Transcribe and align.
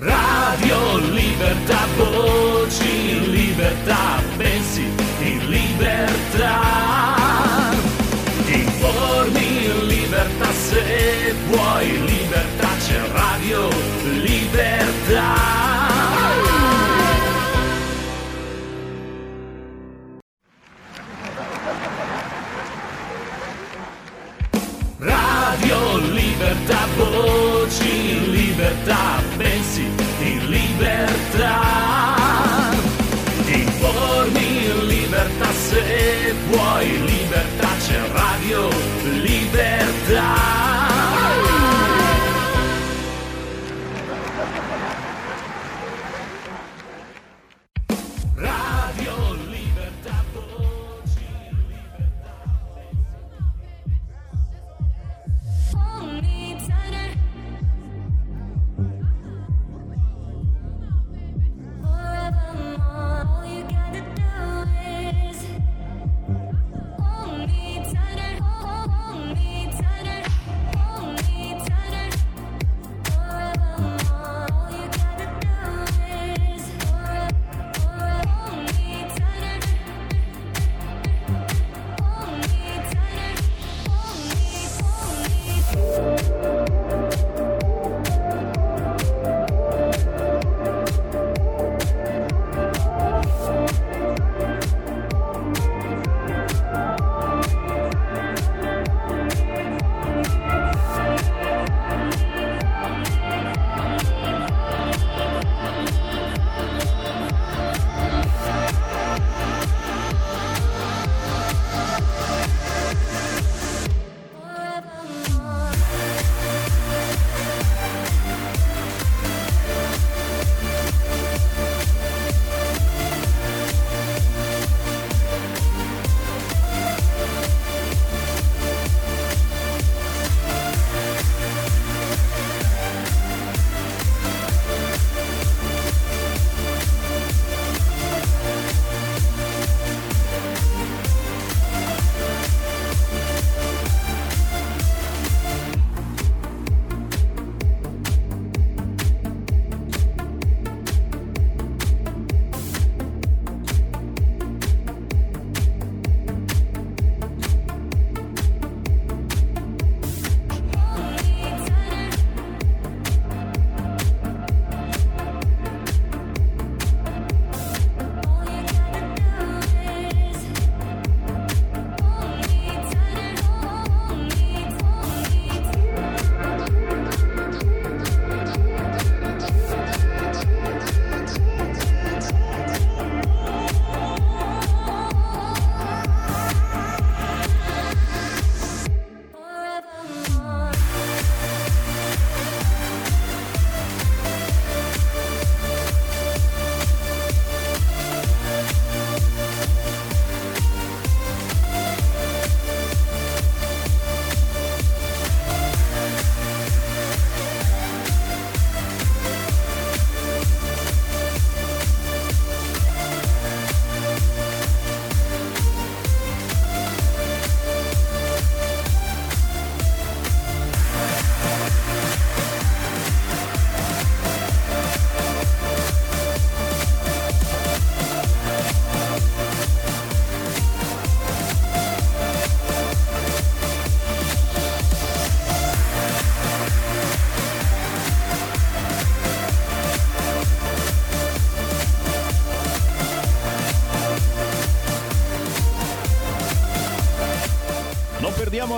Radio 0.00 0.96
Libertà, 1.12 1.86
voci, 1.94 3.29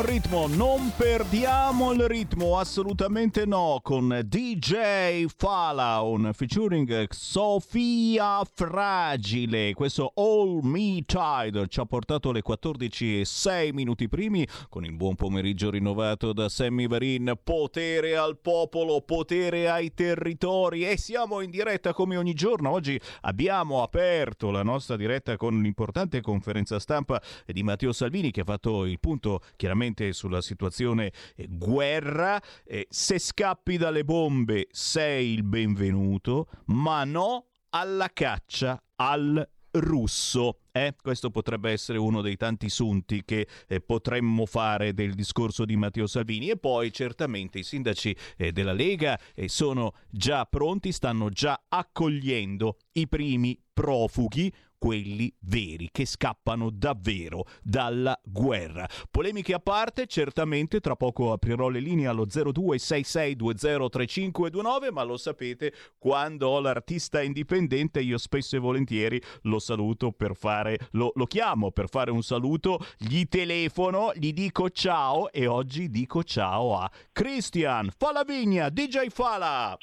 il 0.02 0.08
ritmo, 0.08 0.48
non 0.48 0.92
perdiamo 0.96 1.92
il 1.92 2.08
ritmo, 2.08 2.58
assolutamente 2.58 3.46
no, 3.46 3.78
con 3.82 4.20
DJ 4.24 5.26
Falaun 5.36 6.30
featuring 6.32 7.06
Sofia 7.10 8.42
Fragile. 8.44 9.72
Questo 9.74 10.12
All 10.16 10.60
Me 10.62 11.04
Tide 11.06 11.68
ci 11.68 11.78
ha 11.78 11.84
portato 11.84 12.30
alle 12.30 12.42
14 12.42 13.20
e 13.20 13.24
6 13.24 13.72
minuti 13.72 14.08
primi 14.08 14.46
con 14.68 14.84
il 14.84 14.92
buon 14.92 15.14
pomeriggio 15.14 15.70
rinnovato 15.70 16.32
da 16.32 16.48
Sammy 16.48 16.88
Varin. 16.88 17.34
Potere 17.42 18.16
al 18.16 18.38
popolo, 18.38 19.02
potere 19.02 19.70
ai 19.70 19.94
territori 19.94 20.88
e 20.88 20.96
siamo 20.96 21.40
in 21.40 21.50
diretta 21.50 21.92
come 21.92 22.16
ogni 22.16 22.34
giorno. 22.34 22.70
Oggi 22.70 23.00
abbiamo 23.22 23.82
aperto 23.82 24.50
la 24.50 24.62
nostra 24.62 24.96
diretta 24.96 25.36
con 25.36 25.60
l'importante 25.60 26.20
conferenza 26.20 26.80
stampa 26.80 27.22
di 27.46 27.62
Matteo 27.62 27.92
Salvini 27.92 28.30
che 28.30 28.40
ha 28.40 28.44
fatto 28.44 28.84
il 28.84 28.98
punto 28.98 29.40
chiaramente 29.56 29.90
sulla 30.12 30.40
situazione 30.40 31.12
eh, 31.36 31.46
guerra. 31.48 32.40
Eh, 32.64 32.86
se 32.88 33.18
scappi 33.18 33.76
dalle 33.76 34.04
bombe 34.04 34.68
sei 34.70 35.32
il 35.32 35.42
benvenuto, 35.42 36.48
ma 36.66 37.04
no 37.04 37.46
alla 37.70 38.10
caccia 38.12 38.82
al 38.96 39.48
russo. 39.72 40.58
Eh, 40.70 40.94
questo 41.00 41.30
potrebbe 41.30 41.70
essere 41.70 41.98
uno 41.98 42.22
dei 42.22 42.36
tanti 42.36 42.68
sunti 42.68 43.24
che 43.24 43.46
eh, 43.68 43.80
potremmo 43.80 44.46
fare 44.46 44.94
del 44.94 45.14
discorso 45.14 45.64
di 45.64 45.76
Matteo 45.76 46.06
Salvini. 46.06 46.50
E 46.50 46.56
poi 46.56 46.92
certamente 46.92 47.58
i 47.58 47.62
sindaci 47.62 48.16
eh, 48.36 48.52
della 48.52 48.72
Lega 48.72 49.18
eh, 49.34 49.48
sono 49.48 49.94
già 50.10 50.44
pronti, 50.46 50.92
stanno 50.92 51.28
già 51.30 51.64
accogliendo 51.68 52.76
i 52.92 53.08
primi 53.08 53.58
profughi 53.72 54.52
quelli 54.82 55.32
veri 55.42 55.90
che 55.92 56.04
scappano 56.04 56.68
davvero 56.68 57.44
dalla 57.62 58.20
guerra. 58.24 58.88
Polemiche 59.12 59.54
a 59.54 59.60
parte, 59.60 60.08
certamente 60.08 60.80
tra 60.80 60.96
poco 60.96 61.30
aprirò 61.30 61.68
le 61.68 61.78
linee 61.78 62.08
allo 62.08 62.26
0266203529, 62.26 64.90
ma 64.90 65.04
lo 65.04 65.16
sapete, 65.16 65.72
quando 65.98 66.48
ho 66.48 66.58
l'artista 66.58 67.22
indipendente 67.22 68.00
io 68.00 68.18
spesso 68.18 68.56
e 68.56 68.58
volentieri 68.58 69.22
lo 69.42 69.60
saluto 69.60 70.10
per 70.10 70.34
fare 70.34 70.76
lo, 70.90 71.12
lo 71.14 71.26
chiamo 71.26 71.70
per 71.70 71.88
fare 71.88 72.10
un 72.10 72.24
saluto, 72.24 72.84
gli 72.98 73.26
telefono, 73.26 74.10
gli 74.16 74.32
dico 74.32 74.68
ciao 74.68 75.30
e 75.30 75.46
oggi 75.46 75.90
dico 75.90 76.24
ciao 76.24 76.76
a 76.76 76.90
Christian 77.12 77.88
Falavigna, 77.96 78.68
DJ 78.68 79.10
Fala. 79.10 79.78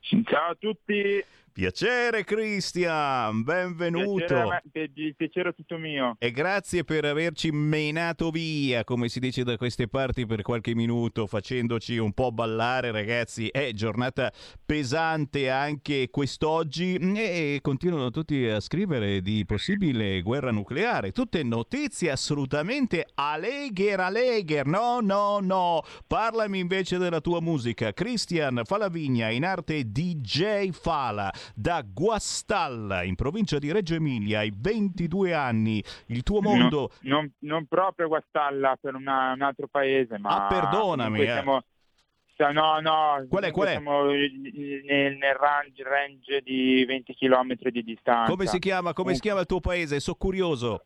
Ciao 0.00 0.50
a 0.50 0.56
tutti, 0.58 1.24
Piacere 1.52 2.24
Christian, 2.24 3.42
benvenuto. 3.42 4.24
piacere, 4.24 4.62
me- 4.72 5.14
piacere 5.14 5.52
tutto 5.52 5.76
mio. 5.76 6.16
E 6.18 6.30
grazie 6.30 6.82
per 6.82 7.04
averci 7.04 7.50
menato 7.50 8.30
via, 8.30 8.84
come 8.84 9.10
si 9.10 9.20
dice 9.20 9.44
da 9.44 9.58
queste 9.58 9.86
parti, 9.86 10.24
per 10.24 10.40
qualche 10.40 10.74
minuto, 10.74 11.26
facendoci 11.26 11.98
un 11.98 12.14
po' 12.14 12.32
ballare, 12.32 12.90
ragazzi. 12.90 13.48
È 13.48 13.70
giornata 13.72 14.32
pesante 14.64 15.50
anche 15.50 16.08
quest'oggi 16.08 16.94
e 16.94 17.58
continuano 17.60 18.10
tutti 18.10 18.46
a 18.46 18.58
scrivere 18.58 19.20
di 19.20 19.44
possibile 19.44 20.22
guerra 20.22 20.52
nucleare. 20.52 21.12
Tutte 21.12 21.42
notizie 21.42 22.12
assolutamente 22.12 23.06
alegher, 23.12 24.00
alegher. 24.00 24.64
No, 24.64 25.00
no, 25.00 25.40
no. 25.40 25.82
Parlami 26.06 26.60
invece 26.60 26.96
della 26.96 27.20
tua 27.20 27.42
musica. 27.42 27.92
Christian 27.92 28.62
Falavigna, 28.64 29.28
in 29.28 29.44
arte 29.44 29.84
DJ 29.84 30.70
Fala, 30.70 31.30
da 31.54 31.82
Guastalla, 31.86 33.02
in 33.02 33.14
provincia 33.14 33.58
di 33.58 33.72
Reggio 33.72 33.94
Emilia, 33.94 34.40
hai 34.40 34.52
22 34.54 35.34
anni. 35.34 35.82
Il 36.06 36.22
tuo 36.22 36.40
mondo... 36.40 36.90
No, 37.00 37.16
non, 37.16 37.32
non 37.40 37.66
proprio 37.66 38.08
Guastalla 38.08 38.76
per 38.80 38.94
una- 38.94 39.32
un 39.32 39.42
altro 39.42 39.68
paese, 39.70 40.18
ma... 40.18 40.44
Ah, 40.44 40.48
perdonami, 40.48 41.20
eh. 41.22 41.26
siamo- 41.26 41.62
no, 42.52 42.80
no. 42.80 43.26
Qual 43.28 43.44
è, 43.44 43.50
qual 43.52 43.68
è? 43.68 43.70
Siamo 43.72 44.04
nel, 44.06 44.32
nel 45.16 45.34
range, 45.34 45.82
range 45.84 46.40
di 46.42 46.84
20 46.84 47.14
km 47.14 47.54
di 47.70 47.82
distanza. 47.84 48.30
Come 48.30 48.46
si 48.46 48.58
chiama? 48.58 48.92
Come 48.92 49.14
si 49.14 49.20
chiama 49.20 49.40
il 49.40 49.46
tuo 49.46 49.60
paese? 49.60 50.00
Sono 50.00 50.16
curioso. 50.18 50.82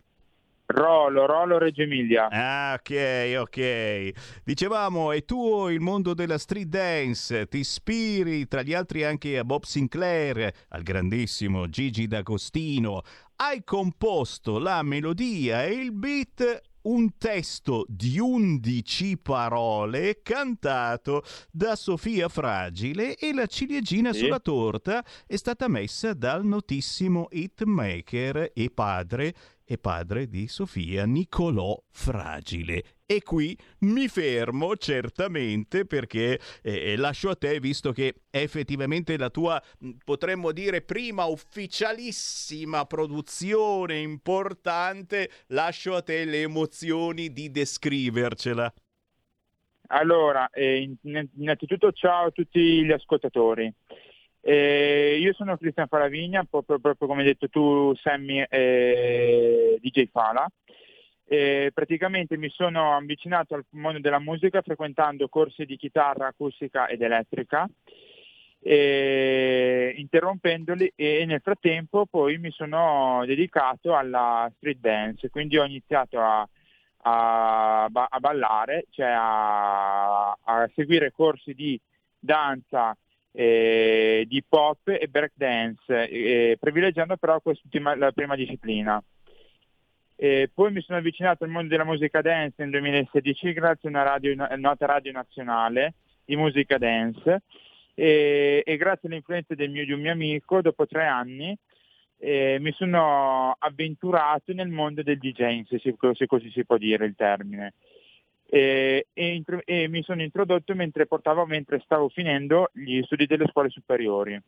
Rolo, 0.69 1.27
Rolo 1.27 1.59
Reggio 1.59 1.83
Emilia. 1.83 2.29
Ah, 2.29 2.75
ok, 2.75 3.37
ok. 3.39 4.11
Dicevamo, 4.45 5.13
è 5.13 5.25
tuo 5.25 5.71
il 5.71 5.81
mondo 5.81 6.13
della 6.13 6.39
street 6.39 6.67
dance, 6.67 7.47
ti 7.47 7.59
ispiri 7.59 8.49
tra 8.49 8.63
gli 8.63 8.75
altri 8.75 9.05
anche 9.05 9.39
a 9.39 9.45
Bob 9.45 9.63
Sinclair, 9.63 10.51
al 10.71 10.83
grandissimo 10.83 11.69
Gigi 11.69 12.09
D'Agostino. 12.09 13.03
Hai 13.37 13.63
composto 13.65 14.59
la 14.59 14.83
melodia 14.83 15.65
e 15.65 15.73
il 15.75 15.93
beat 15.93 16.63
un 16.87 17.17
testo 17.19 17.85
di 17.89 18.17
11 18.21 19.19
parole 19.19 20.21
cantato 20.23 21.23
da 21.51 21.75
Sofia 21.75 22.29
Fragile 22.29 23.17
e 23.17 23.35
la 23.35 23.47
ciliegina 23.47 24.13
Sì. 24.13 24.21
sulla 24.21 24.39
torta 24.39 25.05
è 25.27 25.35
stata 25.35 25.67
messa 25.67 26.15
dal 26.15 26.45
notissimo 26.45 27.27
hitmaker 27.33 28.53
e 28.55 28.71
padre 28.73 29.35
e 29.67 29.79
padre 29.79 30.29
di 30.29 30.47
Sofia 30.47 31.05
Nicolò 31.05 31.77
Fragile. 31.91 32.85
E 33.05 33.23
qui 33.23 33.57
mi 33.81 34.09
fermo 34.09 34.77
certamente 34.77 35.85
perché 35.85 36.41
eh, 36.63 36.97
lascio 36.97 37.31
a 37.31 37.37
te, 37.37 37.59
visto 37.59 37.93
che 37.93 38.15
è 38.31 38.39
effettivamente 38.39 39.17
la 39.17 39.31
tua, 39.31 39.61
potremmo 40.05 40.53
dire, 40.53 40.83
prima 40.83 41.25
ufficialissima 41.25 42.85
produzione 42.87 43.99
importante, 43.99 45.31
lascio 45.49 45.95
a 45.95 46.03
te 46.03 46.25
le 46.25 46.43
emozioni 46.43 47.33
di 47.33 47.51
descrivercela. 47.51 48.73
Allora, 49.89 50.49
eh, 50.51 50.79
in- 50.79 51.29
innanzitutto 51.37 51.93
ciao 51.93 52.27
a 52.27 52.31
tutti 52.31 52.85
gli 52.85 52.91
ascoltatori. 52.91 53.73
Eh, 54.49 55.19
io 55.19 55.33
sono 55.33 55.57
Cristian 55.57 55.89
Faravigna, 55.89 56.45
proprio, 56.49 56.79
proprio 56.79 57.09
come 57.09 57.23
hai 57.23 57.27
detto 57.27 57.49
tu, 57.49 57.93
Sammy, 57.97 58.45
eh, 58.49 59.77
DJ 59.81 60.07
Fala. 60.13 60.49
Eh, 61.25 61.73
praticamente 61.75 62.37
mi 62.37 62.49
sono 62.51 62.95
avvicinato 62.95 63.57
al 63.57 63.65
mondo 63.71 63.99
della 63.99 64.21
musica 64.21 64.63
frequentando 64.63 65.29
corsi 65.29 65.65
di 65.65 65.77
chitarra 65.77 66.29
acustica 66.29 66.87
ed 66.87 67.03
elettrica, 67.03 67.69
eh, 68.61 69.93
interrompendoli 69.97 70.93
e 70.95 71.25
nel 71.27 71.41
frattempo 71.41 72.07
poi 72.07 72.39
mi 72.39 72.53
sono 72.53 73.25
dedicato 73.27 73.97
alla 73.97 74.49
street 74.59 74.79
dance, 74.79 75.29
quindi 75.29 75.59
ho 75.59 75.65
iniziato 75.65 76.21
a, 76.21 76.49
a 76.99 77.89
a 77.91 78.21
ballare, 78.21 78.85
cioè 78.91 79.09
a, 79.09 80.31
a 80.31 80.71
seguire 80.77 81.11
corsi 81.11 81.53
di 81.53 81.81
danza, 82.17 82.97
eh, 83.39 84.25
di 84.27 84.43
pop 84.49 84.89
e 84.89 85.09
break 85.09 85.33
dance, 85.35 86.09
eh, 86.09 86.57
privilegiando 86.59 87.19
però 87.19 87.39
quest'ultima, 87.41 87.95
la 87.95 88.11
prima 88.11 88.35
disciplina. 88.35 89.03
E 90.17 90.51
poi 90.53 90.73
mi 90.73 90.81
sono 90.81 90.97
avvicinato 90.97 91.45
al 91.45 91.51
mondo 91.51 91.69
della 91.69 91.85
musica 91.85 92.23
dance 92.23 92.55
nel 92.57 92.71
2016 92.71 93.53
grazie 93.53 93.89
a 93.89 93.93
una 93.93 94.03
radio, 94.03 94.35
nota 94.57 94.87
radio 94.87 95.13
nazionale 95.13 95.93
di 96.25 96.35
musica 96.35 96.79
dance 96.79 97.43
e, 97.93 98.63
e 98.65 98.77
grazie 98.79 99.09
alle 99.09 99.19
influenze 99.19 99.55
del 99.55 99.69
mio, 99.69 99.85
di 99.85 99.93
un 99.93 100.01
mio 100.01 100.13
amico 100.13 100.63
dopo 100.63 100.87
tre 100.87 101.05
anni 101.05 101.55
eh, 102.19 102.57
mi 102.59 102.73
sono 102.73 103.55
avventurato 103.59 104.55
nel 104.55 104.69
mondo 104.69 105.03
del 105.03 105.19
DJing, 105.19 105.67
se, 105.67 105.95
se 106.15 106.27
così 106.27 106.51
si 106.51 106.65
può 106.65 106.79
dire 106.79 107.05
il 107.05 107.15
termine. 107.15 107.75
E, 108.49 109.09
e 109.13 109.43
e 109.65 109.89
mi 109.89 110.03
sono 110.03 110.23
introdotto 110.23 110.75
mentre 110.75 111.07
portavo, 111.07 111.47
mentre 111.47 111.81
stavo 111.85 112.09
finendo 112.09 112.71
gli 112.73 113.03
studi 113.03 113.27
delle 113.27 113.47
scuole 113.49 113.71
superiori. 113.71 114.41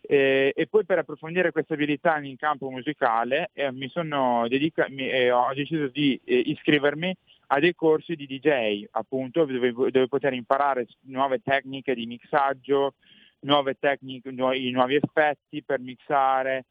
E, 0.00 0.52
e 0.54 0.66
poi 0.66 0.84
per 0.84 0.98
approfondire 0.98 1.52
queste 1.52 1.74
abilità 1.74 2.18
in 2.18 2.36
campo 2.36 2.70
musicale 2.70 3.50
eh, 3.52 3.70
mi 3.72 3.88
sono 3.88 4.46
dedica- 4.48 4.88
mi- 4.88 5.08
eh, 5.08 5.30
ho 5.30 5.52
deciso 5.52 5.88
di 5.88 6.18
eh, 6.24 6.36
iscrivermi 6.46 7.14
a 7.48 7.60
dei 7.60 7.74
corsi 7.74 8.14
di 8.14 8.26
DJ, 8.26 8.84
appunto, 8.90 9.44
dove, 9.44 9.72
dove 9.72 10.08
poter 10.08 10.32
imparare 10.34 10.86
nuove 11.02 11.40
tecniche 11.42 11.94
di 11.94 12.06
mixaggio, 12.06 12.94
nuove 13.40 13.76
tecniche, 13.78 14.30
nu- 14.30 14.52
i 14.52 14.70
nuovi 14.70 14.96
effetti 14.96 15.62
per 15.62 15.80
mixare, 15.80 16.64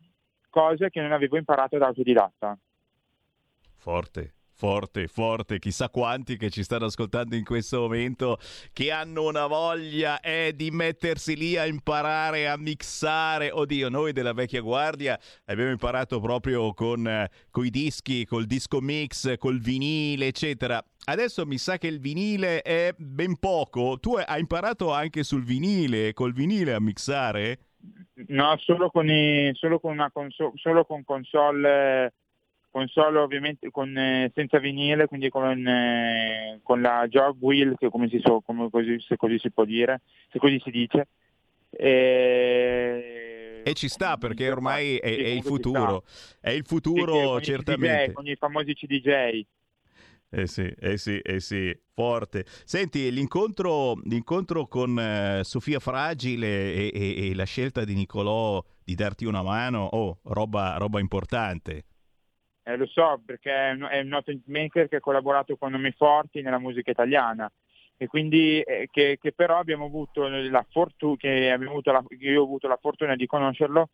cose 0.49 0.89
che 0.89 1.01
non 1.01 1.11
avevo 1.11 1.37
imparato 1.37 1.77
da 1.77 1.87
autodidatta. 1.87 2.57
Forte. 3.75 4.36
Forte, 4.59 5.07
forte, 5.07 5.59
chissà 5.59 5.87
quanti 5.87 6.35
che 6.35 6.49
ci 6.49 6.63
stanno 6.63 6.85
ascoltando 6.85 7.35
in 7.35 7.43
questo 7.43 7.81
momento 7.81 8.39
che 8.73 8.89
hanno 8.89 9.27
una 9.27 9.45
voglia 9.45 10.19
eh, 10.19 10.51
di 10.55 10.71
mettersi 10.71 11.35
lì 11.35 11.55
a 11.57 11.67
imparare 11.67 12.47
a 12.47 12.57
mixare. 12.57 13.51
Oddio, 13.51 13.89
noi 13.89 14.13
della 14.13 14.33
vecchia 14.33 14.61
guardia 14.61 15.15
abbiamo 15.45 15.69
imparato 15.69 16.19
proprio 16.19 16.73
con 16.73 17.07
eh, 17.07 17.29
i 17.53 17.69
dischi, 17.69 18.25
col 18.25 18.45
disco 18.45 18.81
mix, 18.81 19.37
col 19.37 19.59
vinile, 19.59 20.25
eccetera. 20.25 20.83
Adesso 21.05 21.45
mi 21.45 21.59
sa 21.59 21.77
che 21.77 21.85
il 21.85 21.99
vinile 21.99 22.63
è 22.63 22.95
ben 22.97 23.37
poco. 23.37 23.99
Tu 23.99 24.15
hai 24.15 24.39
imparato 24.39 24.91
anche 24.91 25.21
sul 25.21 25.43
vinile, 25.43 26.13
col 26.13 26.33
vinile 26.33 26.73
a 26.73 26.79
mixare? 26.79 27.59
No, 28.29 28.57
solo 28.57 28.89
con, 28.89 29.07
i- 29.07 29.51
solo 29.53 29.79
con 29.79 29.91
una 29.91 30.09
console, 30.11 30.53
solo 30.55 30.83
con 30.83 31.03
console, 31.03 32.11
console 32.77 33.17
ovviamente 33.17 33.71
con, 33.71 33.97
eh, 33.97 34.31
senza 34.35 34.59
vinile, 34.59 35.07
quindi 35.07 35.29
con, 35.29 35.67
eh, 35.67 36.59
con 36.61 36.79
la 36.81 37.07
jog 37.07 37.35
wheel, 37.39 37.75
che 37.75 37.89
come 37.89 38.07
si, 38.07 38.19
so- 38.23 38.41
come 38.41 38.69
così, 38.69 38.99
se 38.99 39.15
così 39.15 39.39
si 39.39 39.49
può 39.51 39.65
dire, 39.65 40.01
se 40.31 40.37
così 40.37 40.59
si 40.63 40.69
dice. 40.69 41.07
E, 41.69 43.61
E 43.65 43.73
ci 43.73 43.89
sta 43.89 44.17
perché 44.17 44.49
ormai 44.51 44.97
è, 44.97 45.07
è 45.07 45.29
il 45.29 45.43
futuro. 45.43 46.03
È 46.39 46.51
il 46.51 46.65
futuro, 46.65 47.31
con 47.31 47.41
certamente. 47.41 48.13
Con 48.13 48.27
i 48.27 48.35
famosi 48.35 48.73
CDJ. 48.73 49.45
Eh 50.29 50.45
sì, 50.45 50.67
eh 50.79 50.97
sì, 50.97 51.17
eh 51.19 51.39
sì, 51.39 51.75
forte. 51.93 52.45
Senti, 52.65 53.09
l'incontro, 53.11 53.93
l'incontro 54.03 54.67
con 54.67 54.99
eh, 54.99 55.39
Sofia 55.43 55.79
Fragile 55.79 56.73
e, 56.73 56.91
e- 56.93 57.29
e 57.29 57.33
la 57.33 57.45
scelta 57.45 57.85
di 57.85 57.95
Nicolò 57.95 58.61
di 58.83 58.93
darti 58.93 59.23
una 59.25 59.41
mano, 59.41 59.85
oh, 59.85 60.19
roba, 60.23 60.75
roba 60.77 60.99
importante. 60.99 61.85
Eh, 62.67 62.75
lo 62.75 62.85
so 62.85 63.21
perché 63.25 63.49
è 63.49 63.71
un, 63.71 64.07
noto 64.09 64.31
hitmaker 64.31 64.89
che 64.89 64.97
ha 64.97 64.99
collaborato 64.99 65.55
con 65.55 65.71
nomi 65.71 65.91
forti 65.91 66.41
nella 66.41 66.59
musica 66.59 66.91
italiana 66.91 67.49
e 67.95 68.07
quindi 68.07 68.59
eh, 68.59 68.89
che, 68.91 69.17
che 69.21 69.31
però 69.31 69.57
abbiamo 69.57 69.85
avuto 69.85 70.27
la 70.27 70.65
fortuna 70.69 71.15
che 71.15 71.49
abbiamo 71.49 71.71
avuto 71.71 71.93
la, 71.93 72.03
io 72.19 72.41
ho 72.41 72.43
avuto 72.43 72.67
la 72.67 72.77
fortuna 72.79 73.15
di 73.15 73.25
conoscerlo 73.25 73.87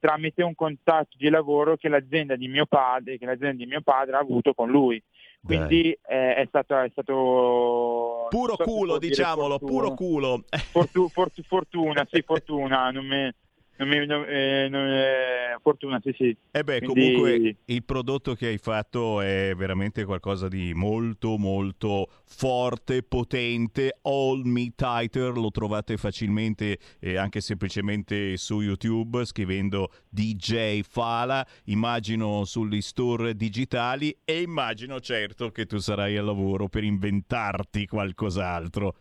tramite 0.00 0.42
un 0.42 0.56
contatto 0.56 1.16
di 1.16 1.28
lavoro 1.28 1.76
che 1.76 1.88
l'azienda 1.88 2.34
di 2.34 2.48
mio 2.48 2.66
padre, 2.66 3.16
che 3.16 3.26
l'azienda 3.26 3.56
di 3.56 3.66
mio 3.66 3.80
padre 3.80 4.16
ha 4.16 4.20
avuto 4.20 4.54
con 4.54 4.70
lui. 4.70 5.02
Quindi 5.42 5.96
eh, 6.06 6.34
è 6.34 6.44
stato, 6.48 6.78
è 6.80 6.88
stato 6.90 8.26
Puro 8.28 8.54
so 8.56 8.64
culo, 8.64 8.98
diciamolo, 8.98 9.58
fortuna. 9.58 9.70
puro 9.70 9.94
culo. 9.94 10.44
Fortu- 10.72 11.10
fortu- 11.10 11.46
fortuna, 11.46 12.06
sì, 12.10 12.22
fortuna, 12.22 12.90
non 12.90 13.06
mi, 13.06 13.32
non 13.78 13.88
mi- 13.88 14.06
non- 14.06 14.24
eh, 14.28 14.68
non- 14.68 14.86
eh, 14.88 15.56
fortuna, 15.60 16.00
sì, 16.02 16.14
sì. 16.16 16.36
E 16.50 16.64
beh, 16.64 16.78
Quindi- 16.80 17.12
comunque 17.12 17.56
il 17.64 17.84
prodotto 17.84 18.34
che 18.34 18.46
hai 18.46 18.58
fatto 18.58 19.20
è 19.20 19.52
veramente 19.56 20.04
qualcosa 20.04 20.48
di 20.48 20.72
molto 20.74 21.36
molto 21.36 22.08
forte, 22.24 23.02
potente. 23.02 23.98
All 24.02 24.42
Me 24.44 24.72
Tighter 24.74 25.32
lo 25.36 25.50
trovate 25.50 25.96
facilmente 25.96 26.78
e 26.98 27.16
anche 27.16 27.40
semplicemente 27.40 28.36
su 28.36 28.60
YouTube 28.60 29.24
scrivendo 29.24 29.90
DJ 30.08 30.80
Fala, 30.82 31.46
immagino 31.64 32.44
sugli 32.44 32.80
store 32.80 33.34
digitali 33.34 34.16
e 34.24 34.40
immagino 34.42 35.00
certo 35.00 35.50
che 35.50 35.66
tu 35.66 35.78
sarai 35.78 36.16
al 36.16 36.24
lavoro 36.24 36.68
per 36.68 36.84
inventarti 36.84 37.86
qualcos'altro. 37.86 38.94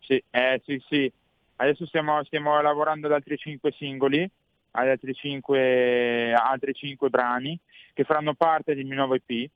Sì, 0.00 0.22
eh, 0.30 0.60
sì, 0.64 0.82
sì. 0.88 1.12
Adesso 1.62 1.86
stiamo, 1.86 2.24
stiamo 2.24 2.60
lavorando 2.60 3.06
ad 3.06 3.12
altri 3.12 3.36
cinque 3.36 3.70
singoli, 3.78 4.28
ad 4.72 4.88
altri 4.88 5.14
cinque, 5.14 6.32
altri 6.32 6.74
cinque 6.74 7.08
brani 7.08 7.56
che 7.94 8.02
faranno 8.02 8.34
parte 8.34 8.74
del 8.74 8.84
mio 8.84 8.96
nuovo 8.96 9.14
EP. 9.14 9.48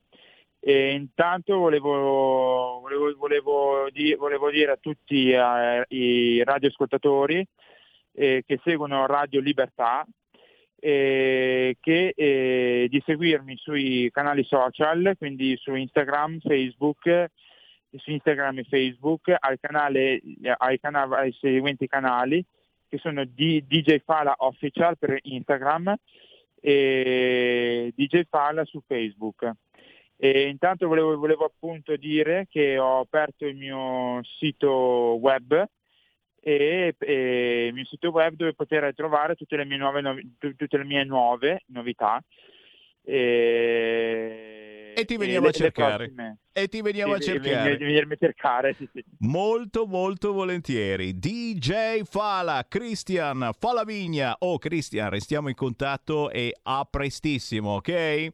E 0.60 0.90
intanto 0.92 1.58
volevo, 1.58 2.78
volevo, 2.80 3.12
volevo, 3.16 3.88
di- 3.90 4.14
volevo 4.14 4.50
dire 4.50 4.70
a 4.70 4.78
tutti 4.80 5.32
eh, 5.32 5.84
i 5.88 6.44
radioascoltatori 6.44 7.44
eh, 8.12 8.44
che 8.46 8.60
seguono 8.62 9.06
Radio 9.06 9.40
Libertà 9.40 10.06
eh, 10.78 11.76
che, 11.80 12.12
eh, 12.14 12.86
di 12.88 13.02
seguirmi 13.04 13.56
sui 13.56 14.10
canali 14.12 14.44
social, 14.44 15.14
quindi 15.18 15.56
su 15.56 15.75
Instagram, 15.75 16.38
Facebook, 16.38 17.30
su 17.90 18.11
Instagram 18.11 18.59
e 18.59 18.64
Facebook 18.64 19.35
al 19.38 19.59
canale, 19.61 20.21
ai, 20.59 20.78
cana- 20.81 21.09
ai 21.16 21.33
seguenti 21.40 21.87
canali 21.87 22.45
che 22.88 22.99
sono 22.99 23.25
DJ 23.25 24.02
Fala 24.05 24.35
Official 24.38 24.97
per 24.99 25.19
Instagram 25.23 25.95
e 26.61 27.93
DJ 27.95 28.23
Fala 28.28 28.64
su 28.64 28.83
Facebook. 28.87 29.50
E 30.16 30.49
intanto 30.49 30.88
volevo, 30.88 31.16
volevo 31.19 31.45
appunto 31.45 31.95
dire 31.97 32.47
che 32.49 32.78
ho 32.78 33.00
aperto 33.00 33.45
il 33.47 33.57
mio 33.57 34.21
sito 34.38 35.19
web 35.21 35.64
e, 36.40 36.95
e 36.99 37.66
il 37.66 37.75
mio 37.75 37.85
sito 37.85 38.11
web 38.11 38.35
dove 38.35 38.55
poter 38.55 38.95
trovare 38.95 39.35
tutte 39.35 39.57
le 39.57 39.64
mie 39.64 39.76
nuove, 39.76 40.02
tutte 40.38 40.78
le 40.78 40.85
mie 40.85 41.05
nuove 41.05 41.64
novità. 41.66 42.23
E, 43.02 44.75
E 44.99 45.05
ti 45.05 45.19
veniamo 45.19 45.49
a 45.49 45.50
cercare. 45.50 46.11
E 46.53 46.69
ti 46.69 46.81
veniamo 46.81 47.12
a 47.12 47.19
cercare. 47.19 47.76
venirmi 47.76 48.15
a 48.15 48.17
cercare, 48.17 48.73
sì, 48.73 48.88
sì. 48.95 49.05
Molto 49.19 49.87
molto 49.87 50.33
volentieri. 50.33 51.19
DJ 51.19 52.00
Fala, 52.05 52.65
Christian 52.67 53.50
Falavigna. 53.59 54.37
Oh 54.38 54.57
Christian, 54.57 55.11
restiamo 55.11 55.50
in 55.50 55.55
contatto 55.55 56.31
e 56.31 56.57
a 56.62 56.88
prestissimo, 56.91 57.75
ok? 57.75 58.33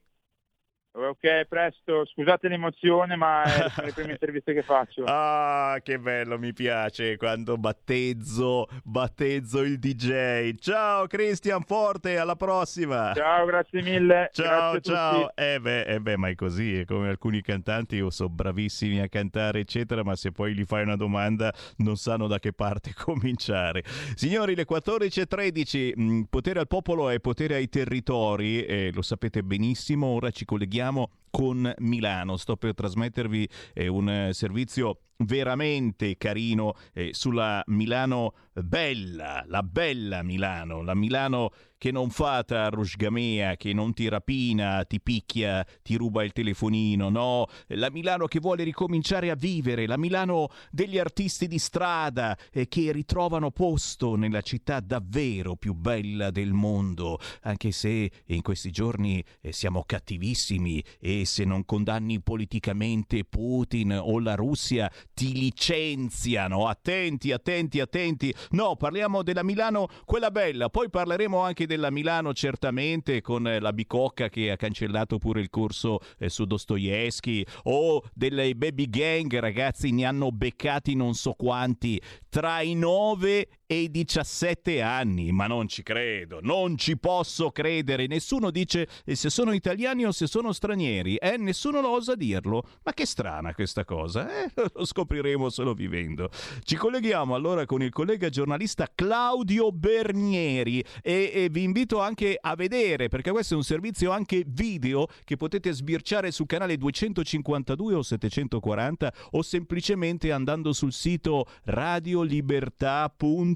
Ok, 0.94 1.46
presto. 1.49 2.04
Scusate 2.04 2.49
l'emozione, 2.49 3.16
ma 3.16 3.44
eh, 3.44 3.70
sono 3.70 3.87
le 3.87 3.92
prime 3.94 4.12
interviste 4.12 4.52
che 4.52 4.62
faccio. 4.62 5.04
Ah, 5.06 5.78
che 5.82 5.99
bello, 5.99 6.38
mi 6.38 6.52
piace 6.52 7.16
quando 7.16 7.56
battezzo, 7.56 8.68
battezzo 8.84 9.62
il 9.62 9.78
DJ. 9.78 10.54
Ciao 10.56 11.06
Christian 11.06 11.62
Forte, 11.62 12.18
alla 12.18 12.37
prossima. 12.37 13.14
Ciao, 13.14 13.46
grazie 13.46 13.80
mille. 13.80 14.28
Ciao, 14.34 14.72
grazie 14.72 14.92
ciao. 14.92 15.34
Eh 15.34 15.58
beh, 15.58 15.84
eh 15.84 16.00
beh, 16.00 16.18
ma 16.18 16.28
è 16.28 16.34
così, 16.34 16.80
è 16.80 16.84
come 16.84 17.08
alcuni 17.08 17.40
cantanti, 17.40 17.96
io 17.96 18.11
so 18.11 18.28
bravissimi 18.28 19.00
a 19.00 19.08
cantare, 19.08 19.61
eccetera, 19.61 20.04
ma 20.04 20.14
se 20.14 20.30
poi 20.30 20.52
gli 20.52 20.64
fai 20.66 20.82
una 20.82 20.96
domanda 20.96 21.54
non 21.78 21.96
sanno 21.96 22.26
da 22.26 22.38
che 22.38 22.52
parte 22.52 22.92
cominciare. 23.02 23.82
Signori, 24.14 24.54
le 24.54 24.66
14.13, 24.68 25.92
mh, 25.96 26.22
potere 26.28 26.61
al 26.61 26.68
popolo 26.68 27.08
e 27.08 27.18
potere 27.18 27.54
ai 27.54 27.70
territori, 27.70 28.62
eh, 28.66 28.90
lo 28.92 29.00
sapete 29.00 29.42
benissimo, 29.42 30.08
ora 30.08 30.30
ci 30.30 30.44
colleghiamo 30.44 30.80
abbiamo 30.82 31.10
con 31.32 31.72
Milano. 31.78 32.36
Sto 32.36 32.56
per 32.56 32.74
trasmettervi 32.74 33.48
eh, 33.72 33.88
un 33.88 34.08
eh, 34.08 34.32
servizio 34.32 34.98
veramente 35.24 36.16
carino 36.16 36.74
eh, 36.92 37.10
sulla 37.12 37.62
Milano 37.66 38.34
bella, 38.52 39.44
la 39.46 39.62
bella 39.62 40.22
Milano, 40.22 40.82
la 40.82 40.94
Milano 40.94 41.50
che 41.78 41.90
non 41.90 42.10
fa 42.10 42.44
rusgamea, 42.70 43.56
che 43.56 43.72
non 43.72 43.92
ti 43.92 44.08
rapina, 44.08 44.84
ti 44.84 45.00
picchia, 45.00 45.66
ti 45.82 45.96
ruba 45.96 46.22
il 46.22 46.30
telefonino, 46.30 47.08
no, 47.08 47.46
la 47.68 47.90
Milano 47.90 48.26
che 48.26 48.38
vuole 48.38 48.62
ricominciare 48.62 49.30
a 49.30 49.34
vivere, 49.34 49.88
la 49.88 49.96
Milano 49.96 50.50
degli 50.70 50.96
artisti 50.96 51.48
di 51.48 51.58
strada 51.58 52.38
eh, 52.52 52.68
che 52.68 52.92
ritrovano 52.92 53.50
posto 53.50 54.14
nella 54.14 54.42
città 54.42 54.78
davvero 54.78 55.56
più 55.56 55.74
bella 55.74 56.30
del 56.30 56.52
mondo, 56.52 57.18
anche 57.42 57.72
se 57.72 58.08
in 58.26 58.42
questi 58.42 58.70
giorni 58.70 59.24
eh, 59.40 59.50
siamo 59.52 59.82
cattivissimi 59.84 60.84
e 61.00 61.21
se 61.24 61.44
non 61.44 61.64
condanni 61.64 62.20
politicamente 62.20 63.24
Putin 63.24 63.98
o 64.00 64.18
la 64.20 64.34
Russia 64.34 64.90
ti 65.14 65.32
licenziano. 65.32 66.66
Attenti, 66.66 67.32
attenti, 67.32 67.80
attenti. 67.80 68.34
No, 68.50 68.76
parliamo 68.76 69.22
della 69.22 69.42
Milano, 69.42 69.88
quella 70.04 70.30
bella. 70.30 70.68
Poi 70.68 70.90
parleremo 70.90 71.38
anche 71.38 71.66
della 71.66 71.90
Milano, 71.90 72.32
certamente, 72.32 73.20
con 73.20 73.46
eh, 73.46 73.60
la 73.60 73.72
bicocca 73.72 74.28
che 74.28 74.50
ha 74.50 74.56
cancellato 74.56 75.18
pure 75.18 75.40
il 75.40 75.50
corso 75.50 76.00
eh, 76.18 76.28
su 76.28 76.44
Dostoevsky. 76.44 77.44
O 77.64 78.02
delle 78.14 78.54
baby 78.54 78.88
gang, 78.88 79.38
ragazzi, 79.38 79.90
ne 79.92 80.04
hanno 80.04 80.30
beccati 80.30 80.94
non 80.94 81.14
so 81.14 81.32
quanti. 81.32 82.00
Tra 82.28 82.60
i 82.60 82.74
9 82.74 83.48
e 83.72 83.84
i 83.84 83.90
17 83.90 84.82
anni. 84.82 85.32
Ma 85.32 85.46
non 85.46 85.66
ci 85.66 85.82
credo, 85.82 86.40
non 86.42 86.76
ci 86.76 86.98
posso 86.98 87.50
credere. 87.50 88.06
Nessuno 88.06 88.50
dice 88.50 88.86
eh, 89.06 89.14
se 89.16 89.30
sono 89.30 89.52
italiani 89.52 90.04
o 90.04 90.12
se 90.12 90.26
sono 90.26 90.52
stranieri. 90.52 91.16
Eh, 91.16 91.38
nessuno 91.38 91.80
lo 91.80 91.92
osa 91.92 92.14
dirlo. 92.14 92.64
Ma 92.82 92.92
che 92.92 93.06
strana 93.06 93.54
questa 93.54 93.86
cosa. 93.86 94.44
Eh? 94.44 94.50
Lo 94.74 94.84
scopriremo 94.84 95.48
solo 95.48 95.72
vivendo. 95.72 96.28
Ci 96.62 96.76
colleghiamo 96.76 97.34
allora 97.34 97.64
con 97.64 97.82
il 97.82 97.90
collega 97.90 98.28
giornalista 98.28 98.90
Claudio 98.94 99.72
Bernieri 99.72 100.84
e, 101.00 101.30
e 101.32 101.48
vi 101.50 101.62
invito 101.62 102.00
anche 102.00 102.36
a 102.38 102.54
vedere 102.54 103.08
perché 103.08 103.30
questo 103.30 103.54
è 103.54 103.56
un 103.56 103.62
servizio 103.62 104.10
anche 104.10 104.44
video 104.46 105.06
che 105.24 105.36
potete 105.38 105.72
sbirciare 105.72 106.30
sul 106.30 106.46
canale 106.46 106.76
252 106.76 107.94
o 107.94 108.02
740 108.02 109.12
o 109.30 109.42
semplicemente 109.42 110.30
andando 110.30 110.74
sul 110.74 110.92
sito 110.92 111.46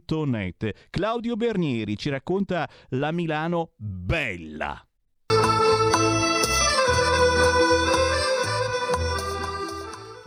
radiolibertà.net. 0.07 0.89
Claudio 0.91 1.37
Bernieri 1.37 1.97
ci 1.97 2.09
racconta 2.09 2.69
la 2.91 3.11
Milano 3.11 3.73
bella. 3.77 4.81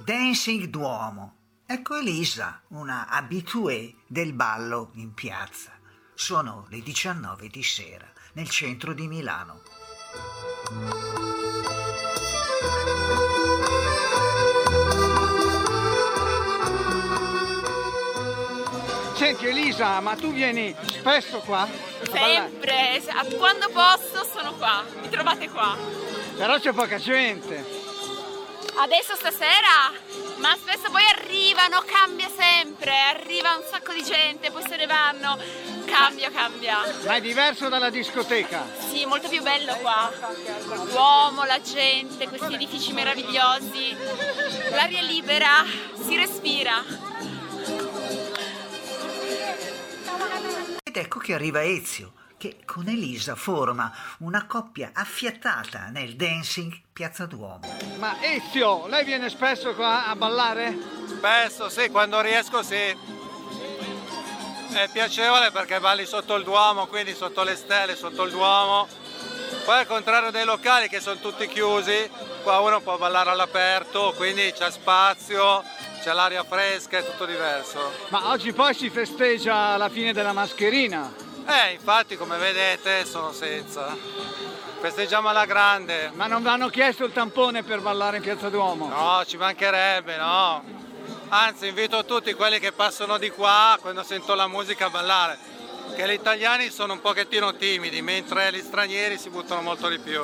Dancing 0.03 0.65
Duomo. 0.65 1.35
Ecco 1.65 1.97
Elisa, 1.97 2.63
una 2.69 3.07
habituée 3.07 3.95
del 4.07 4.33
ballo 4.33 4.89
in 4.95 5.13
piazza. 5.13 5.71
Sono 6.15 6.65
le 6.69 6.81
19 6.81 7.47
di 7.47 7.63
sera 7.63 8.11
nel 8.33 8.49
centro 8.49 8.93
di 8.93 9.07
Milano. 9.07 9.61
Senti 19.29 19.45
Elisa, 19.45 19.99
ma 19.99 20.15
tu 20.15 20.31
vieni 20.33 20.75
spesso 20.87 21.37
qua? 21.45 21.67
Sempre, 22.11 22.99
a- 23.09 23.23
quando 23.37 23.69
posso 23.69 24.25
sono 24.25 24.53
qua, 24.55 24.83
mi 24.99 25.07
trovate 25.07 25.47
qua. 25.49 25.77
Però 26.35 26.57
c'è 26.57 26.71
poca 26.71 26.97
gente. 26.97 27.63
Adesso 28.75 29.13
stasera, 29.13 29.91
ma 30.37 30.55
spesso 30.59 30.89
poi 30.89 31.03
arrivano, 31.15 31.83
cambia 31.85 32.27
sempre, 32.35 32.91
arriva 33.13 33.55
un 33.55 33.63
sacco 33.69 33.93
di 33.93 34.03
gente, 34.03 34.49
poi 34.49 34.63
se 34.67 34.77
ne 34.77 34.87
vanno, 34.87 35.37
cambia, 35.85 36.31
cambia. 36.31 36.79
Ma 37.05 37.13
è 37.17 37.21
diverso 37.21 37.69
dalla 37.69 37.91
discoteca. 37.91 38.65
Sì, 38.89 39.05
molto 39.05 39.27
più 39.27 39.43
bello 39.43 39.75
qua. 39.75 40.11
L'uomo, 40.91 41.43
la 41.43 41.61
gente, 41.61 42.27
questi 42.27 42.55
edifici 42.55 42.93
meravigliosi, 42.93 43.95
l'aria 44.71 45.01
libera, 45.03 45.63
si 46.03 46.15
respira. 46.15 46.83
Ed 50.89 50.97
ecco 50.97 51.19
che 51.19 51.35
arriva 51.35 51.63
Ezio, 51.63 52.13
che 52.35 52.61
con 52.65 52.87
Elisa 52.87 53.35
forma 53.35 53.93
una 54.21 54.47
coppia 54.47 54.89
affiatata 54.91 55.89
nel 55.91 56.15
dancing 56.15 56.75
Piazza 56.91 57.27
Duomo. 57.27 57.77
Ma 57.99 58.15
Ezio, 58.23 58.87
lei 58.87 59.05
viene 59.05 59.29
spesso 59.29 59.75
qua 59.75 60.07
a 60.07 60.15
ballare? 60.15 60.75
Spesso 61.05 61.69
sì, 61.69 61.89
quando 61.89 62.19
riesco 62.21 62.63
sì. 62.63 62.73
È 64.71 64.89
piacevole 64.91 65.51
perché 65.51 65.79
balli 65.79 66.07
sotto 66.07 66.33
il 66.33 66.43
Duomo, 66.43 66.87
quindi 66.87 67.13
sotto 67.13 67.43
le 67.43 67.55
stelle, 67.55 67.95
sotto 67.95 68.23
il 68.23 68.31
Duomo. 68.31 68.87
Poi 69.65 69.79
al 69.79 69.87
contrario 69.87 70.31
dei 70.31 70.45
locali 70.45 70.89
che 70.89 70.99
sono 70.99 71.19
tutti 71.19 71.47
chiusi, 71.47 72.09
qua 72.43 72.59
uno 72.59 72.81
può 72.81 72.97
ballare 72.97 73.29
all'aperto, 73.29 74.13
quindi 74.15 74.51
c'è 74.51 74.71
spazio, 74.71 75.63
c'è 76.01 76.13
l'aria 76.13 76.43
fresca, 76.43 76.97
è 76.97 77.05
tutto 77.05 77.25
diverso. 77.25 77.91
Ma 78.09 78.29
oggi 78.29 78.53
poi 78.53 78.73
si 78.73 78.89
festeggia 78.89 79.77
la 79.77 79.89
fine 79.89 80.13
della 80.13 80.33
mascherina. 80.33 81.13
Eh, 81.45 81.73
infatti 81.73 82.15
come 82.15 82.37
vedete 82.37 83.05
sono 83.05 83.31
senza. 83.31 83.95
Festeggiamo 84.79 85.27
alla 85.29 85.45
grande. 85.45 86.11
Ma 86.13 86.27
non 86.27 86.41
vi 86.41 86.47
hanno 86.47 86.69
chiesto 86.69 87.03
il 87.03 87.11
tampone 87.11 87.63
per 87.63 87.81
ballare 87.81 88.17
in 88.17 88.23
Piazza 88.23 88.49
Duomo? 88.49 88.87
No, 88.87 89.23
ci 89.25 89.35
mancherebbe, 89.35 90.15
no. 90.15 90.63
Anzi, 91.29 91.67
invito 91.67 92.05
tutti 92.05 92.33
quelli 92.33 92.59
che 92.59 92.71
passano 92.71 93.17
di 93.17 93.29
qua, 93.29 93.77
quando 93.81 94.03
sentono 94.03 94.35
la 94.35 94.47
musica, 94.47 94.85
a 94.85 94.89
ballare. 94.89 95.37
Che 95.99 96.07
gli 96.07 96.13
italiani 96.13 96.69
sono 96.69 96.93
un 96.93 97.01
pochettino 97.01 97.57
timidi, 97.57 98.01
mentre 98.01 98.53
gli 98.53 98.61
stranieri 98.61 99.17
si 99.17 99.29
buttano 99.29 99.59
molto 99.59 99.89
di 99.89 99.99
più. 99.99 100.23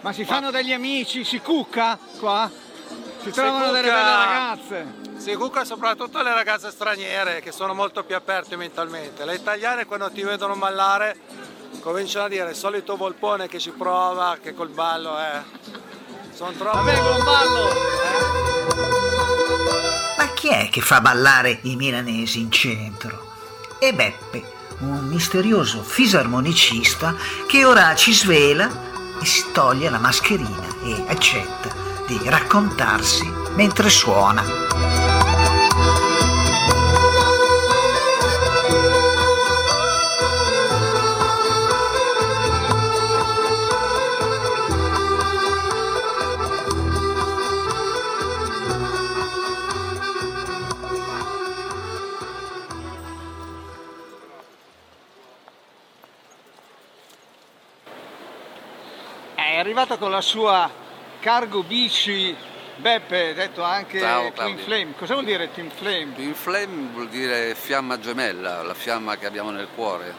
Ma 0.00 0.12
si 0.12 0.24
fanno 0.24 0.50
degli 0.50 0.72
amici, 0.72 1.22
si 1.22 1.38
cucca 1.38 1.96
qua? 2.18 2.50
Si 3.22 3.30
trovano 3.30 3.66
Si 3.66 3.70
delle 3.70 3.82
cucca- 3.82 4.02
belle 4.02 4.24
ragazze. 4.24 4.86
Si 5.18 5.34
cucca 5.36 5.64
soprattutto 5.64 6.20
le 6.22 6.34
ragazze 6.34 6.72
straniere 6.72 7.40
che 7.40 7.52
sono 7.52 7.72
molto 7.72 8.02
più 8.02 8.16
aperte 8.16 8.56
mentalmente. 8.56 9.24
Le 9.24 9.36
italiane 9.36 9.84
quando 9.84 10.10
ti 10.10 10.24
vedono 10.24 10.56
ballare 10.56 11.16
cominciano 11.78 12.24
a 12.24 12.28
dire 12.28 12.50
il 12.50 12.56
solito 12.56 12.96
volpone 12.96 13.46
che 13.46 13.60
ci 13.60 13.70
prova, 13.70 14.38
che 14.42 14.54
col 14.54 14.70
ballo 14.70 15.16
è... 15.16 15.40
Sono 16.34 16.50
troppo... 16.50 16.78
Vabbè, 16.78 17.00
buon 17.00 17.22
ballo! 17.22 17.68
Ma 20.18 20.26
chi 20.34 20.48
è 20.48 20.68
che 20.68 20.80
fa 20.80 21.00
ballare 21.00 21.60
i 21.62 21.76
milanesi 21.76 22.40
in 22.40 22.50
centro? 22.50 23.34
E 23.78 23.92
Beppe, 23.94 24.55
un 24.80 25.06
misterioso 25.06 25.82
fisarmonicista 25.82 27.14
che 27.46 27.64
ora 27.64 27.94
ci 27.94 28.12
svela 28.12 28.68
e 29.20 29.24
si 29.24 29.44
toglie 29.52 29.88
la 29.90 29.98
mascherina 29.98 30.66
e 30.82 31.04
accetta 31.08 31.70
di 32.06 32.20
raccontarsi 32.24 33.30
mentre 33.54 33.88
suona. 33.88 35.05
Arrivato 59.86 59.98
con 59.98 60.10
la 60.10 60.20
sua 60.20 60.68
cargo 61.20 61.62
bici 61.62 62.34
Beppe, 62.76 63.32
detto 63.32 63.62
anche 63.62 64.00
Ciao, 64.00 64.30
Twin. 64.32 64.58
Flame. 64.58 64.92
Cosa 64.98 65.14
vuol 65.14 65.24
dire 65.24 65.50
Twin 65.50 65.70
Flame? 65.70 66.12
Twin 66.14 66.34
Flame 66.34 66.88
vuol 66.92 67.08
dire 67.08 67.54
fiamma 67.54 67.98
gemella, 67.98 68.62
la 68.62 68.74
fiamma 68.74 69.16
che 69.16 69.24
abbiamo 69.24 69.50
nel 69.50 69.68
cuore, 69.74 70.12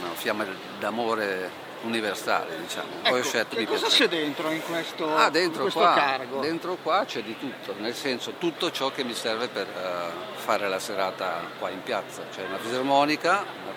una 0.00 0.12
fiamma 0.12 0.46
d'amore 0.78 1.50
universale, 1.82 2.56
diciamo. 2.60 2.88
Poi 3.02 3.12
ho 3.12 3.16
Ecco, 3.16 3.26
scelto 3.26 3.56
di 3.56 3.64
cosa 3.66 3.86
c'è 3.88 4.06
dentro 4.08 4.50
in 4.50 4.62
questo, 4.62 5.16
Ah, 5.16 5.26
in 5.26 5.32
dentro 5.32 5.62
questo 5.62 5.80
qua, 5.80 5.94
cargo? 5.94 6.40
dentro 6.40 6.76
qua 6.80 7.04
c'è 7.04 7.22
di 7.22 7.36
tutto, 7.36 7.74
nel 7.78 7.94
senso 7.94 8.34
tutto 8.38 8.70
ciò 8.70 8.90
che 8.92 9.02
mi 9.02 9.14
serve 9.14 9.48
per 9.48 9.66
eh, 9.66 10.36
fare 10.36 10.68
la 10.68 10.78
serata 10.78 11.40
qua 11.58 11.70
in 11.70 11.82
piazza. 11.82 12.22
C'è 12.32 12.44
una 12.46 12.58
fisarmonica, 12.58 13.44
una, 13.64 13.74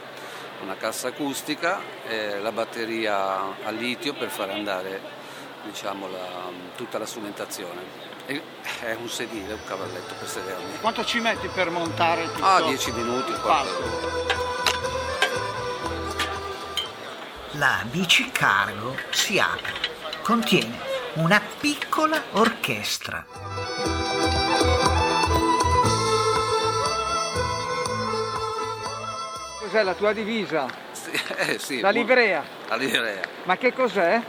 una 0.62 0.76
cassa 0.76 1.08
acustica, 1.08 1.80
e 2.08 2.38
la 2.40 2.52
batteria 2.52 3.56
a 3.64 3.72
litio 3.72 4.14
per 4.14 4.30
fare 4.30 4.52
andare 4.54 5.20
diciamo, 5.64 6.08
la- 6.10 6.50
tutta 6.76 6.98
la 6.98 7.06
strumentazione. 7.06 8.10
E 8.26 8.42
è 8.82 8.94
un 8.94 9.10
sedile, 9.10 9.54
un 9.54 9.64
cavalletto 9.66 10.14
per 10.18 10.28
sedermi. 10.28 10.80
Quanto 10.80 11.04
ci 11.06 11.20
metti 11.20 11.48
per 11.48 11.70
montare 11.70 12.32
tutto? 12.32 12.46
Ah, 12.46 12.62
10 12.62 12.92
minuti? 12.92 13.32
La 17.56 17.84
bici 17.90 18.32
cargo 18.32 18.96
si 19.10 19.40
apre. 19.40 19.74
Contiene 20.22 20.80
una 21.16 21.42
piccola 21.60 22.22
orchestra. 22.32 23.26
Cos'è 29.60 29.84
la 29.84 29.94
tua 29.94 30.14
divisa? 30.14 30.68
Sì, 30.92 31.12
eh, 31.38 31.60
sì, 31.60 31.80
La 31.80 31.90
livrea? 31.90 32.44
La 32.68 32.76
livrea. 32.76 33.22
Ma 33.44 33.58
che 33.58 33.74
cos'è? 33.74 34.22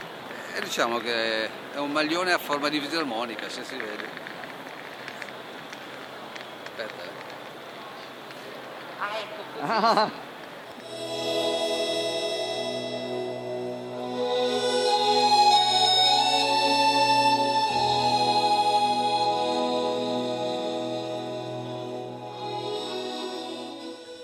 E 0.55 0.61
diciamo 0.61 0.99
che 0.99 1.45
è 1.73 1.77
un 1.77 1.91
maglione 1.91 2.31
a 2.31 2.37
forma 2.37 2.69
di 2.69 2.79
fisarmonica, 2.79 3.49
se 3.49 3.63
si 3.63 3.75
vede. 3.75 4.07
Aspetta, 6.63 7.03
eh. 7.03 7.11
Ah, 9.59 10.11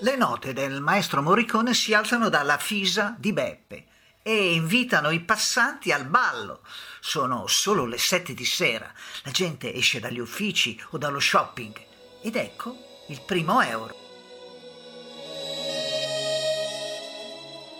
Le 0.01 0.15
note 0.15 0.53
del 0.53 0.79
maestro 0.79 1.21
Morricone 1.21 1.73
si 1.73 1.93
alzano 1.93 2.29
dalla 2.29 2.57
fisa 2.57 3.15
di 3.17 3.33
Beppe 3.33 3.88
e 4.29 4.53
invitano 4.53 5.09
i 5.09 5.21
passanti 5.21 5.91
al 5.91 6.05
ballo. 6.05 6.59
Sono 6.99 7.45
solo 7.47 7.85
le 7.85 7.97
sette 7.97 8.35
di 8.35 8.45
sera, 8.45 8.91
la 9.23 9.31
gente 9.31 9.73
esce 9.73 9.99
dagli 9.99 10.19
uffici 10.19 10.79
o 10.91 10.99
dallo 10.99 11.19
shopping 11.19 11.73
ed 12.21 12.35
ecco 12.35 12.75
il 13.07 13.21
primo 13.21 13.59
euro. 13.61 13.95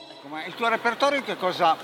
ecco, 0.09 0.27
ma 0.27 0.43
il 0.45 0.55
tuo 0.55 0.69
repertorio 0.69 1.19
in 1.19 1.23
che 1.25 1.37
cosa, 1.37 1.77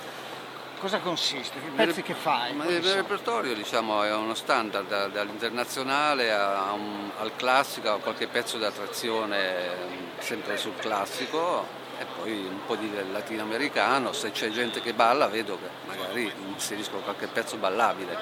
cosa 0.80 0.98
consiste? 0.98 1.60
Che 1.62 1.70
pezzi 1.76 2.02
che 2.02 2.16
fai? 2.16 2.56
Il 2.56 2.84
sono? 2.84 2.96
repertorio 2.96 3.54
diciamo, 3.54 4.02
è 4.02 4.12
uno 4.16 4.34
standard 4.34 4.88
da- 4.88 5.08
dall'internazionale 5.10 6.32
a 6.34 6.72
un- 6.72 7.12
al 7.20 7.36
classico, 7.36 7.92
a 7.92 8.00
qualche 8.00 8.26
pezzo 8.28 8.58
d'attrazione 8.58 9.38
eh, 9.48 9.76
sempre 10.18 10.58
sul 10.58 10.76
classico 10.78 11.84
e 11.98 12.06
poi 12.20 12.32
un 12.46 12.60
po' 12.66 12.76
di 12.76 12.92
latinoamericano, 13.12 14.12
se 14.12 14.32
c'è 14.32 14.50
gente 14.50 14.82
che 14.82 14.94
balla 14.94 15.28
vedo 15.28 15.58
che 15.58 15.70
magari 15.88 16.32
inserisco 16.54 16.98
qualche 16.98 17.28
pezzo 17.28 17.58
ballabile, 17.58 18.18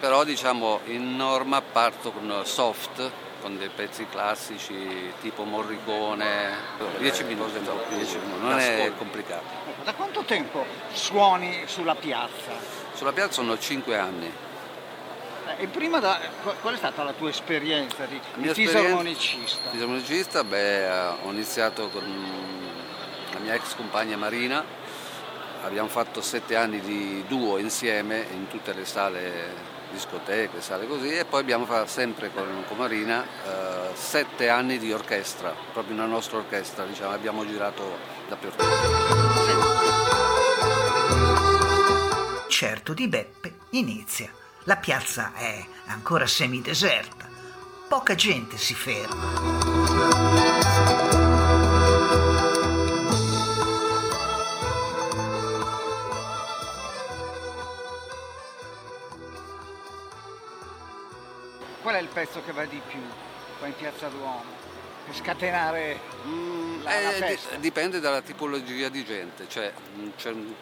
però 0.00 0.24
diciamo 0.24 0.80
in 0.86 1.16
norma 1.16 1.60
parto 1.60 2.12
con 2.12 2.42
soft, 2.44 3.10
con 3.40 3.56
dei 3.56 3.68
pezzi 3.68 4.06
classici 4.08 5.12
tipo 5.20 5.44
Morricone, 5.44 6.54
10 6.98 7.24
minuti, 7.24 7.60
10 7.60 8.18
minuti, 8.18 8.40
non 8.40 8.58
è 8.58 8.92
complicato. 8.96 9.44
Da 9.84 9.92
quanto 9.94 10.22
tempo 10.22 10.64
suoni 10.92 11.62
sulla 11.66 11.94
piazza? 11.94 12.52
Sulla 12.94 13.12
piazza 13.12 13.32
sono 13.34 13.58
5 13.58 13.96
anni. 13.96 14.26
Eh, 14.26 15.62
E 15.62 15.66
prima 15.66 15.98
da, 15.98 16.18
qual 16.60 16.74
è 16.74 16.76
stata 16.76 17.02
la 17.04 17.12
tua 17.12 17.30
esperienza 17.30 18.04
di, 18.04 18.20
di 18.34 18.52
fisarmonicista? 18.52 19.70
Fisarmonicista, 19.70 20.44
beh, 20.44 20.84
eh, 20.84 21.08
ho 21.22 21.30
iniziato 21.30 21.88
con 21.88 22.57
mia 23.48 23.56
ex 23.56 23.74
compagna 23.74 24.18
Marina, 24.18 24.62
abbiamo 25.62 25.88
fatto 25.88 26.20
sette 26.20 26.54
anni 26.54 26.80
di 26.80 27.24
duo 27.26 27.56
insieme 27.56 28.26
in 28.34 28.46
tutte 28.46 28.74
le 28.74 28.84
sale 28.84 29.76
discoteche, 29.90 30.60
sale 30.60 30.86
così, 30.86 31.16
e 31.16 31.24
poi 31.24 31.40
abbiamo 31.40 31.64
fatto 31.64 31.86
sempre 31.86 32.30
con, 32.30 32.64
con 32.68 32.76
Marina 32.76 33.24
eh, 33.24 33.94
sette 33.94 34.50
anni 34.50 34.76
di 34.76 34.92
orchestra, 34.92 35.54
proprio 35.72 35.94
una 35.94 36.04
nostra 36.04 36.36
orchestra, 36.36 36.84
diciamo, 36.84 37.14
abbiamo 37.14 37.46
girato 37.46 37.96
dappertutto. 38.28 38.66
Certo 42.48 42.92
di 42.92 43.08
Beppe 43.08 43.54
inizia. 43.70 44.30
La 44.64 44.76
piazza 44.76 45.32
è 45.34 45.64
ancora 45.86 46.26
semideserta. 46.26 47.26
Poca 47.88 48.14
gente 48.14 48.58
si 48.58 48.74
ferma. 48.74 49.86
Pezzo 62.18 62.42
che 62.44 62.50
va 62.50 62.64
di 62.64 62.80
più 62.88 62.98
qua 63.58 63.68
in 63.68 63.76
Piazza 63.76 64.08
Duomo? 64.08 64.42
Per 65.06 65.14
scatenare 65.14 66.00
la, 66.82 66.90
la 67.00 67.10
Eh, 67.14 67.18
festa? 67.18 67.54
dipende 67.56 68.00
dalla 68.00 68.22
tipologia 68.22 68.88
di 68.88 69.04
gente, 69.04 69.48
cioè, 69.48 69.72
c'è 70.16 70.30
un- 70.32 70.52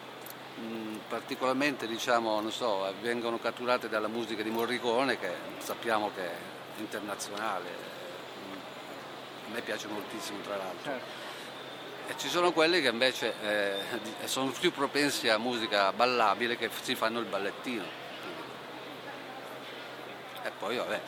mh, 0.57 0.99
particolarmente 1.09 1.87
diciamo, 1.87 2.39
non 2.43 2.53
so, 2.53 2.93
vengono 3.01 3.39
catturate 3.39 3.89
dalla 3.89 4.07
musica 4.09 4.43
di 4.43 4.51
Morricone 4.51 5.19
che 5.19 5.31
sappiamo 5.57 6.11
che 6.15 6.25
è 6.27 6.35
internazionale, 6.79 7.71
mh, 7.71 9.49
a 9.49 9.55
me 9.55 9.61
piace 9.63 9.87
moltissimo 9.89 10.41
tra 10.43 10.57
l'altro. 10.59 10.83
Certo. 10.93 11.25
E 12.09 12.15
ci 12.19 12.29
sono 12.29 12.53
quelli 12.53 12.83
che 12.83 12.89
invece 12.89 13.33
eh, 13.43 13.79
sono 14.29 14.51
più 14.51 14.73
propensi 14.73 15.31
a 15.31 15.39
musica 15.39 15.91
ballabile 15.93 16.59
che 16.59 16.69
si 16.83 16.95
fanno 16.95 17.19
il 17.19 17.25
ballettino. 17.25 18.05
E 20.45 20.51
poi 20.59 20.77
vabbè, 20.77 21.01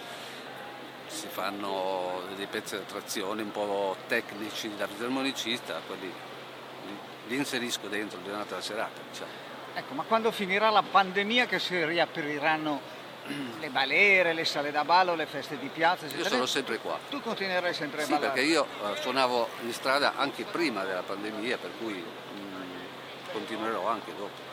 si 1.08 1.26
fanno 1.28 2.22
dei 2.36 2.46
pezzi 2.46 2.76
di 2.76 2.82
attrazione 2.82 3.42
un 3.42 3.50
po' 3.50 3.96
tecnici 4.06 4.70
da 4.76 4.86
fisarmonicista, 4.86 5.80
quelli 5.86 6.12
li, 7.26 7.36
inserisco 7.36 7.88
dentro 7.88 8.18
durante 8.22 8.54
la 8.54 8.60
serata. 8.60 9.00
Diciamo. 9.10 9.30
Ecco, 9.74 9.94
ma 9.94 10.02
quando 10.04 10.30
finirà 10.30 10.70
la 10.70 10.82
pandemia 10.82 11.46
che 11.46 11.58
si 11.58 11.82
riapriranno 11.84 12.80
le 13.60 13.68
balere, 13.70 14.32
le 14.32 14.44
sale 14.44 14.70
da 14.70 14.84
ballo, 14.84 15.14
le 15.14 15.26
feste 15.26 15.58
di 15.58 15.68
piazza, 15.68 16.04
Io 16.04 16.10
eccetera, 16.12 16.30
sono 16.30 16.46
sempre 16.46 16.78
qua. 16.78 16.98
tu 17.10 17.20
continuerai 17.20 17.74
sempre 17.74 18.02
a 18.02 18.04
Sì, 18.04 18.12
ballare. 18.12 18.32
perché 18.32 18.48
io 18.48 18.64
eh, 18.64 19.00
suonavo 19.00 19.48
in 19.64 19.72
strada 19.72 20.14
anche 20.16 20.44
prima 20.44 20.84
della 20.84 21.02
pandemia, 21.02 21.58
per 21.58 21.70
cui 21.78 21.94
mm, 21.94 23.32
continuerò 23.32 23.86
anche 23.88 24.12
dopo. 24.16 24.47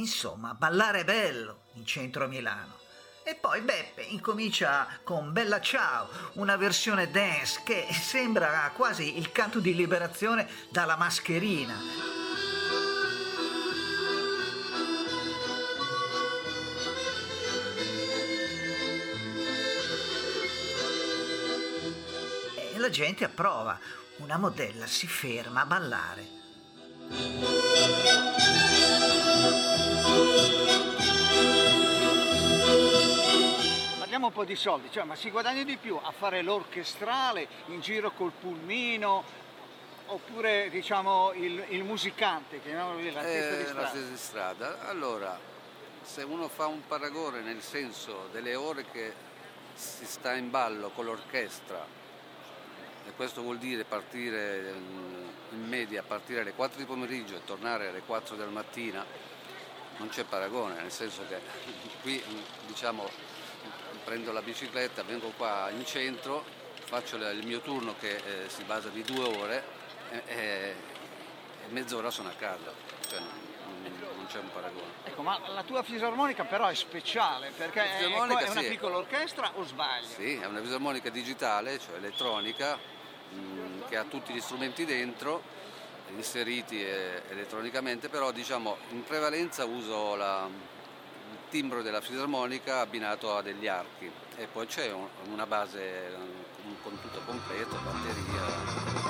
Insomma, 0.00 0.54
ballare 0.54 1.00
è 1.00 1.04
bello 1.04 1.64
in 1.74 1.84
centro 1.84 2.24
a 2.24 2.26
Milano. 2.26 2.78
E 3.22 3.34
poi 3.34 3.60
Beppe 3.60 4.00
incomincia 4.00 4.88
con 5.04 5.30
Bella 5.30 5.60
Ciao, 5.60 6.08
una 6.34 6.56
versione 6.56 7.10
dance 7.10 7.60
che 7.64 7.86
sembra 7.92 8.72
quasi 8.74 9.18
il 9.18 9.30
canto 9.30 9.60
di 9.60 9.74
liberazione 9.74 10.48
dalla 10.70 10.96
mascherina. 10.96 11.74
E 22.72 22.78
la 22.78 22.88
gente 22.88 23.24
approva. 23.24 23.78
Una 24.16 24.38
modella 24.38 24.86
si 24.86 25.06
ferma 25.06 25.60
a 25.60 25.66
ballare. 25.66 26.38
Parliamo 34.10 34.34
un 34.34 34.36
po' 34.40 34.44
di 34.44 34.56
soldi, 34.56 34.90
cioè, 34.90 35.04
ma 35.04 35.14
si 35.14 35.30
guadagna 35.30 35.62
di 35.62 35.76
più 35.76 35.96
a 36.02 36.10
fare 36.10 36.42
l'orchestrale 36.42 37.46
in 37.66 37.80
giro 37.80 38.10
col 38.10 38.32
pulmino 38.32 39.22
oppure 40.06 40.68
diciamo 40.68 41.30
il, 41.34 41.64
il 41.68 41.84
musicante, 41.84 42.60
chiamiamolo 42.60 42.98
l'artista 43.08 43.54
di 43.54 43.60
Eh, 43.60 43.66
strada? 43.66 43.80
l'artista 43.82 44.08
di 44.08 44.16
strada. 44.16 44.88
Allora, 44.88 45.38
se 46.02 46.24
uno 46.24 46.48
fa 46.48 46.66
un 46.66 46.84
paragone 46.88 47.42
nel 47.42 47.62
senso 47.62 48.26
delle 48.32 48.56
ore 48.56 48.84
che 48.90 49.12
si 49.74 50.04
sta 50.06 50.34
in 50.34 50.50
ballo 50.50 50.88
con 50.88 51.04
l'orchestra, 51.04 51.86
e 53.06 53.12
questo 53.14 53.42
vuol 53.42 53.58
dire 53.58 53.84
partire 53.84 54.72
mm, 54.72 55.28
in 55.50 55.68
media, 55.68 56.02
partire 56.02 56.40
alle 56.40 56.54
4 56.54 56.80
di 56.80 56.84
pomeriggio 56.84 57.36
e 57.36 57.44
tornare 57.44 57.86
alle 57.86 58.02
4 58.04 58.34
del 58.34 58.48
mattina, 58.48 59.06
non 59.98 60.08
c'è 60.08 60.24
paragone, 60.24 60.80
nel 60.80 60.90
senso 60.90 61.22
che 61.28 61.38
qui 62.02 62.20
mm, 62.28 62.66
diciamo 62.66 63.29
prendo 64.04 64.32
la 64.32 64.42
bicicletta, 64.42 65.02
vengo 65.02 65.32
qua 65.36 65.70
in 65.70 65.84
centro, 65.84 66.44
faccio 66.84 67.16
il 67.16 67.46
mio 67.46 67.60
turno 67.60 67.94
che 67.98 68.16
eh, 68.16 68.48
si 68.48 68.62
basa 68.64 68.88
di 68.88 69.02
due 69.02 69.24
ore 69.24 69.64
e, 70.10 70.22
e- 70.26 70.74
mezz'ora 71.68 72.10
sono 72.10 72.30
a 72.30 72.34
casa, 72.36 72.72
cioè 73.08 73.20
non, 73.20 74.26
c'è 74.26 74.38
un 74.38 74.50
paragone. 74.52 74.92
Ecco, 75.04 75.22
ma 75.22 75.40
la 75.48 75.62
tua 75.62 75.82
fisarmonica 75.82 76.44
però 76.44 76.66
è 76.68 76.74
speciale 76.74 77.50
perché 77.56 77.82
è, 77.82 78.00
è 78.02 78.22
una 78.22 78.38
sì. 78.38 78.68
piccola 78.68 78.96
orchestra 78.96 79.52
o 79.54 79.64
sbaglio? 79.64 80.06
Sì, 80.06 80.34
è 80.36 80.46
una 80.46 80.60
fisarmonica 80.60 81.10
digitale, 81.10 81.78
cioè 81.78 81.96
elettronica, 81.96 82.76
mh, 82.76 83.88
che 83.88 83.96
ha 83.96 84.04
tutti 84.04 84.32
gli 84.32 84.40
strumenti 84.40 84.84
dentro, 84.84 85.42
inseriti 86.08 86.84
eh, 86.84 87.22
elettronicamente, 87.28 88.08
però 88.08 88.30
diciamo 88.30 88.76
in 88.90 89.02
prevalenza 89.04 89.64
uso 89.64 90.14
la- 90.16 90.48
timbro 91.50 91.82
della 91.82 92.00
fisarmonica 92.00 92.80
abbinato 92.80 93.36
a 93.36 93.42
degli 93.42 93.66
archi 93.66 94.10
e 94.36 94.46
poi 94.46 94.66
c'è 94.66 94.90
un- 94.92 95.06
una 95.30 95.46
base 95.46 96.38
con 96.82 96.98
tutto 97.00 97.20
completo, 97.26 97.76
batteria. 97.84 99.09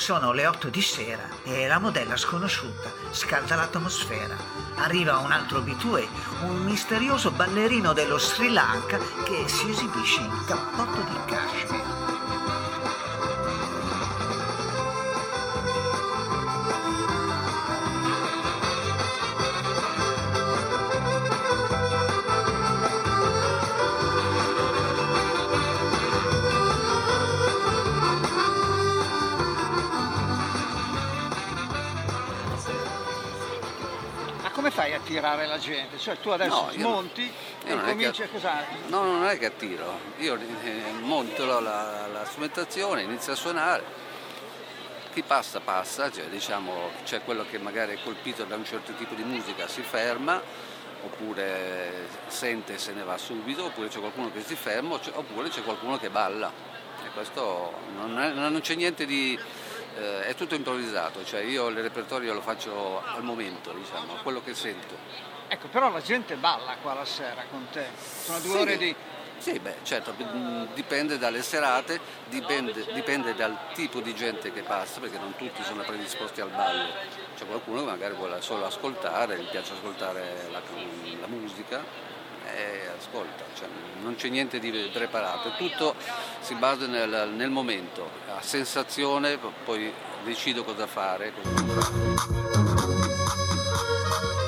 Sono 0.00 0.32
le 0.32 0.46
8 0.46 0.70
di 0.70 0.80
sera 0.80 1.28
e 1.44 1.66
la 1.66 1.78
modella 1.78 2.16
sconosciuta 2.16 2.90
scalda 3.10 3.54
l'atmosfera. 3.54 4.34
Arriva 4.76 5.18
un 5.18 5.30
altro 5.30 5.58
abitué, 5.58 6.08
un 6.44 6.64
misterioso 6.64 7.30
ballerino 7.32 7.92
dello 7.92 8.16
Sri 8.16 8.50
Lanka 8.50 8.96
che 9.24 9.46
si 9.46 9.68
esibisce 9.68 10.22
in 10.22 10.44
cappotto 10.46 11.02
di 11.02 11.18
cashmere. 11.26 11.89
Fai 35.34 35.44
a 35.44 35.46
tirare 35.46 35.46
la 35.46 35.58
gente? 35.58 35.98
Cioè 35.98 36.18
tu 36.20 36.28
adesso 36.30 36.54
No, 36.54 36.70
io 36.72 36.88
e 37.64 37.80
cominci 37.80 38.22
a 38.22 38.28
cosa? 38.28 38.64
No, 38.88 39.02
non 39.02 39.24
è 39.26 39.38
che 39.38 39.46
attiro, 39.46 39.98
io 40.18 40.34
eh, 40.62 40.82
monto 41.00 41.44
la, 41.44 41.60
la- 41.60 42.06
la 42.06 42.24
strumentazione, 42.24 43.02
inizio 43.02 43.32
a 43.32 43.36
suonare, 43.36 43.82
chi 45.12 45.22
passa 45.22 45.60
passa, 45.60 46.10
cioè, 46.10 46.24
diciamo, 46.26 46.90
c'è 47.04 47.22
quello 47.22 47.44
che 47.50 47.58
magari 47.58 47.94
è 47.94 47.98
colpito 48.02 48.44
da 48.44 48.56
un 48.56 48.64
certo 48.64 48.92
tipo 48.92 49.14
di 49.14 49.22
musica, 49.24 49.66
si 49.66 49.82
ferma, 49.82 50.40
oppure 51.02 52.06
sente 52.28 52.74
e 52.74 52.78
se 52.78 52.92
ne 52.92 53.02
va 53.02 53.16
subito, 53.18 53.64
oppure 53.66 53.88
c'è 53.88 53.98
qualcuno 53.98 54.30
che 54.32 54.42
si 54.44 54.54
ferma, 54.54 54.94
oppure 55.14 55.48
c'è 55.48 55.62
qualcuno 55.62 55.98
che 55.98 56.10
balla. 56.10 56.52
E 57.04 57.08
questo 57.14 57.72
non, 57.96 58.18
è- 58.20 58.32
non 58.32 58.60
c'è 58.60 58.74
niente 58.74 59.06
di... 59.06 59.38
eh, 59.96 60.26
è 60.26 60.34
tutto 60.34 60.54
improvvisato, 60.54 61.24
cioè 61.24 61.40
io 61.40 61.68
il 61.68 61.76
repertorio 61.80 62.32
lo 62.34 62.40
faccio 62.40 63.02
al 63.04 63.22
momento, 63.22 63.72
diciamo, 63.72 64.14
a 64.14 64.22
quello 64.22 64.42
che 64.42 64.54
sento. 64.54 64.94
Ecco, 65.48 65.68
però 65.68 65.90
la 65.90 66.00
gente 66.00 66.36
balla 66.36 66.76
qua 66.80 66.94
la 66.94 67.04
sera 67.04 67.44
con 67.50 67.66
te. 67.72 67.86
Sono 68.22 68.38
due 68.38 68.50
Sì. 68.52 68.58
ore 68.58 68.76
di... 68.76 68.94
Sì, 69.38 69.58
beh, 69.58 69.76
certo, 69.84 70.14
mm, 70.22 70.66
dipende 70.74 71.16
dalle 71.16 71.42
serate, 71.42 71.98
dipende, 72.28 72.84
dipende 72.92 73.34
dal 73.34 73.56
tipo 73.72 74.00
di 74.00 74.14
gente 74.14 74.52
che 74.52 74.60
passa, 74.62 75.00
perché 75.00 75.16
non 75.18 75.34
tutti 75.34 75.62
sono 75.64 75.82
predisposti 75.82 76.42
al 76.42 76.50
ballo. 76.50 76.92
C'è 77.36 77.46
qualcuno 77.46 77.80
che 77.80 77.86
magari 77.86 78.14
vuole 78.14 78.42
solo 78.42 78.66
ascoltare, 78.66 79.38
gli 79.38 79.48
piace 79.48 79.72
ascoltare 79.72 80.46
la, 80.50 80.60
la 81.20 81.26
musica 81.26 81.82
e 82.54 82.88
ascolta, 82.98 83.44
cioè, 83.54 83.68
non 84.02 84.16
c'è 84.16 84.28
niente 84.28 84.58
di 84.58 84.70
preparato, 84.92 85.54
tutto 85.56 85.94
si 86.40 86.54
basa 86.54 86.86
nel, 86.86 87.30
nel 87.34 87.50
momento, 87.50 88.08
a 88.34 88.42
sensazione, 88.42 89.38
poi 89.64 89.92
decido 90.24 90.64
cosa 90.64 90.86
fare. 90.86 91.32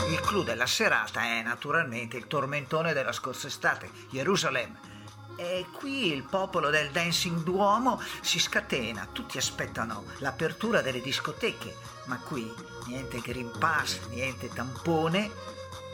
Il 0.09 0.21
clou 0.21 0.43
della 0.43 0.67
serata 0.67 1.23
è 1.23 1.43
naturalmente 1.43 2.17
il 2.17 2.27
tormentone 2.27 2.93
della 2.93 3.13
scorsa 3.13 3.47
estate, 3.47 3.91
Gerusalemme. 4.11 4.91
E 5.37 5.67
qui 5.73 6.13
il 6.13 6.25
popolo 6.25 6.69
del 6.69 6.91
Dancing 6.91 7.43
Duomo 7.43 8.01
si 8.21 8.39
scatena, 8.39 9.09
tutti 9.11 9.39
aspettano 9.39 10.05
l'apertura 10.19 10.83
delle 10.83 11.01
discoteche, 11.01 11.75
ma 12.05 12.19
qui 12.19 12.53
niente 12.87 13.21
Green 13.21 13.51
Pass, 13.59 13.99
niente 14.11 14.49
tampone 14.49 15.31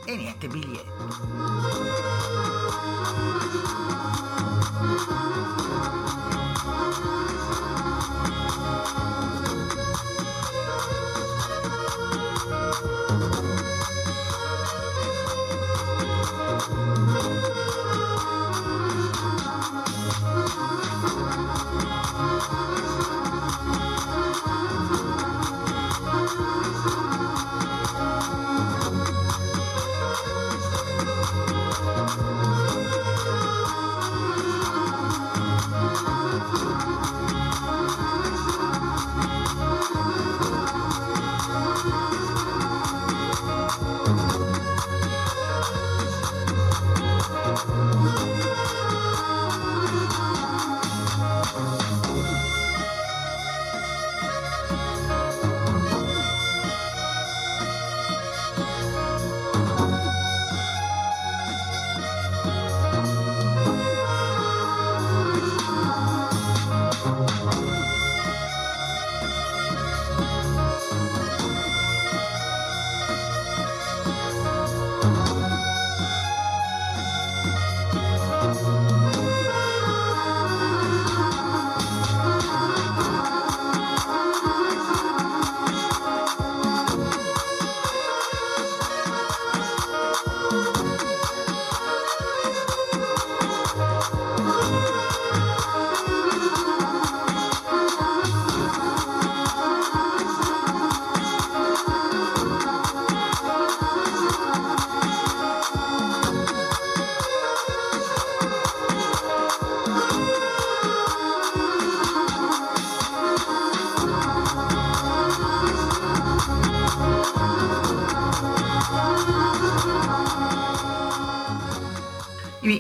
e 0.08 0.16
niente 0.16 0.48
biglietto. 0.48 0.88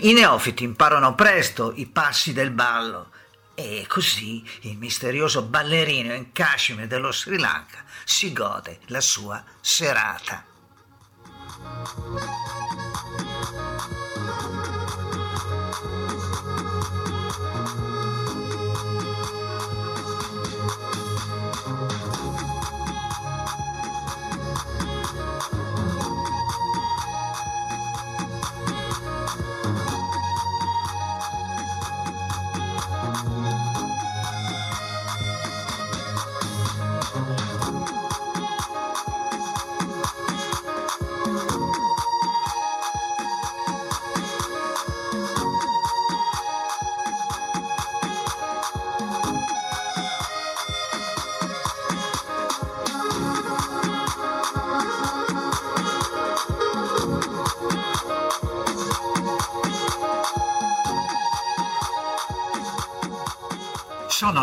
I, 0.00 0.12
neofiti 0.12 0.64
imparano 0.64 1.14
presto 1.14 1.72
i 1.76 1.86
passi 1.86 2.32
del 2.32 2.50
ballo 2.50 3.10
e 3.54 3.84
così 3.88 4.44
il 4.62 4.76
misterioso 4.76 5.42
ballerino 5.42 6.14
in 6.14 6.30
cashmere 6.30 6.86
dello 6.86 7.10
Sri 7.10 7.38
Lanka 7.38 7.84
si 8.04 8.32
gode 8.32 8.78
la 8.86 9.00
sua 9.00 9.42
serata. 9.60 10.44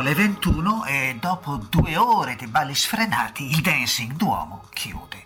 Le 0.06 0.13
21 0.13 0.86
e 0.86 1.18
dopo 1.20 1.56
due 1.56 1.98
ore 1.98 2.36
di 2.36 2.46
balli 2.46 2.76
sfrenati 2.76 3.50
il 3.50 3.60
Dancing 3.60 4.12
Duomo 4.12 4.68
chiude. 4.72 5.26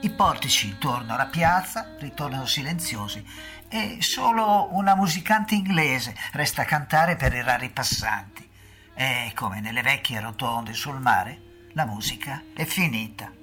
I 0.00 0.10
portici 0.10 0.66
intorno 0.66 1.14
alla 1.14 1.26
piazza 1.26 1.94
ritornano 2.00 2.46
silenziosi 2.46 3.24
e 3.68 3.98
solo 4.00 4.74
una 4.74 4.96
musicante 4.96 5.54
inglese 5.54 6.16
resta 6.32 6.62
a 6.62 6.64
cantare 6.64 7.14
per 7.14 7.32
i 7.34 7.42
rari 7.42 7.70
passanti. 7.70 8.50
E 8.94 9.30
come 9.36 9.60
nelle 9.60 9.82
vecchie 9.82 10.18
rotonde 10.18 10.72
sul 10.72 10.98
mare, 10.98 11.68
la 11.74 11.86
musica 11.86 12.42
è 12.52 12.64
finita. 12.64 13.42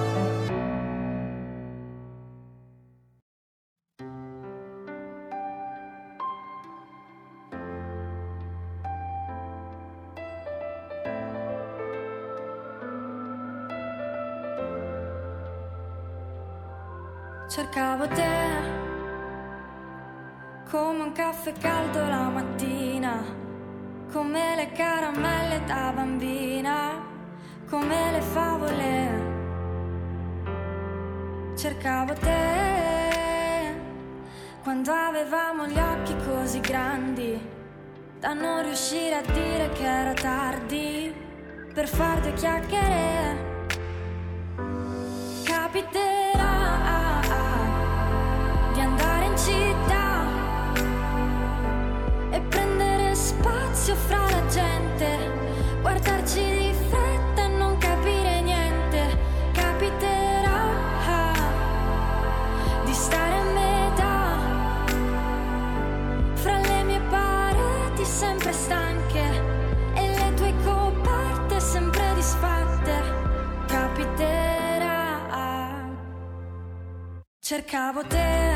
Cercavo 17.71 18.05
te 18.09 18.29
come 20.69 21.03
un 21.03 21.13
caffè 21.13 21.53
caldo 21.53 22.05
la 22.05 22.27
mattina, 22.27 23.23
come 24.11 24.55
le 24.57 24.73
caramelle 24.73 25.63
da 25.63 25.93
bambina, 25.95 27.01
come 27.69 28.11
le 28.11 28.19
favole. 28.19 29.29
Cercavo 31.55 32.13
te 32.15 33.73
quando 34.63 34.91
avevamo 34.91 35.65
gli 35.65 35.79
occhi 35.79 36.13
così 36.25 36.59
grandi 36.59 37.39
da 38.19 38.33
non 38.33 38.63
riuscire 38.63 39.15
a 39.15 39.21
dire 39.21 39.69
che 39.69 39.85
era 39.85 40.13
tardi 40.13 41.15
per 41.73 41.87
far 41.87 42.19
due 42.19 42.33
chiacchiere. 42.33 43.50
Spazio 53.91 53.95
fra 53.95 54.29
la 54.29 54.45
gente, 54.47 55.31
guardarci 55.81 56.43
di 56.43 56.73
fretta 56.89 57.43
e 57.43 57.47
non 57.47 57.77
capire 57.77 58.41
niente. 58.41 59.17
Capiterà 59.53 61.33
di 62.85 62.93
stare 62.93 63.35
a 63.35 63.43
metà 63.43 64.39
fra 66.33 66.57
le 66.59 66.83
mie 66.83 67.01
pareti 67.09 68.05
sempre 68.05 68.53
stanche 68.53 69.23
e 69.95 70.07
le 70.07 70.33
tue 70.35 70.53
coperte 70.63 71.59
sempre 71.59 72.13
disfatte. 72.15 73.03
Capiterà. 73.67 74.79
Cercavo 77.39 78.05
te 78.07 78.50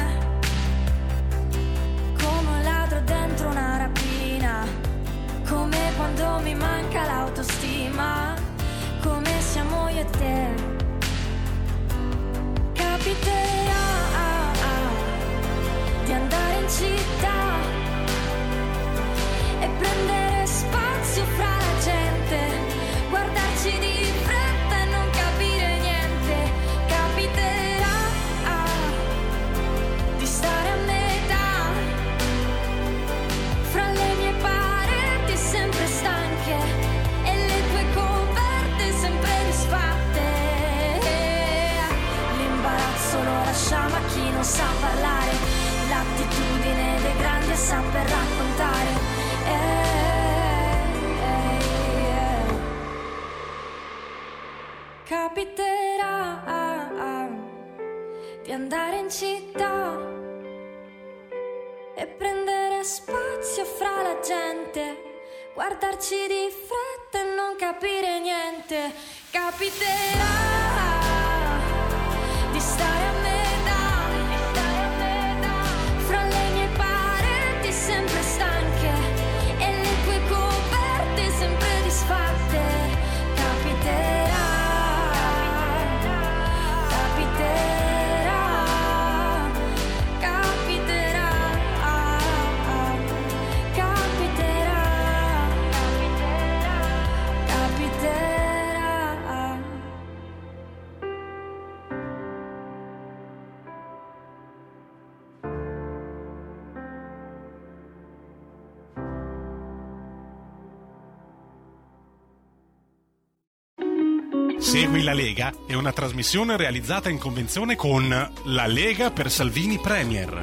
la 115.05 115.13
Lega 115.13 115.53
è 115.67 115.75
una 115.75 115.91
trasmissione 115.91 116.57
realizzata 116.57 117.09
in 117.09 117.19
convenzione 117.19 117.75
con 117.75 118.09
La 118.09 118.65
Lega 118.65 119.11
per 119.11 119.29
Salvini 119.29 119.77
Premier. 119.77 120.41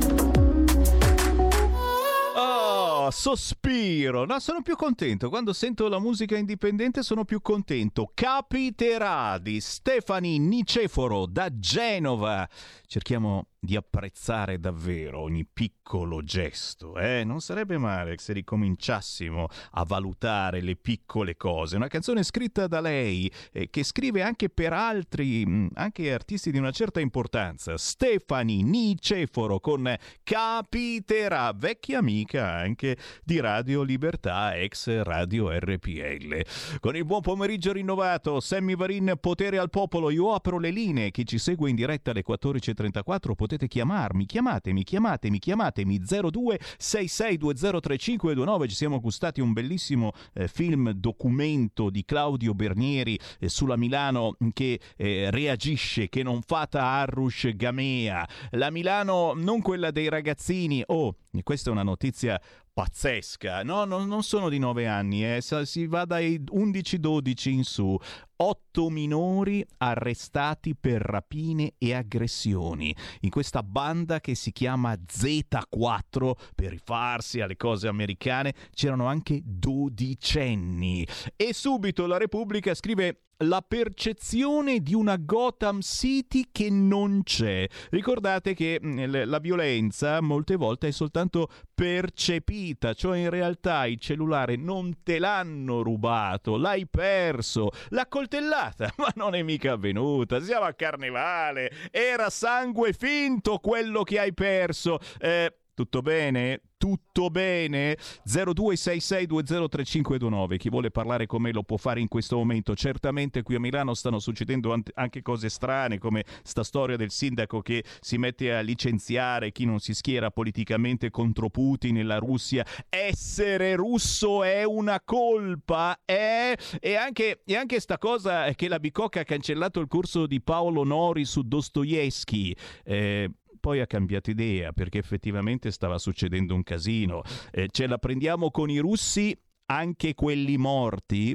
Oh, 2.37 3.11
sospiro. 3.11 4.25
No, 4.25 4.38
sono 4.38 4.62
più 4.62 4.77
contento. 4.77 5.31
Quando 5.31 5.53
sento 5.53 5.88
la 5.88 5.98
musica 5.98 6.37
indipendente 6.37 7.03
sono 7.03 7.25
più 7.25 7.40
contento. 7.40 8.12
Capiterà 8.14 9.37
di 9.38 9.61
Stefani 9.61 10.38
Niceforo 10.38 11.27
da 11.27 11.48
Genova. 11.59 12.48
Cerchiamo 12.87 13.46
di 13.64 13.77
apprezzare 13.77 14.59
davvero 14.59 15.20
ogni 15.20 15.46
piccolo 15.46 16.25
gesto. 16.25 16.98
Eh? 16.98 17.22
Non 17.22 17.40
sarebbe 17.40 17.79
male 17.79 18.18
se 18.18 18.33
ricominciassimo 18.33 19.46
a 19.72 19.85
valutare 19.85 20.61
le 20.61 20.75
piccole 20.75 21.37
cose. 21.37 21.77
Una 21.77 21.87
canzone 21.87 22.25
scritta 22.25 22.66
da 22.66 22.81
lei, 22.81 23.31
eh, 23.53 23.70
che 23.70 23.85
scrive 23.85 24.22
anche 24.22 24.48
per 24.48 24.72
altri, 24.72 25.46
mh, 25.46 25.68
anche 25.75 26.12
artisti 26.12 26.51
di 26.51 26.59
una 26.59 26.72
certa 26.72 26.98
importanza. 26.98 27.79
Stefani 27.79 28.64
Niceforo 28.64 29.61
con 29.61 29.94
Capiterà, 30.25 31.53
vecchia 31.55 31.98
amica 31.98 32.53
anche 32.53 32.96
di 33.22 33.38
Radio 33.38 33.83
Libertà, 33.83 34.57
ex 34.57 35.03
Radio 35.03 35.57
RPL. 35.57 36.44
Con 36.81 36.96
il 36.96 37.05
buon 37.05 37.20
pomeriggio 37.20 37.70
rinnovato, 37.70 38.40
Sammy 38.40 38.75
Varin, 38.75 39.14
potere 39.20 39.59
al 39.59 39.70
popolo. 39.70 40.11
Io 40.11 40.35
apro 40.35 40.59
le 40.59 40.70
linee. 40.70 41.12
Chi 41.12 41.25
ci 41.25 41.38
segue 41.38 41.70
in 41.70 41.77
diretta 41.77 42.11
alle 42.11 42.25
14.34 42.29 43.35
potete 43.53 43.69
chiamarmi, 43.69 44.25
chiamatemi, 44.25 44.83
chiamatemi, 44.83 45.38
chiamatemi 45.38 45.99
02 45.99 46.59
66203529. 46.79 48.69
Ci 48.69 48.75
siamo 48.75 48.99
gustati 49.01 49.43
un 49.43 49.53
bellissimo 49.53 50.12
eh, 50.33 50.49
film 50.49 50.91
documento 50.93 51.91
di 51.91 52.05
Claudio 52.05 52.55
Bernieri 52.55 53.19
eh, 53.38 53.51
sulla 53.51 53.77
Milano 53.77 54.37
che 54.55 54.81
eh, 54.97 55.31
reagisce, 55.31 56.09
che 56.09 56.23
non 56.23 56.41
fata 56.41 56.83
Arrush 56.83 57.51
Gamea. 57.55 58.27
La 58.53 58.71
Milano 58.71 59.35
non 59.35 59.61
quella 59.61 59.91
dei 59.91 60.09
ragazzini. 60.09 60.83
Oh, 60.87 61.17
questa 61.43 61.69
è 61.69 61.73
una 61.73 61.83
notizia 61.83 62.41
pazzesca. 62.73 63.63
No, 63.63 63.85
no 63.85 64.05
non 64.05 64.23
sono 64.23 64.49
di 64.49 64.59
9 64.59 64.87
anni, 64.87 65.25
eh. 65.25 65.41
si 65.41 65.87
va 65.87 66.05
dai 66.05 66.43
11-12 66.43 67.49
in 67.51 67.65
su. 67.65 67.97
Otto 68.37 68.89
minori 68.89 69.65
arrestati 69.79 70.75
per 70.75 71.01
rapine 71.01 71.75
e 71.79 71.95
aggressioni 71.95 72.93
in 73.21 73.31
questa 73.31 73.63
banda 73.63 74.19
che 74.19 74.35
si 74.35 74.51
chiama 74.51 74.95
Z4 74.95 76.33
per 76.57 76.71
rifarsi 76.71 77.41
alle 77.41 77.57
cose 77.57 77.87
americane 77.87 78.53
c'erano 78.75 79.07
anche 79.07 79.41
dodicenni 79.45 81.07
e 81.37 81.55
subito 81.55 82.07
la 82.07 82.17
Repubblica 82.17 82.75
scrive 82.75 83.27
la 83.38 83.64
percezione 83.66 84.81
di 84.81 84.95
una 84.95 85.16
Gotham 85.16 85.81
City 85.81 86.49
che 86.53 86.71
non 86.71 87.23
c'è. 87.25 87.66
Ricordate 87.90 88.55
che 88.55 88.81
mm, 88.83 89.25
la 89.25 89.38
violenza 89.38 90.21
molte 90.21 90.57
volte 90.57 90.88
è 90.88 90.90
soltanto 90.90 91.49
percepita, 91.75 92.95
cioè 92.95 93.18
in 93.18 93.31
realtà 93.31 93.87
il 93.87 93.99
cellulare 93.99 94.57
non 94.57 95.03
te 95.03 95.18
l'hanno 95.18 95.83
rubato, 95.83 96.57
l'hai 96.57 96.87
perso, 96.87 97.71
la 97.88 98.07
coltellata, 98.07 98.92
ma 98.99 99.11
non 99.16 99.35
è 99.35 99.42
mica 99.42 99.73
avvenuta, 99.73 100.40
siamo 100.40 100.66
a 100.66 100.75
carnevale, 100.75 101.71
era 101.90 102.31
sangue 102.31 102.92
finto 102.92 103.59
quello 103.59 104.03
che 104.03 104.18
hai 104.18 104.33
perso. 104.33 104.99
Eh, 105.18 105.57
tutto 105.83 106.01
bene? 106.01 106.61
Tutto 106.77 107.29
bene? 107.29 107.99
0266203529. 108.27 110.57
Chi 110.57 110.68
vuole 110.68 110.92
parlare 110.92 111.27
con 111.27 111.42
me 111.42 111.51
lo 111.53 111.64
può 111.64 111.77
fare 111.77 112.01
in 112.01 112.07
questo 112.09 112.37
momento. 112.37 112.77
Certamente 112.77 113.42
qui 113.42 113.57
a 113.57 113.61
Milano 113.61 113.95
stanno 113.95 114.21
succedendo 114.21 114.81
anche 114.95 115.23
cose 115.23 115.49
strane, 115.49 115.99
come 115.99 116.25
sta 116.42 116.62
storia 116.62 116.95
del 116.97 117.11
sindaco 117.11 117.62
che 117.62 117.83
si 118.01 118.16
mette 118.16 118.55
a 118.55 118.61
licenziare 118.61 119.51
chi 119.51 119.64
non 119.64 119.81
si 119.81 119.92
schiera 119.92 120.31
politicamente 120.31 121.11
contro 121.11 121.51
Putin 121.51 121.99
e 121.99 122.05
la 122.05 122.18
Russia. 122.18 122.64
Essere 122.88 123.75
russo 123.75 124.45
è 124.45 124.62
una 124.64 125.01
colpa, 125.05 126.01
eh? 126.05 126.57
E 126.81 126.95
anche, 126.95 127.42
e 127.45 127.57
anche 127.57 127.81
sta 127.81 127.99
cosa 127.99 128.53
che 128.55 128.68
la 128.68 128.79
Bicocca 128.79 129.18
ha 129.21 129.25
cancellato 129.25 129.80
il 129.80 129.89
corso 129.89 130.26
di 130.26 130.41
Paolo 130.41 130.85
Nori 130.85 131.24
su 131.24 131.43
Dostoevsky. 131.43 132.55
Eh, 132.85 133.28
poi 133.63 133.79
ha 133.79 133.87
cambiato 133.87 134.29
idea 134.29 134.73
perché 134.73 134.99
effettivamente 134.99 135.71
stava 135.71 135.97
succedendo 135.97 136.53
un 136.53 136.65
casino. 136.65 137.23
Eh, 137.53 137.69
ce 137.71 137.87
la 137.87 137.97
prendiamo 137.97 138.51
con 138.51 138.69
i 138.69 138.79
russi, 138.79 139.35
anche 139.67 140.15
quelli 140.15 140.57
morti? 140.57 141.35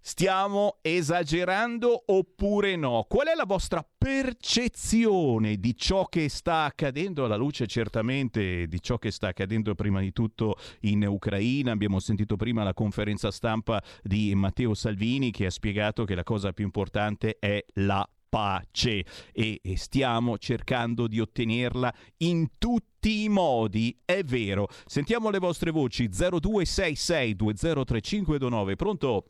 Stiamo 0.00 0.78
esagerando 0.80 2.04
oppure 2.06 2.76
no? 2.76 3.04
Qual 3.06 3.26
è 3.26 3.34
la 3.34 3.44
vostra 3.44 3.86
percezione 3.98 5.56
di 5.56 5.76
ciò 5.76 6.06
che 6.06 6.30
sta 6.30 6.64
accadendo 6.64 7.26
alla 7.26 7.36
luce 7.36 7.66
certamente 7.66 8.66
di 8.68 8.80
ciò 8.80 8.96
che 8.96 9.10
sta 9.10 9.28
accadendo 9.28 9.74
prima 9.74 10.00
di 10.00 10.12
tutto 10.12 10.56
in 10.82 11.06
Ucraina? 11.06 11.72
Abbiamo 11.72 12.00
sentito 12.00 12.36
prima 12.36 12.62
la 12.62 12.72
conferenza 12.72 13.30
stampa 13.30 13.82
di 14.02 14.34
Matteo 14.34 14.72
Salvini 14.72 15.30
che 15.30 15.44
ha 15.44 15.50
spiegato 15.50 16.04
che 16.04 16.14
la 16.14 16.24
cosa 16.24 16.54
più 16.54 16.64
importante 16.64 17.36
è 17.38 17.62
la 17.74 18.08
pace 18.28 19.04
e, 19.32 19.60
e 19.62 19.76
stiamo 19.76 20.38
cercando 20.38 21.06
di 21.06 21.20
ottenerla 21.20 21.92
in 22.18 22.58
tutti 22.58 23.24
i 23.24 23.28
modi, 23.28 23.96
è 24.04 24.22
vero. 24.22 24.66
Sentiamo 24.86 25.30
le 25.30 25.38
vostre 25.38 25.70
voci 25.70 26.08
0266203529. 26.08 28.76
Pronto? 28.76 29.24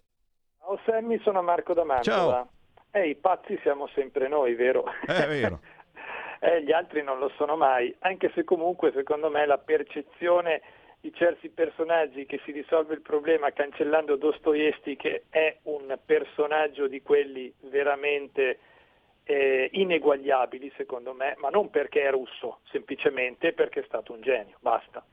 Ciao 0.59 0.81
Sammy, 0.85 1.21
sono 1.21 1.43
Marco 1.43 1.75
da 1.75 1.85
Mantova. 1.85 2.33
Ciao. 2.33 2.51
Eh, 2.91 3.11
i 3.11 3.17
pazzi 3.17 3.59
siamo 3.63 3.87
sempre 3.95 4.29
noi, 4.29 4.55
vero? 4.55 4.85
È 5.07 5.27
vero. 5.27 5.61
eh, 6.41 6.63
gli 6.63 6.73
altri 6.73 7.03
non 7.03 7.19
lo 7.19 7.31
sono 7.37 7.57
mai, 7.57 7.95
anche 8.01 8.31
se 8.35 8.45
comunque 8.45 8.93
secondo 8.93 9.31
me 9.31 9.47
la 9.47 9.59
percezione 9.59 10.61
di 11.01 11.13
certi 11.15 11.49
personaggi 11.49 12.27
che 12.27 12.41
si 12.45 12.51
risolve 12.51 12.95
il 12.95 13.03
problema 13.03 13.53
cancellando 13.53 14.17
Dostoevsky 14.17 14.97
che 14.97 15.25
è 15.31 15.57
un 15.65 15.97
personaggio 16.05 16.89
di 16.89 17.03
quelli 17.03 17.53
veramente 17.61 18.59
eh, 19.29 19.69
ineguagliabili 19.73 20.73
secondo 20.75 21.13
me, 21.13 21.35
ma 21.37 21.51
non 21.51 21.69
perché 21.69 22.01
è 22.03 22.11
russo, 22.11 22.61
semplicemente 22.71 23.53
perché 23.53 23.81
è 23.81 23.85
stato 23.85 24.15
un 24.15 24.23
genio, 24.23 24.57
basta. 24.61 25.05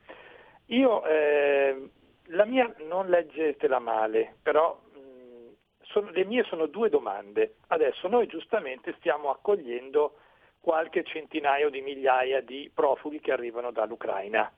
Io, 0.66 1.04
eh, 1.04 1.90
la 2.28 2.46
mia 2.46 2.74
non 2.88 3.10
leggetela 3.10 3.78
male, 3.78 4.36
però 4.42 4.74
mh, 4.74 5.52
sono, 5.82 6.10
le 6.12 6.24
mie 6.24 6.44
sono 6.44 6.64
due 6.64 6.88
domande. 6.88 7.56
Adesso 7.66 8.08
noi 8.08 8.26
giustamente 8.26 8.94
stiamo 8.96 9.28
accogliendo 9.28 10.16
qualche 10.60 11.04
centinaio 11.04 11.68
di 11.68 11.82
migliaia 11.82 12.40
di 12.40 12.70
profughi 12.72 13.20
che 13.20 13.32
arrivano 13.32 13.70
dall'Ucraina, 13.70 14.50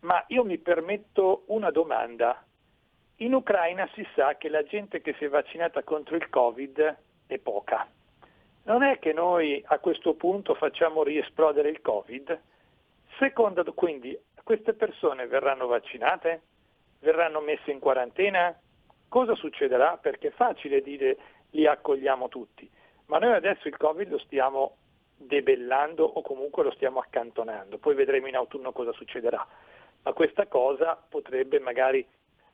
ma 0.00 0.22
io 0.28 0.44
mi 0.44 0.58
permetto 0.58 1.44
una 1.46 1.70
domanda. 1.70 2.44
In 3.16 3.32
Ucraina 3.32 3.88
si 3.94 4.06
sa 4.14 4.36
che 4.36 4.50
la 4.50 4.64
gente 4.64 5.00
che 5.00 5.14
si 5.14 5.24
è 5.24 5.28
vaccinata 5.30 5.82
contro 5.82 6.14
il 6.14 6.28
Covid 6.28 6.98
è 7.26 7.38
poca 7.38 7.88
non 8.64 8.82
è 8.82 8.98
che 8.98 9.12
noi 9.12 9.62
a 9.66 9.78
questo 9.78 10.14
punto 10.14 10.54
facciamo 10.54 11.02
riesplodere 11.02 11.68
il 11.68 11.80
Covid? 11.80 12.40
Secondo, 13.18 13.64
quindi 13.74 14.18
queste 14.42 14.74
persone 14.74 15.26
verranno 15.26 15.66
vaccinate? 15.66 16.42
Verranno 17.00 17.40
messe 17.40 17.70
in 17.70 17.78
quarantena? 17.78 18.56
Cosa 19.08 19.34
succederà? 19.34 19.98
Perché 19.98 20.28
è 20.28 20.32
facile 20.32 20.80
dire 20.80 21.16
li 21.50 21.66
accogliamo 21.66 22.28
tutti, 22.28 22.68
ma 23.06 23.18
noi 23.18 23.32
adesso 23.32 23.68
il 23.68 23.76
Covid 23.76 24.08
lo 24.08 24.18
stiamo 24.18 24.76
debellando 25.16 26.04
o 26.04 26.22
comunque 26.22 26.64
lo 26.64 26.72
stiamo 26.72 26.98
accantonando, 26.98 27.78
poi 27.78 27.94
vedremo 27.94 28.26
in 28.26 28.36
autunno 28.36 28.72
cosa 28.72 28.92
succederà, 28.92 29.46
ma 30.02 30.12
questa 30.12 30.46
cosa 30.46 31.00
potrebbe 31.08 31.58
magari 31.60 32.06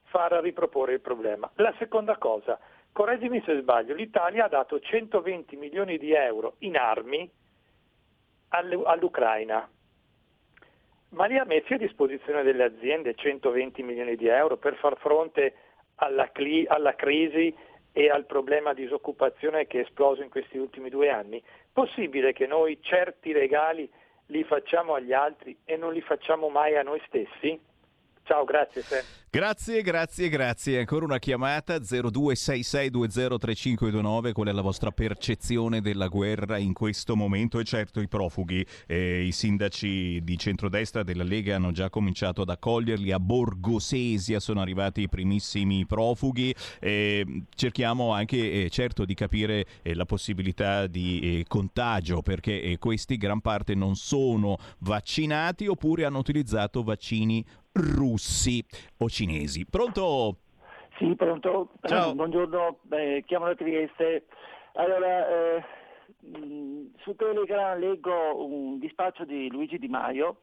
far 0.04 0.32
riproporre 0.42 0.94
il 0.94 1.00
problema. 1.00 1.50
La 1.54 1.74
seconda 1.78 2.16
cosa, 2.16 2.58
correggimi 2.92 3.42
se 3.44 3.60
sbaglio, 3.60 3.94
l'Italia 3.94 4.44
ha 4.44 4.48
dato 4.48 4.80
120 4.80 5.56
milioni 5.56 5.98
di 5.98 6.12
euro 6.12 6.54
in 6.58 6.76
armi 6.76 7.30
all'Ucraina, 8.48 9.68
ma 11.10 11.26
li 11.26 11.38
ha 11.38 11.44
messi 11.44 11.74
a 11.74 11.78
disposizione 11.78 12.42
delle 12.42 12.64
aziende 12.64 13.14
120 13.14 13.82
milioni 13.82 14.16
di 14.16 14.26
euro 14.26 14.56
per 14.56 14.74
far 14.76 14.96
fronte 14.98 15.54
alla, 15.96 16.30
cli- 16.30 16.66
alla 16.66 16.94
crisi 16.94 17.54
e 17.92 18.10
al 18.10 18.26
problema 18.26 18.74
di 18.74 18.82
disoccupazione 18.82 19.66
che 19.66 19.80
è 19.80 19.82
esploso 19.82 20.22
in 20.22 20.30
questi 20.30 20.58
ultimi 20.58 20.90
due 20.90 21.10
anni? 21.10 21.42
Possibile 21.72 22.32
che 22.32 22.46
noi 22.46 22.78
certi 22.82 23.32
regali 23.32 23.90
li 24.26 24.44
facciamo 24.44 24.94
agli 24.94 25.12
altri 25.12 25.56
e 25.64 25.76
non 25.76 25.92
li 25.92 26.00
facciamo 26.00 26.48
mai 26.48 26.76
a 26.76 26.82
noi 26.82 27.00
stessi? 27.06 27.58
Ciao, 28.28 28.44
grazie. 28.44 28.82
Sam. 28.82 29.00
Grazie, 29.30 29.82
grazie, 29.82 30.30
grazie. 30.30 30.78
Ancora 30.78 31.04
una 31.04 31.18
chiamata 31.18 31.76
0266203529. 31.76 34.32
Qual 34.32 34.48
è 34.48 34.52
la 34.52 34.62
vostra 34.62 34.90
percezione 34.90 35.82
della 35.82 36.08
guerra 36.08 36.56
in 36.56 36.72
questo 36.72 37.14
momento? 37.14 37.58
E 37.58 37.64
certo, 37.64 38.00
i 38.00 38.08
profughi, 38.08 38.64
eh, 38.86 39.24
i 39.24 39.32
sindaci 39.32 40.20
di 40.22 40.38
centrodestra 40.38 41.02
della 41.02 41.24
Lega 41.24 41.56
hanno 41.56 41.72
già 41.72 41.90
cominciato 41.90 42.40
ad 42.40 42.48
accoglierli. 42.48 43.12
A 43.12 43.20
Borgosesia 43.20 44.40
sono 44.40 44.62
arrivati 44.62 45.02
i 45.02 45.10
primissimi 45.10 45.84
profughi. 45.84 46.54
Eh, 46.80 47.42
cerchiamo 47.54 48.12
anche, 48.12 48.64
eh, 48.64 48.70
certo, 48.70 49.04
di 49.04 49.12
capire 49.12 49.66
eh, 49.82 49.94
la 49.94 50.06
possibilità 50.06 50.86
di 50.86 51.20
eh, 51.20 51.44
contagio 51.46 52.22
perché 52.22 52.74
questi 52.78 53.18
gran 53.18 53.42
parte 53.42 53.74
non 53.74 53.94
sono 53.94 54.56
vaccinati 54.78 55.66
oppure 55.66 56.06
hanno 56.06 56.18
utilizzato 56.18 56.82
vaccini 56.82 57.44
russi 57.78 58.64
o 58.98 59.08
cinesi. 59.08 59.66
Pronto? 59.66 60.36
Sì, 60.98 61.14
pronto. 61.14 61.70
Ciao. 61.82 62.14
Buongiorno, 62.14 62.78
Beh, 62.82 63.24
chiamo 63.26 63.46
da 63.46 63.54
Trieste. 63.54 64.26
Allora, 64.74 65.28
eh, 65.28 65.64
mh, 66.20 66.94
su 67.02 67.14
Telegram 67.14 67.78
leggo 67.78 68.44
un 68.44 68.78
dispaccio 68.78 69.24
di 69.24 69.48
Luigi 69.50 69.78
Di 69.78 69.88
Maio 69.88 70.42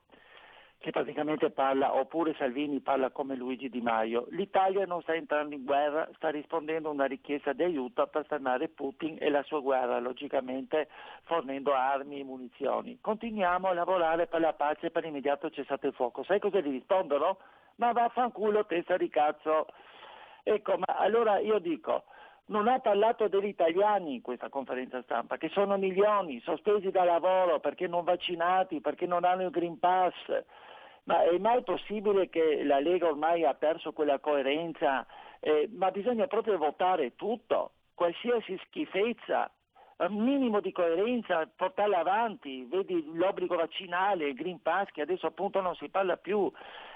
che 0.85 0.91
praticamente 0.91 1.49
parla, 1.49 1.95
oppure 1.95 2.35
Salvini 2.35 2.79
parla 2.79 3.09
come 3.09 3.33
Luigi 3.33 3.69
Di 3.69 3.81
Maio. 3.81 4.27
L'Italia 4.29 4.85
non 4.85 5.01
sta 5.01 5.15
entrando 5.15 5.55
in 5.55 5.65
guerra, 5.65 6.07
sta 6.13 6.29
rispondendo 6.29 6.89
a 6.89 6.91
una 6.91 7.05
richiesta 7.05 7.53
di 7.53 7.63
aiuto 7.63 8.05
per 8.05 8.27
fermare 8.27 8.67
Putin 8.67 9.17
e 9.19 9.31
la 9.31 9.41
sua 9.41 9.61
guerra, 9.61 9.97
logicamente 9.97 10.87
fornendo 11.23 11.73
armi 11.73 12.19
e 12.19 12.23
munizioni. 12.23 12.99
Continuiamo 13.01 13.69
a 13.69 13.73
lavorare 13.73 14.27
per 14.27 14.41
la 14.41 14.53
pace 14.53 14.85
e 14.85 14.91
per 14.91 15.05
l'immediato 15.05 15.49
cessate 15.49 15.87
il 15.87 15.93
fuoco. 15.93 16.23
Sai 16.23 16.37
cosa 16.37 16.59
gli 16.59 16.69
rispondono? 16.69 17.39
Ma 17.77 17.91
vaffanculo 17.91 18.67
testa 18.67 18.95
di 18.95 19.09
cazzo. 19.09 19.65
Ecco, 20.43 20.77
ma 20.77 20.97
allora 20.99 21.39
io 21.39 21.57
dico, 21.57 22.03
non 22.49 22.67
ha 22.67 22.77
parlato 22.77 23.27
degli 23.27 23.47
italiani 23.47 24.13
in 24.13 24.21
questa 24.21 24.49
conferenza 24.49 25.01
stampa, 25.01 25.37
che 25.37 25.49
sono 25.49 25.77
milioni, 25.77 26.39
sospesi 26.41 26.91
da 26.91 27.03
lavoro 27.03 27.59
perché 27.59 27.87
non 27.87 28.03
vaccinati, 28.03 28.81
perché 28.81 29.07
non 29.07 29.23
hanno 29.23 29.45
il 29.45 29.49
Green 29.49 29.79
Pass. 29.79 30.13
Ma 31.05 31.23
è 31.23 31.37
mai 31.37 31.61
possibile 31.63 32.29
che 32.29 32.63
la 32.63 32.79
Lega 32.79 33.07
ormai 33.07 33.45
ha 33.45 33.53
perso 33.53 33.93
quella 33.93 34.19
coerenza? 34.19 35.05
Eh, 35.39 35.69
ma 35.71 35.91
bisogna 35.91 36.25
proprio 36.25 36.57
votare 36.57 37.15
tutto, 37.15 37.73
qualsiasi 37.93 38.59
schifezza, 38.65 39.51
un 39.97 40.23
minimo 40.23 40.59
di 40.61 40.71
coerenza, 40.71 41.47
portarla 41.55 41.99
avanti, 41.99 42.65
vedi 42.65 43.11
l'obbligo 43.13 43.55
vaccinale, 43.55 44.29
il 44.29 44.33
Green 44.33 44.61
Pass 44.61 44.89
che 44.91 45.01
adesso 45.01 45.27
appunto 45.27 45.61
non 45.61 45.75
si 45.75 45.87
parla 45.89 46.17
più 46.17 46.51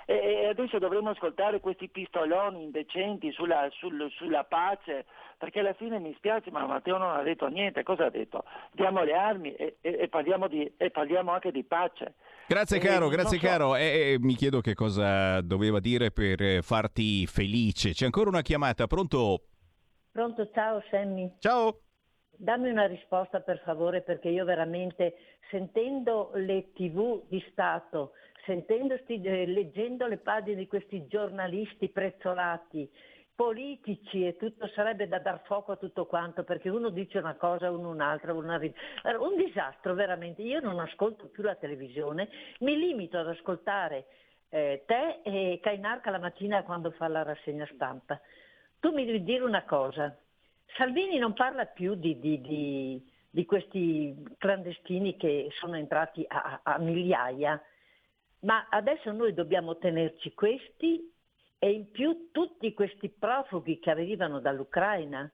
e, 0.05 0.15
e 0.15 0.45
adesso 0.47 0.79
dovremmo 0.79 1.11
ascoltare 1.11 1.59
questi 1.59 1.87
pistoloni 1.87 2.63
indecenti 2.63 3.31
sulla, 3.31 3.69
sul- 3.71 4.09
sulla 4.11 4.43
pace, 4.43 5.05
perché 5.37 5.59
alla 5.59 5.73
fine 5.73 5.99
mi 5.99 6.13
spiace 6.15 6.49
ma 6.49 6.65
Matteo 6.65 6.97
non 6.97 7.11
ha 7.11 7.21
detto 7.21 7.47
niente, 7.47 7.83
cosa 7.83 8.05
ha 8.05 8.09
detto? 8.09 8.43
Diamo 8.71 9.03
le 9.03 9.13
armi 9.13 9.53
e, 9.53 9.77
e- 9.81 9.97
e 10.01 10.07
parliamo, 10.09 10.47
di- 10.47 10.73
e 10.77 10.89
parliamo 10.89 11.31
anche 11.31 11.51
di 11.51 11.63
pace. 11.63 12.15
Grazie 12.49 12.77
Eh, 12.77 12.79
caro, 12.79 13.09
grazie 13.09 13.37
so- 13.37 13.45
caro. 13.45 13.75
E, 13.75 14.13
e 14.13 14.17
mi 14.19 14.33
chiedo 14.33 14.59
che 14.59 14.73
cosa 14.73 15.39
doveva 15.41 15.79
dire 15.79 16.09
per 16.09 16.41
eh, 16.41 16.61
farti 16.63 17.27
felice. 17.27 17.91
C'è 17.91 18.05
ancora 18.05 18.29
una 18.29 18.41
chiamata, 18.41 18.87
pronto? 18.87 19.43
Pronto, 20.11 20.49
ciao 20.51 20.81
Sammy. 20.89 21.31
Ciao. 21.37 21.81
Dammi 22.31 22.71
una 22.71 22.87
risposta 22.87 23.41
per 23.41 23.61
favore 23.63 24.01
perché 24.01 24.29
io 24.29 24.45
veramente 24.45 25.13
sentendo 25.51 26.31
le 26.33 26.71
tv 26.73 27.21
di 27.27 27.39
Stato, 27.51 28.13
sentendo 28.47 28.97
sti- 29.03 29.21
eh, 29.21 29.45
leggendo 29.45 30.07
le 30.07 30.17
pagine 30.17 30.55
di 30.55 30.65
questi 30.67 31.05
giornalisti 31.05 31.89
prezzolati, 31.89 32.89
politici 33.39 34.27
e 34.27 34.35
tutto 34.35 34.67
sarebbe 34.67 35.07
da 35.07 35.19
dar 35.19 35.39
fuoco 35.45 35.71
a 35.71 35.77
tutto 35.77 36.05
quanto 36.07 36.43
perché 36.43 36.67
uno 36.67 36.89
dice 36.89 37.19
una 37.19 37.35
cosa, 37.35 37.71
uno 37.71 37.87
un'altra, 37.87 38.33
Allora, 38.33 38.73
un 39.17 39.37
disastro 39.37 39.93
veramente. 39.93 40.41
Io 40.41 40.59
non 40.59 40.77
ascolto 40.77 41.27
più 41.27 41.41
la 41.43 41.55
televisione, 41.55 42.27
mi 42.59 42.77
limito 42.77 43.17
ad 43.17 43.29
ascoltare 43.29 44.07
eh, 44.49 44.83
te 44.85 45.21
e 45.23 45.59
Cainarca 45.61 46.09
la 46.09 46.19
mattina 46.19 46.63
quando 46.63 46.91
fa 46.91 47.07
la 47.07 47.23
rassegna 47.23 47.65
stampa. 47.73 48.19
Tu 48.77 48.91
mi 48.91 49.05
devi 49.05 49.23
dire 49.23 49.45
una 49.45 49.63
cosa, 49.63 50.13
Salvini 50.75 51.17
non 51.17 51.31
parla 51.31 51.65
più 51.65 51.95
di, 51.95 52.19
di- 52.19 52.41
di- 52.41 53.01
di 53.29 53.45
questi 53.45 54.21
clandestini 54.37 55.15
che 55.15 55.47
sono 55.51 55.77
entrati 55.77 56.25
a- 56.27 56.59
a 56.61 56.77
migliaia, 56.77 57.61
ma 58.39 58.67
adesso 58.69 59.13
noi 59.13 59.33
dobbiamo 59.33 59.77
tenerci 59.77 60.33
questi 60.33 61.09
e 61.59 61.71
in 61.71 61.91
più 61.91 62.29
tutti 62.31 62.73
questi 62.73 63.09
profughi 63.09 63.79
che 63.79 63.91
arrivano 63.91 64.39
dall'Ucraina. 64.39 65.29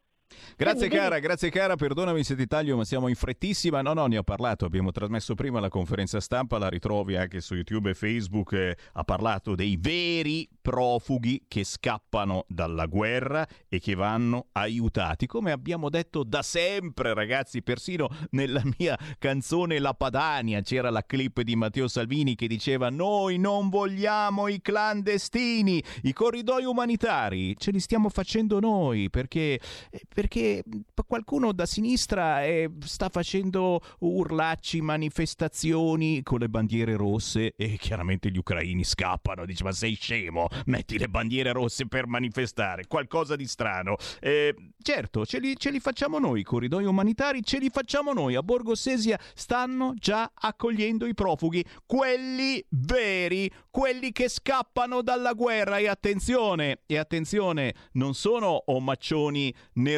Grazie 0.57 0.87
cara, 0.87 1.19
grazie 1.19 1.49
cara, 1.49 1.75
perdonami 1.75 2.23
se 2.23 2.35
ti 2.35 2.47
taglio 2.47 2.77
ma 2.77 2.85
siamo 2.85 3.07
in 3.07 3.15
frettissima. 3.15 3.81
No, 3.81 3.93
no, 3.93 4.07
ne 4.07 4.17
ho 4.17 4.23
parlato, 4.23 4.65
abbiamo 4.65 4.91
trasmesso 4.91 5.35
prima 5.35 5.59
la 5.59 5.69
conferenza 5.69 6.19
stampa, 6.19 6.57
la 6.57 6.69
ritrovi 6.69 7.15
anche 7.15 7.41
su 7.41 7.55
YouTube 7.55 7.89
e 7.89 7.93
Facebook. 7.93 8.53
eh, 8.53 8.77
ha 8.93 9.03
parlato 9.03 9.53
dei 9.53 9.77
veri 9.79 10.47
profughi 10.61 11.43
che 11.47 11.63
scappano 11.63 12.45
dalla 12.47 12.85
guerra 12.85 13.45
e 13.67 13.79
che 13.79 13.95
vanno 13.95 14.47
aiutati, 14.53 15.27
come 15.27 15.51
abbiamo 15.51 15.89
detto 15.89 16.23
da 16.23 16.41
sempre 16.41 17.13
ragazzi, 17.13 17.61
persino 17.61 18.07
nella 18.31 18.63
mia 18.77 18.97
canzone 19.19 19.79
La 19.79 19.93
Padania 19.93 20.61
c'era 20.61 20.89
la 20.89 21.05
clip 21.05 21.41
di 21.41 21.55
Matteo 21.55 21.87
Salvini 21.87 22.35
che 22.35 22.47
diceva 22.47 22.89
noi 22.89 23.37
non 23.37 23.69
vogliamo 23.69 24.47
i 24.47 24.61
clandestini, 24.61 25.83
i 26.03 26.13
corridoi 26.13 26.63
umanitari, 26.63 27.55
ce 27.57 27.71
li 27.71 27.79
stiamo 27.79 28.09
facendo 28.09 28.59
noi 28.59 29.09
perché 29.09 29.59
eh, 29.89 30.01
perché 30.15 30.63
qualcuno 31.05 31.51
da 31.51 31.65
sinistra 31.65 32.45
eh, 32.45 32.71
sta 32.85 33.09
facendo 33.09 33.81
urlacci, 33.99 34.79
manifestazioni 34.79 36.23
con 36.23 36.39
le 36.39 36.47
bandiere 36.47 36.95
rosse 36.95 37.53
e 37.57 37.75
chiaramente 37.77 38.31
gli 38.31 38.37
ucraini 38.37 38.85
scappano. 38.85 39.45
Dice: 39.45 39.65
Ma 39.65 39.73
sei 39.73 39.95
scemo? 39.95 40.47
Metti 40.67 40.97
le 40.97 41.09
bandiere 41.09 41.51
rosse 41.51 41.87
per 41.87 42.07
manifestare. 42.07 42.87
Qualcosa 42.87 43.35
di 43.35 43.45
strano. 43.45 43.97
Eh, 44.21 44.55
certo, 44.81 45.25
ce 45.25 45.39
li, 45.39 45.57
ce 45.57 45.69
li 45.69 45.81
facciamo 45.81 46.17
noi, 46.17 46.39
i 46.39 46.43
corridoi 46.43 46.85
umanitari, 46.85 47.43
ce 47.43 47.59
li 47.59 47.69
facciamo 47.69 48.13
noi. 48.13 48.35
A 48.35 48.41
Borgo 48.41 48.73
Sesia 48.73 49.19
stanno 49.33 49.95
già 49.97 50.31
accogliendo 50.33 51.05
i 51.07 51.13
profughi, 51.13 51.61
quelli 51.85 52.65
veri, 52.69 53.51
quelli 53.69 54.13
che 54.13 54.29
scappano 54.29 55.01
dalla 55.01 55.33
guerra. 55.33 55.77
E 55.77 55.89
attenzione, 55.89 56.83
e 56.85 56.97
attenzione, 56.97 57.75
non 57.93 58.13
sono 58.13 58.63
omaccioni 58.67 59.53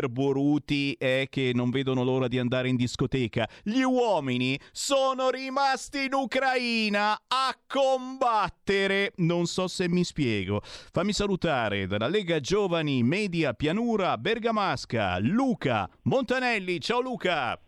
nerboruti 0.08 0.94
eh, 0.94 1.28
che 1.30 1.52
non 1.54 1.70
vedono 1.70 2.04
l'ora 2.04 2.28
di 2.28 2.40
andare 2.40 2.70
in 2.70 2.76
discoteca. 2.76 3.48
Gli 3.62 3.82
uomini 3.82 4.58
sono 4.72 5.30
rimasti 5.30 6.06
in 6.06 6.14
Ucraina 6.14 7.12
a 7.28 7.56
combattere. 7.68 9.12
Non 9.18 9.46
so 9.46 9.68
se 9.68 9.88
mi 9.90 10.04
spiego. 10.04 10.62
Fammi 10.64 11.12
salutare 11.12 11.86
dalla 11.86 12.08
Lega 12.08 12.40
Giovani 12.40 13.04
Media 13.04 13.54
Pianura 13.54 14.18
Bergamasca, 14.18 15.20
Luca 15.20 15.90
Montanelli. 16.04 16.80
Ciao 16.80 17.02
Luca. 17.02 17.60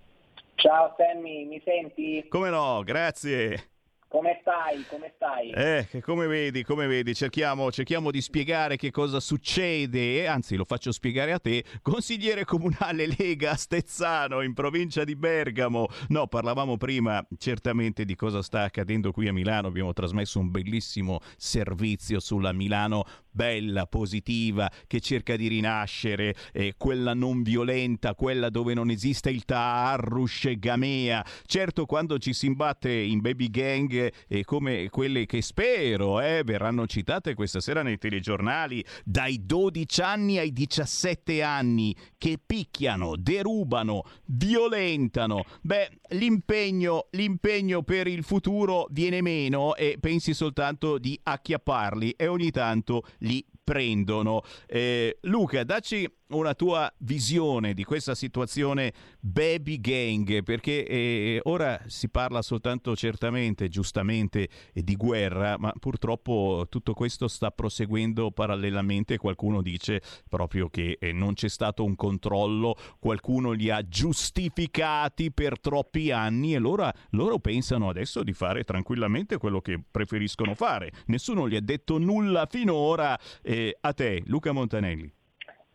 Ciao 0.55 0.93
Sammy, 0.97 1.45
mi 1.45 1.61
senti? 1.63 2.25
Come 2.27 2.49
no, 2.49 2.81
grazie. 2.83 3.69
Come 4.09 4.39
stai? 4.41 4.83
Come 4.89 5.13
stai? 5.15 5.51
Eh, 5.51 6.01
come 6.01 6.25
vedi, 6.25 6.63
come 6.63 6.87
vedi, 6.87 7.13
cerchiamo, 7.13 7.71
cerchiamo 7.71 8.09
di 8.09 8.21
spiegare 8.21 8.75
che 8.75 8.89
cosa 8.89 9.19
succede, 9.19 10.25
anzi 10.25 10.55
lo 10.55 10.65
faccio 10.65 10.91
spiegare 10.91 11.31
a 11.31 11.37
te, 11.37 11.63
consigliere 11.83 12.43
comunale 12.43 13.05
Lega 13.05 13.53
Stezzano 13.53 14.41
in 14.41 14.55
provincia 14.55 15.03
di 15.03 15.15
Bergamo. 15.15 15.85
No, 16.07 16.25
parlavamo 16.25 16.75
prima 16.75 17.23
certamente 17.37 18.03
di 18.03 18.15
cosa 18.15 18.41
sta 18.41 18.63
accadendo 18.63 19.11
qui 19.11 19.27
a 19.27 19.33
Milano, 19.33 19.67
abbiamo 19.67 19.93
trasmesso 19.93 20.39
un 20.39 20.49
bellissimo 20.49 21.19
servizio 21.37 22.19
sulla 22.19 22.51
Milano 22.51 23.05
bella, 23.29 23.85
positiva, 23.85 24.69
che 24.87 24.99
cerca 24.99 25.35
di 25.35 25.47
rinascere, 25.47 26.35
eh, 26.51 26.73
quella 26.77 27.13
non 27.13 27.43
violenta, 27.43 28.15
quella 28.15 28.49
dove 28.49 28.73
non 28.73 28.89
esiste 28.89 29.29
il 29.29 29.45
taarrush 29.45 30.45
e 30.45 30.59
gamea. 30.59 31.23
Certo, 31.45 31.85
quando 31.85 32.17
ci 32.17 32.33
si 32.33 32.47
imbatte 32.47 32.91
in 32.91 33.21
baby 33.21 33.49
gang 33.49 33.98
eh, 33.99 34.43
come 34.43 34.89
quelle 34.89 35.25
che 35.25 35.41
spero 35.41 36.21
eh, 36.21 36.43
verranno 36.43 36.87
citate 36.87 37.33
questa 37.33 37.59
sera 37.59 37.81
nei 37.81 37.97
telegiornali, 37.97 38.83
dai 39.03 39.45
12 39.45 40.01
anni 40.01 40.37
ai 40.37 40.51
17 40.53 41.41
anni, 41.41 41.95
che 42.17 42.39
picchiano, 42.43 43.15
derubano, 43.15 44.03
violentano, 44.25 45.43
beh, 45.61 45.89
l'impegno, 46.09 47.07
l'impegno 47.11 47.83
per 47.83 48.07
il 48.07 48.23
futuro 48.23 48.87
viene 48.91 49.21
meno 49.21 49.75
e 49.75 49.97
pensi 49.99 50.33
soltanto 50.33 50.97
di 50.97 51.19
acchiapparli 51.21 52.11
e 52.11 52.27
ogni 52.27 52.51
tanto 52.51 53.03
li 53.19 53.45
prendono. 53.63 54.41
Eh, 54.65 55.17
Luca, 55.21 55.63
dacci 55.63 56.09
una 56.29 56.53
tua 56.53 56.91
visione 56.99 57.73
di 57.73 57.83
questa 57.83 58.13
situazione 58.13 58.93
baby 59.19 59.79
gang, 59.79 60.43
perché 60.43 60.85
eh, 60.85 61.39
ora 61.43 61.81
si 61.87 62.09
parla 62.09 62.41
soltanto 62.41 62.95
certamente, 62.95 63.67
giustamente, 63.67 64.47
eh, 64.73 64.83
di 64.83 64.95
guerra, 64.95 65.57
ma 65.57 65.73
purtroppo 65.79 66.67
tutto 66.69 66.93
questo 66.93 67.27
sta 67.27 67.51
proseguendo 67.51 68.31
parallelamente. 68.31 69.17
Qualcuno 69.17 69.61
dice 69.61 70.01
proprio 70.27 70.69
che 70.69 70.97
eh, 70.99 71.11
non 71.11 71.33
c'è 71.33 71.49
stato 71.49 71.83
un 71.83 71.95
controllo, 71.95 72.75
qualcuno 72.99 73.51
li 73.51 73.69
ha 73.69 73.87
giustificati 73.87 75.31
per 75.31 75.59
troppi 75.59 76.11
anni 76.11 76.53
e 76.53 76.59
loro, 76.59 76.91
loro 77.11 77.39
pensano 77.39 77.89
adesso 77.89 78.23
di 78.23 78.33
fare 78.33 78.63
tranquillamente 78.63 79.37
quello 79.37 79.61
che 79.61 79.81
preferiscono 79.89 80.53
fare. 80.53 80.91
Nessuno 81.07 81.49
gli 81.49 81.55
ha 81.55 81.61
detto 81.61 81.97
nulla 81.97 82.45
finora. 82.49 83.17
Eh, 83.41 83.77
a 83.81 83.93
te, 83.93 84.21
Luca 84.25 84.51
Montanelli. 84.51 85.18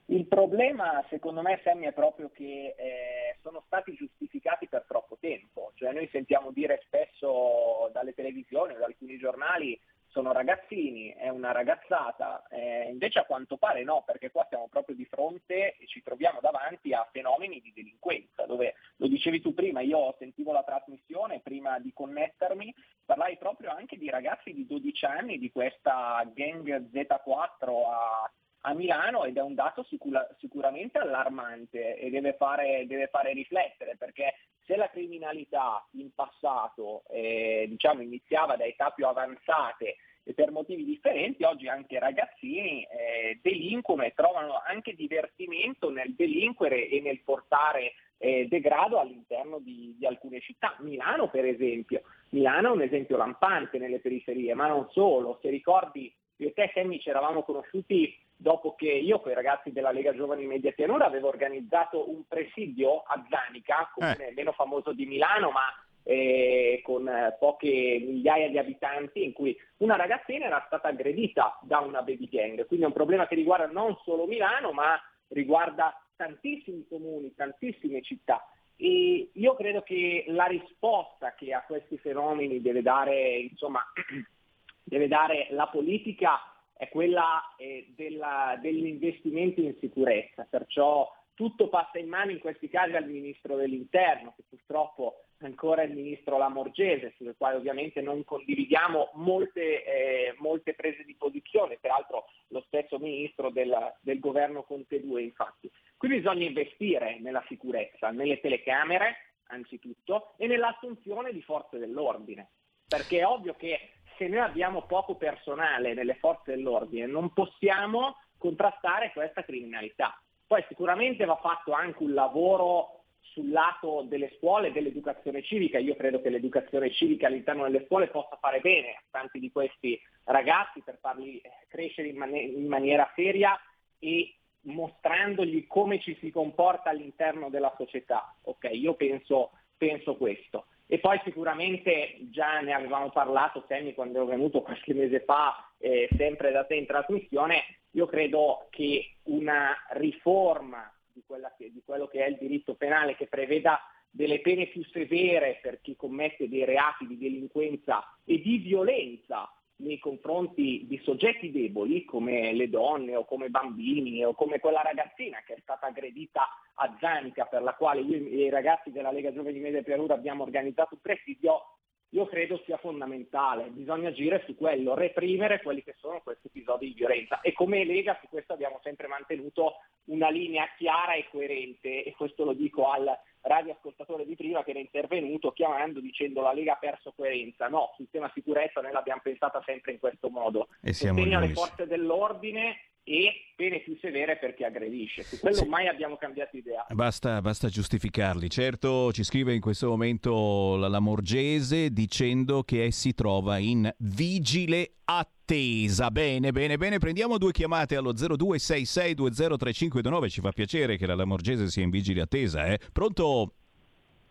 Il 0.06 0.26
problema, 0.26 1.02
secondo 1.08 1.40
me, 1.40 1.60
Sammy, 1.62 1.86
è 1.86 1.92
proprio 1.92 2.30
che 2.30 2.74
eh, 2.76 3.38
sono 3.40 3.62
stati 3.66 3.94
giustificati 3.94 4.68
per 4.68 4.84
troppo 4.86 5.16
tempo. 5.18 5.72
Cioè, 5.74 5.92
noi 5.92 6.08
sentiamo 6.12 6.50
dire 6.50 6.82
spesso 6.84 7.88
dalle 7.92 8.12
televisioni 8.12 8.74
o 8.74 8.78
da 8.78 8.84
alcuni 8.84 9.16
giornali 9.16 9.80
sono 10.14 10.30
ragazzini, 10.30 11.12
è 11.12 11.28
una 11.28 11.50
ragazzata, 11.50 12.46
eh, 12.48 12.88
invece 12.88 13.18
a 13.18 13.24
quanto 13.24 13.56
pare 13.56 13.82
no, 13.82 14.04
perché 14.06 14.30
qua 14.30 14.46
siamo 14.48 14.68
proprio 14.68 14.94
di 14.94 15.04
fronte 15.06 15.74
e 15.76 15.86
ci 15.88 16.02
troviamo 16.04 16.38
davanti 16.40 16.92
a 16.92 17.08
fenomeni 17.10 17.60
di 17.60 17.72
delinquenza, 17.74 18.46
dove 18.46 18.74
lo 18.98 19.08
dicevi 19.08 19.40
tu 19.40 19.54
prima, 19.54 19.80
io 19.80 20.14
sentivo 20.16 20.52
la 20.52 20.62
trasmissione 20.62 21.40
prima 21.40 21.80
di 21.80 21.92
connettermi, 21.92 22.72
parlai 23.04 23.36
proprio 23.38 23.70
anche 23.70 23.96
di 23.98 24.08
ragazzi 24.08 24.52
di 24.52 24.64
12 24.64 25.04
anni 25.04 25.36
di 25.36 25.50
questa 25.50 26.22
gang 26.32 26.92
Z4 26.92 27.68
a 27.90 28.30
a 28.66 28.74
Milano 28.74 29.24
ed 29.24 29.36
è 29.36 29.42
un 29.42 29.54
dato 29.54 29.84
sicura, 29.84 30.26
sicuramente 30.38 30.98
allarmante 30.98 31.96
e 31.96 32.10
deve 32.10 32.34
fare, 32.34 32.86
deve 32.86 33.08
fare, 33.08 33.32
riflettere 33.32 33.96
perché 33.96 34.34
se 34.64 34.76
la 34.76 34.88
criminalità 34.88 35.86
in 35.92 36.14
passato 36.14 37.02
eh, 37.10 37.66
diciamo, 37.68 38.00
iniziava 38.00 38.56
da 38.56 38.64
età 38.64 38.90
più 38.90 39.06
avanzate 39.06 39.96
e 40.26 40.32
per 40.32 40.50
motivi 40.50 40.84
differenti, 40.84 41.44
oggi 41.44 41.68
anche 41.68 41.96
i 41.96 41.98
ragazzini 41.98 42.82
eh, 42.84 43.38
delinquono 43.42 44.04
e 44.04 44.14
trovano 44.14 44.62
anche 44.66 44.94
divertimento 44.94 45.90
nel 45.90 46.14
delinquere 46.14 46.88
e 46.88 47.02
nel 47.02 47.20
portare 47.20 47.92
eh, 48.16 48.46
degrado 48.48 48.98
all'interno 48.98 49.58
di, 49.58 49.94
di, 49.98 50.06
alcune 50.06 50.40
città. 50.40 50.76
Milano 50.78 51.28
per 51.28 51.44
esempio, 51.44 52.00
Milano 52.30 52.68
è 52.68 52.72
un 52.72 52.80
esempio 52.80 53.18
lampante 53.18 53.76
nelle 53.76 54.00
periferie, 54.00 54.54
ma 54.54 54.66
non 54.66 54.88
solo, 54.92 55.38
se 55.42 55.50
ricordi 55.50 56.10
io 56.36 56.48
e 56.48 56.52
te 56.54 56.70
Sammy 56.72 56.98
ci 56.98 57.10
eravamo 57.10 57.42
conosciuti 57.42 58.23
dopo 58.44 58.74
che 58.74 58.90
io 58.90 59.20
con 59.20 59.32
i 59.32 59.34
ragazzi 59.34 59.72
della 59.72 59.90
Lega 59.90 60.14
Giovani 60.14 60.44
Media 60.44 60.70
Pianura 60.72 61.06
avevo 61.06 61.28
organizzato 61.28 62.10
un 62.10 62.26
presidio 62.28 62.98
a 63.00 63.24
Zanica, 63.30 63.90
comune 63.94 64.28
eh. 64.28 64.32
meno 64.34 64.52
famoso 64.52 64.92
di 64.92 65.06
Milano, 65.06 65.50
ma 65.50 65.62
eh, 66.02 66.82
con 66.84 67.08
eh, 67.08 67.34
poche 67.38 67.70
migliaia 68.04 68.50
di 68.50 68.58
abitanti, 68.58 69.24
in 69.24 69.32
cui 69.32 69.58
una 69.78 69.96
ragazzina 69.96 70.44
era 70.44 70.62
stata 70.66 70.88
aggredita 70.88 71.58
da 71.62 71.78
una 71.78 72.02
baby 72.02 72.28
gang. 72.28 72.66
Quindi 72.66 72.84
è 72.84 72.88
un 72.88 72.92
problema 72.92 73.26
che 73.26 73.34
riguarda 73.34 73.66
non 73.66 73.96
solo 74.04 74.26
Milano, 74.26 74.72
ma 74.72 75.00
riguarda 75.28 75.98
tantissimi 76.14 76.84
comuni, 76.86 77.34
tantissime 77.34 78.02
città. 78.02 78.46
E 78.76 79.30
io 79.32 79.54
credo 79.54 79.80
che 79.80 80.26
la 80.28 80.44
risposta 80.44 81.34
che 81.34 81.54
a 81.54 81.64
questi 81.66 81.96
fenomeni 81.96 82.60
deve 82.60 82.82
dare, 82.82 83.38
insomma, 83.38 83.80
deve 84.84 85.08
dare 85.08 85.46
la 85.52 85.68
politica 85.68 86.53
è 86.76 86.88
quella 86.88 87.54
eh, 87.56 87.92
della, 87.94 88.58
degli 88.60 88.86
investimenti 88.86 89.64
in 89.64 89.76
sicurezza, 89.80 90.46
perciò 90.48 91.10
tutto 91.34 91.68
passa 91.68 91.98
in 91.98 92.08
mano 92.08 92.30
in 92.30 92.38
questi 92.38 92.68
casi 92.68 92.94
al 92.94 93.08
Ministro 93.08 93.56
dell'Interno, 93.56 94.34
che 94.36 94.44
purtroppo 94.48 95.24
ancora 95.38 95.82
il 95.82 95.92
Ministro 95.92 96.38
Lamorgese, 96.38 97.14
sulle 97.16 97.34
quali 97.36 97.56
ovviamente 97.56 98.00
non 98.00 98.24
condividiamo 98.24 99.10
molte, 99.14 99.84
eh, 99.84 100.34
molte 100.38 100.74
prese 100.74 101.04
di 101.04 101.14
posizione, 101.16 101.78
peraltro 101.80 102.26
lo 102.48 102.62
stesso 102.66 102.98
Ministro 102.98 103.50
del, 103.50 103.94
del 104.00 104.20
governo 104.20 104.62
Conte 104.62 105.00
2 105.00 105.22
infatti. 105.22 105.70
Qui 105.96 106.08
bisogna 106.08 106.46
investire 106.46 107.18
nella 107.20 107.44
sicurezza, 107.48 108.10
nelle 108.10 108.40
telecamere 108.40 109.34
anzitutto 109.48 110.34
e 110.38 110.46
nell'assunzione 110.46 111.32
di 111.32 111.42
forze 111.42 111.78
dell'ordine, 111.78 112.50
perché 112.86 113.18
è 113.18 113.26
ovvio 113.26 113.54
che 113.54 113.90
se 114.16 114.28
noi 114.28 114.40
abbiamo 114.40 114.82
poco 114.82 115.16
personale 115.16 115.94
nelle 115.94 116.14
forze 116.14 116.54
dell'ordine 116.54 117.06
non 117.06 117.32
possiamo 117.32 118.16
contrastare 118.38 119.12
questa 119.12 119.42
criminalità. 119.42 120.18
Poi 120.46 120.64
sicuramente 120.68 121.24
va 121.24 121.36
fatto 121.36 121.72
anche 121.72 122.02
un 122.02 122.12
lavoro 122.12 123.04
sul 123.20 123.50
lato 123.50 124.02
delle 124.06 124.32
scuole 124.36 124.68
e 124.68 124.72
dell'educazione 124.72 125.42
civica. 125.42 125.78
Io 125.78 125.96
credo 125.96 126.20
che 126.20 126.30
l'educazione 126.30 126.92
civica 126.92 127.26
all'interno 127.26 127.64
delle 127.64 127.84
scuole 127.86 128.08
possa 128.08 128.36
fare 128.40 128.60
bene 128.60 128.90
a 128.90 129.02
tanti 129.10 129.40
di 129.40 129.50
questi 129.50 130.00
ragazzi 130.24 130.82
per 130.82 130.98
farli 131.00 131.38
eh, 131.38 131.50
crescere 131.68 132.08
in, 132.08 132.16
man- 132.16 132.34
in 132.34 132.66
maniera 132.66 133.10
seria 133.14 133.58
e 133.98 134.36
mostrandogli 134.62 135.66
come 135.66 136.00
ci 136.00 136.16
si 136.20 136.30
comporta 136.30 136.90
all'interno 136.90 137.50
della 137.50 137.74
società. 137.76 138.34
Ok, 138.42 138.68
io 138.72 138.94
penso, 138.94 139.50
penso 139.76 140.16
questo. 140.16 140.66
E 140.86 140.98
poi 140.98 141.20
sicuramente 141.24 142.18
già 142.30 142.60
ne 142.60 142.72
avevamo 142.72 143.10
parlato, 143.10 143.64
Sammy, 143.68 143.94
quando 143.94 144.18
ero 144.18 144.26
venuto 144.26 144.62
qualche 144.62 144.92
mese 144.92 145.20
fa, 145.20 145.72
eh, 145.78 146.08
sempre 146.16 146.52
da 146.52 146.64
te 146.64 146.74
in 146.74 146.86
trasmissione, 146.86 147.62
io 147.92 148.06
credo 148.06 148.66
che 148.70 149.16
una 149.24 149.74
riforma 149.90 150.92
di, 151.12 151.22
che, 151.56 151.72
di 151.72 151.82
quello 151.84 152.06
che 152.06 152.24
è 152.24 152.28
il 152.28 152.36
diritto 152.38 152.74
penale 152.74 153.16
che 153.16 153.26
preveda 153.26 153.80
delle 154.10 154.40
pene 154.40 154.66
più 154.66 154.84
severe 154.84 155.58
per 155.60 155.80
chi 155.80 155.96
commette 155.96 156.48
dei 156.48 156.64
reati 156.64 157.06
di 157.06 157.18
delinquenza 157.18 158.04
e 158.24 158.40
di 158.40 158.58
violenza 158.58 159.50
nei 159.84 159.98
confronti 159.98 160.84
di 160.88 160.98
soggetti 161.04 161.52
deboli 161.52 162.04
come 162.04 162.52
le 162.52 162.68
donne 162.68 163.14
o 163.14 163.24
come 163.24 163.50
bambini 163.50 164.24
o 164.24 164.34
come 164.34 164.58
quella 164.58 164.82
ragazzina 164.82 165.42
che 165.46 165.54
è 165.54 165.60
stata 165.60 165.86
aggredita 165.86 166.48
a 166.74 166.96
Zanica 166.98 167.44
per 167.44 167.62
la 167.62 167.74
quale 167.74 168.00
io 168.00 168.16
e 168.16 168.46
i 168.46 168.50
ragazzi 168.50 168.90
della 168.90 169.12
Lega 169.12 169.32
Giovani 169.32 169.60
Media 169.60 169.82
Pianura 169.82 170.14
abbiamo 170.14 170.42
organizzato 170.42 170.94
un 170.94 171.00
presidio, 171.00 171.76
io 172.14 172.26
credo 172.26 172.62
sia 172.64 172.76
fondamentale, 172.76 173.70
bisogna 173.70 174.08
agire 174.08 174.42
su 174.46 174.54
quello, 174.54 174.94
reprimere 174.94 175.60
quelli 175.60 175.82
che 175.82 175.96
sono 175.98 176.20
questi 176.22 176.46
episodi 176.46 176.86
di 176.86 176.94
violenza 176.94 177.40
e 177.40 177.52
come 177.52 177.84
Lega 177.84 178.16
su 178.20 178.28
questo 178.28 178.52
abbiamo 178.52 178.78
sempre 178.84 179.08
mantenuto 179.08 179.78
una 180.04 180.30
linea 180.30 180.64
chiara 180.76 181.14
e 181.14 181.26
coerente 181.28 182.04
e 182.04 182.14
questo 182.16 182.44
lo 182.44 182.52
dico 182.52 182.88
al 182.88 183.10
radioascoltatore 183.40 184.24
di 184.24 184.36
prima 184.36 184.62
che 184.62 184.70
era 184.70 184.78
intervenuto 184.78 185.50
chiamando 185.50 185.98
dicendo 185.98 186.40
la 186.40 186.52
Lega 186.52 186.74
ha 186.74 186.78
perso 186.78 187.12
coerenza. 187.16 187.68
No, 187.68 187.92
sul 187.96 188.08
tema 188.10 188.30
sicurezza 188.32 188.80
noi 188.80 188.92
l'abbiamo 188.92 189.20
pensata 189.22 189.60
sempre 189.66 189.92
in 189.92 189.98
questo 189.98 190.28
modo. 190.28 190.68
E 190.82 190.92
Sostegno 190.92 191.38
alle 191.38 191.52
forze 191.52 191.86
dell'ordine 191.86 192.76
e 193.04 193.52
pene 193.54 193.80
più 193.80 193.96
severe 194.00 194.38
per 194.38 194.54
chi 194.54 194.64
aggredisce. 194.64 195.22
Su 195.22 195.38
quello 195.38 195.56
sì. 195.56 195.68
mai 195.68 195.88
abbiamo 195.88 196.16
cambiato 196.16 196.56
idea. 196.56 196.86
Basta, 196.90 197.42
basta, 197.42 197.68
giustificarli. 197.68 198.48
Certo, 198.48 199.12
ci 199.12 199.22
scrive 199.22 199.52
in 199.54 199.60
questo 199.60 199.88
momento 199.88 200.76
la 200.76 200.88
Lamorgese 200.88 201.90
dicendo 201.90 202.62
che 202.62 202.90
si 202.90 203.12
trova 203.14 203.58
in 203.58 203.92
vigile 203.98 204.94
attesa. 205.04 206.10
Bene, 206.10 206.50
bene, 206.50 206.78
bene. 206.78 206.96
Prendiamo 206.98 207.36
due 207.36 207.52
chiamate 207.52 207.96
allo 207.96 208.12
0266203529. 208.12 210.28
Ci 210.28 210.40
fa 210.40 210.52
piacere 210.52 210.96
che 210.96 211.04
la 211.06 211.14
Lamorgese 211.14 211.68
sia 211.68 211.82
in 211.82 211.90
vigile 211.90 212.22
attesa. 212.22 212.64
Eh? 212.66 212.78
Pronto? 212.90 213.52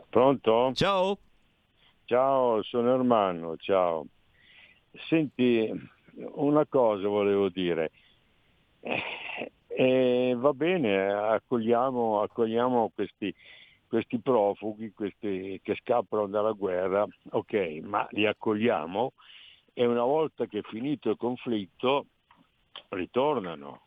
Pronto? 0.09 0.71
Ciao. 0.73 1.19
Ciao, 2.05 2.63
sono 2.63 2.93
Ermanno, 2.93 3.55
ciao. 3.57 4.07
Senti, 5.07 5.71
una 6.33 6.65
cosa 6.65 7.07
volevo 7.07 7.49
dire. 7.49 7.91
Eh, 8.85 9.51
eh, 9.67 10.35
va 10.37 10.53
bene, 10.53 11.11
accogliamo, 11.11 12.21
accogliamo 12.21 12.91
questi, 12.93 13.33
questi, 13.87 14.19
profughi 14.19 14.91
questi 14.91 15.59
che 15.63 15.75
scappano 15.81 16.27
dalla 16.27 16.51
guerra, 16.51 17.07
ok, 17.31 17.53
ma 17.83 18.05
li 18.11 18.25
accogliamo 18.25 19.13
e 19.73 19.85
una 19.85 20.03
volta 20.03 20.45
che 20.45 20.59
è 20.59 20.63
finito 20.63 21.09
il 21.09 21.17
conflitto 21.17 22.05
ritornano 22.89 23.81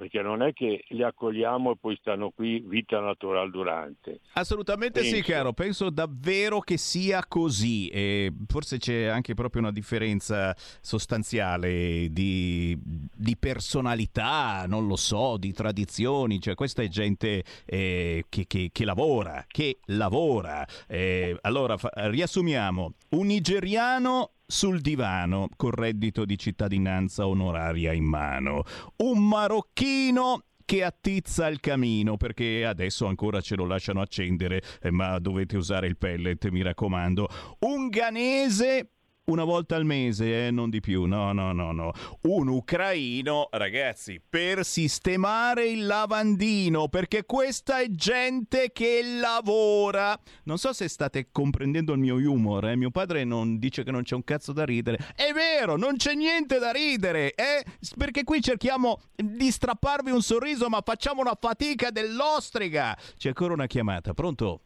perché 0.00 0.22
non 0.22 0.40
è 0.40 0.54
che 0.54 0.82
li 0.88 1.02
accogliamo 1.02 1.72
e 1.72 1.76
poi 1.78 1.94
stanno 2.00 2.30
qui 2.30 2.60
vita 2.60 3.00
naturale 3.00 3.50
durante. 3.50 4.20
Assolutamente 4.32 5.00
penso. 5.00 5.14
sì, 5.14 5.20
caro, 5.20 5.52
penso 5.52 5.90
davvero 5.90 6.60
che 6.60 6.78
sia 6.78 7.22
così 7.28 7.88
e 7.88 8.32
forse 8.46 8.78
c'è 8.78 9.04
anche 9.04 9.34
proprio 9.34 9.60
una 9.60 9.70
differenza 9.70 10.56
sostanziale 10.80 12.08
di, 12.12 12.74
di 12.82 13.36
personalità, 13.36 14.64
non 14.66 14.86
lo 14.86 14.96
so, 14.96 15.36
di 15.36 15.52
tradizioni, 15.52 16.40
cioè 16.40 16.54
questa 16.54 16.80
è 16.80 16.88
gente 16.88 17.44
eh, 17.66 18.24
che, 18.26 18.46
che, 18.46 18.70
che, 18.72 18.84
lavora, 18.86 19.44
che 19.46 19.80
lavora. 19.88 20.66
Eh, 20.88 21.36
allora, 21.42 21.76
fa, 21.76 21.90
riassumiamo, 21.92 22.94
un 23.10 23.26
nigeriano 23.26 24.30
sul 24.50 24.80
divano 24.80 25.48
col 25.56 25.72
reddito 25.72 26.24
di 26.24 26.36
cittadinanza 26.36 27.26
onoraria 27.26 27.92
in 27.92 28.04
mano. 28.04 28.64
Un 28.96 29.26
marocchino 29.26 30.42
che 30.64 30.84
attizza 30.84 31.46
il 31.48 31.60
camino, 31.60 32.16
perché 32.16 32.64
adesso 32.64 33.06
ancora 33.06 33.40
ce 33.40 33.56
lo 33.56 33.64
lasciano 33.64 34.00
accendere, 34.00 34.62
eh, 34.82 34.90
ma 34.90 35.18
dovete 35.18 35.56
usare 35.56 35.86
il 35.86 35.96
pellet, 35.96 36.48
mi 36.48 36.62
raccomando. 36.62 37.28
Un 37.60 37.88
ganese 37.88 38.90
una 39.24 39.44
volta 39.44 39.76
al 39.76 39.84
mese, 39.84 40.46
eh, 40.46 40.50
non 40.50 40.70
di 40.70 40.80
più. 40.80 41.04
No, 41.04 41.32
no, 41.32 41.52
no, 41.52 41.72
no. 41.72 41.92
Un 42.22 42.48
ucraino, 42.48 43.48
ragazzi, 43.52 44.20
per 44.26 44.64
sistemare 44.64 45.68
il 45.68 45.86
lavandino, 45.86 46.88
perché 46.88 47.24
questa 47.24 47.80
è 47.80 47.88
gente 47.90 48.72
che 48.72 49.00
lavora. 49.20 50.18
Non 50.44 50.58
so 50.58 50.72
se 50.72 50.88
state 50.88 51.28
comprendendo 51.30 51.92
il 51.92 51.98
mio 51.98 52.16
humor, 52.16 52.68
eh? 52.68 52.76
Mio 52.76 52.90
padre 52.90 53.24
non 53.24 53.58
dice 53.58 53.84
che 53.84 53.90
non 53.90 54.02
c'è 54.02 54.14
un 54.14 54.24
cazzo 54.24 54.52
da 54.52 54.64
ridere. 54.64 54.98
È 55.14 55.32
vero, 55.32 55.76
non 55.76 55.96
c'è 55.96 56.14
niente 56.14 56.58
da 56.58 56.72
ridere, 56.72 57.34
eh? 57.34 57.64
Perché 57.96 58.24
qui 58.24 58.40
cerchiamo 58.40 59.00
di 59.14 59.50
strapparvi 59.50 60.10
un 60.10 60.22
sorriso, 60.22 60.68
ma 60.68 60.82
facciamo 60.84 61.20
una 61.20 61.36
fatica 61.38 61.90
dell'ostriga. 61.90 62.96
C'è 63.16 63.28
ancora 63.28 63.54
una 63.54 63.66
chiamata, 63.66 64.12
pronto? 64.12 64.62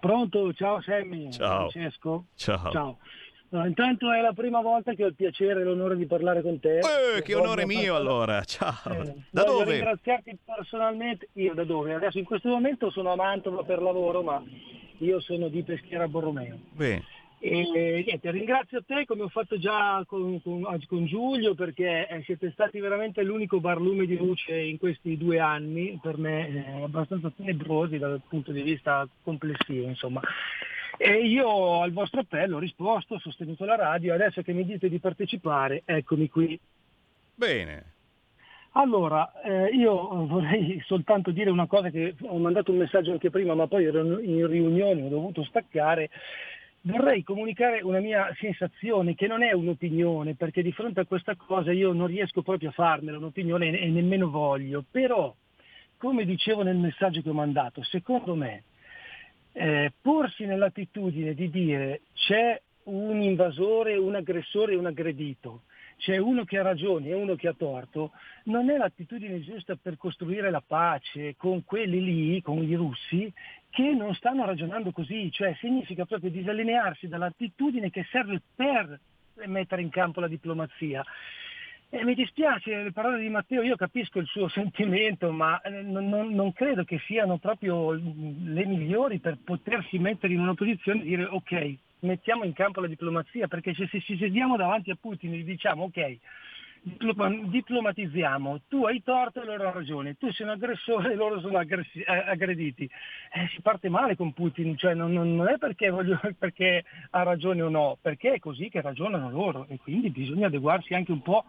Pronto, 0.00 0.52
ciao 0.52 0.80
Sammy. 0.82 1.32
Ciao. 1.32 1.68
Francesco. 1.70 2.26
Ciao. 2.36 2.70
Ciao. 2.70 2.98
No, 3.50 3.64
intanto 3.64 4.12
è 4.12 4.20
la 4.20 4.32
prima 4.34 4.60
volta 4.60 4.92
che 4.92 5.04
ho 5.04 5.06
il 5.06 5.14
piacere 5.14 5.60
e 5.60 5.64
l'onore 5.64 5.96
di 5.96 6.04
parlare 6.06 6.42
con 6.42 6.60
te. 6.60 6.78
Eh, 6.80 7.22
che 7.22 7.34
onore 7.34 7.64
mio 7.64 7.92
far- 7.94 8.00
allora, 8.00 8.42
ciao. 8.44 8.74
Eh, 8.92 9.14
Da 9.30 9.44
voglio 9.44 9.58
dove? 9.60 9.72
ringraziarti 9.72 10.38
personalmente. 10.44 11.28
Io 11.34 11.54
da 11.54 11.64
dove? 11.64 11.94
Adesso 11.94 12.18
in 12.18 12.24
questo 12.24 12.48
momento 12.50 12.90
sono 12.90 13.10
a 13.12 13.16
Mantova 13.16 13.62
per 13.64 13.80
lavoro, 13.80 14.22
ma 14.22 14.42
io 14.98 15.20
sono 15.20 15.48
di 15.48 15.62
Peschiera 15.62 16.06
Borromeo. 16.08 16.58
Beh, 16.72 17.02
E 17.40 18.02
niente, 18.04 18.30
ringrazio 18.32 18.82
te 18.84 19.04
come 19.06 19.22
ho 19.22 19.28
fatto 19.28 19.58
già 19.58 20.04
con, 20.06 20.42
con- 20.42 20.66
con 20.88 21.06
Giulio 21.06 21.54
perché 21.54 22.08
eh, 22.08 22.22
siete 22.24 22.50
stati 22.50 22.80
veramente 22.80 23.22
l'unico 23.22 23.60
barlume 23.60 24.06
di 24.06 24.16
luce 24.16 24.56
in 24.56 24.78
questi 24.78 25.16
due 25.16 25.38
anni, 25.38 25.98
per 26.02 26.18
me 26.18 26.48
eh, 26.48 26.82
abbastanza 26.82 27.30
tenebrosi 27.30 27.98
dal 27.98 28.20
punto 28.28 28.50
di 28.50 28.62
vista 28.62 29.06
complessivo. 29.22 29.86
Insomma. 29.86 30.20
E 30.96 31.24
io 31.26 31.80
al 31.80 31.92
vostro 31.92 32.20
appello 32.20 32.56
ho 32.56 32.60
risposto, 32.60 33.14
ho 33.14 33.20
sostenuto 33.20 33.64
la 33.64 33.76
radio, 33.76 34.14
adesso 34.14 34.42
che 34.42 34.52
mi 34.52 34.64
dite 34.64 34.88
di 34.88 34.98
partecipare, 34.98 35.82
eccomi 35.84 36.28
qui. 36.28 36.58
bene. 37.36 37.92
Allora, 38.72 39.40
eh, 39.42 39.68
io 39.74 40.26
vorrei 40.26 40.80
soltanto 40.84 41.30
dire 41.30 41.50
una 41.50 41.66
cosa 41.66 41.90
che 41.90 42.14
ho 42.20 42.36
mandato 42.38 42.72
un 42.72 42.78
messaggio 42.78 43.12
anche 43.12 43.30
prima, 43.30 43.54
ma 43.54 43.66
poi 43.66 43.84
ero 43.84 44.20
in 44.20 44.46
riunione, 44.46 45.02
ho 45.02 45.08
dovuto 45.08 45.44
staccare. 45.44 46.10
Vorrei 46.82 47.22
comunicare 47.22 47.80
una 47.82 48.00
mia 48.00 48.32
sensazione, 48.38 49.14
che 49.14 49.26
non 49.26 49.42
è 49.42 49.52
un'opinione, 49.52 50.34
perché 50.34 50.62
di 50.62 50.72
fronte 50.72 51.00
a 51.00 51.06
questa 51.06 51.34
cosa 51.34 51.72
io 51.72 51.92
non 51.92 52.06
riesco 52.06 52.42
proprio 52.42 52.68
a 52.70 52.72
farmela 52.72 53.18
un'opinione 53.18 53.78
e 53.78 53.88
nemmeno 53.88 54.30
voglio, 54.30 54.84
però, 54.90 55.34
come 55.96 56.24
dicevo 56.24 56.62
nel 56.62 56.76
messaggio 56.76 57.20
che 57.20 57.28
ho 57.28 57.34
mandato, 57.34 57.82
secondo 57.82 58.34
me 58.34 58.62
eh, 59.52 59.92
porsi 60.00 60.46
nell'attitudine 60.46 61.34
di 61.34 61.50
dire 61.50 62.02
c'è 62.14 62.60
un 62.84 63.20
invasore, 63.20 63.96
un 63.96 64.14
aggressore 64.14 64.72
e 64.72 64.76
un 64.76 64.86
aggredito, 64.86 65.62
c'è 65.98 66.16
uno 66.16 66.44
che 66.44 66.58
ha 66.58 66.62
ragione 66.62 67.08
e 67.08 67.14
uno 67.14 67.34
che 67.34 67.48
ha 67.48 67.54
torto, 67.54 68.12
non 68.44 68.70
è 68.70 68.76
l'attitudine 68.76 69.40
giusta 69.40 69.76
per 69.76 69.96
costruire 69.96 70.50
la 70.50 70.62
pace 70.66 71.34
con 71.36 71.64
quelli 71.64 72.02
lì, 72.02 72.42
con 72.42 72.62
i 72.62 72.74
russi, 72.74 73.30
che 73.68 73.92
non 73.94 74.14
stanno 74.14 74.46
ragionando 74.46 74.92
così, 74.92 75.30
cioè 75.30 75.54
significa 75.60 76.06
proprio 76.06 76.30
disallinearsi 76.30 77.08
dall'attitudine 77.08 77.90
che 77.90 78.06
serve 78.10 78.40
per 78.54 78.98
mettere 79.46 79.82
in 79.82 79.90
campo 79.90 80.20
la 80.20 80.28
diplomazia. 80.28 81.04
E 81.90 82.04
mi 82.04 82.14
dispiace 82.14 82.82
le 82.82 82.92
parole 82.92 83.18
di 83.18 83.30
Matteo, 83.30 83.62
io 83.62 83.76
capisco 83.76 84.18
il 84.18 84.26
suo 84.26 84.48
sentimento, 84.50 85.32
ma 85.32 85.60
eh, 85.62 85.82
non, 85.82 86.08
non- 86.08 86.52
credo 86.52 86.84
che 86.84 86.98
siano 87.06 87.38
proprio 87.38 87.92
le 87.92 88.66
migliori 88.66 89.18
per 89.18 89.38
potersi 89.42 89.98
mettere 89.98 90.34
in 90.34 90.40
una 90.40 90.54
posizione 90.54 91.02
di 91.02 91.08
dire 91.08 91.24
ok, 91.24 91.76
mettiamo 92.00 92.44
in 92.44 92.52
campo 92.52 92.80
la 92.80 92.86
diplomazia, 92.86 93.48
perché 93.48 93.74
se 93.74 93.88
ci 93.88 94.16
sediamo 94.16 94.56
davanti 94.56 94.90
a 94.90 94.96
Putin 95.00 95.32
e 95.32 95.38
gli 95.38 95.44
diciamo 95.44 95.84
ok, 95.84 96.18
diploma- 96.82 97.28
diplomatizziamo, 97.28 98.60
tu 98.68 98.84
hai 98.84 99.02
torto 99.02 99.42
e 99.42 99.44
loro 99.44 99.62
hanno 99.64 99.72
ragione, 99.72 100.16
tu 100.16 100.30
sei 100.32 100.46
un 100.46 100.52
aggressore 100.52 101.12
e 101.12 101.16
loro 101.16 101.40
sono 101.40 101.58
aggressi- 101.58 102.00
eh, 102.00 102.24
aggrediti, 102.26 102.88
Eh, 103.30 103.48
si 103.48 103.60
parte 103.60 103.88
male 103.88 104.16
con 104.16 104.32
Putin, 104.32 104.76
cioè 104.78 104.94
non- 104.94 105.12
non 105.12 105.46
è 105.48 105.58
perché, 105.58 105.90
voglio- 105.90 106.18
perché 106.38 106.84
ha 107.10 107.22
ragione 107.22 107.62
o 107.62 107.68
no, 107.68 107.98
perché 108.00 108.34
è 108.34 108.38
così 108.38 108.68
che 108.70 108.80
ragionano 108.80 109.30
loro 109.30 109.66
e 109.68 109.76
quindi 109.78 110.10
bisogna 110.10 110.46
adeguarsi 110.46 110.94
anche 110.94 111.12
un 111.12 111.20
po', 111.22 111.44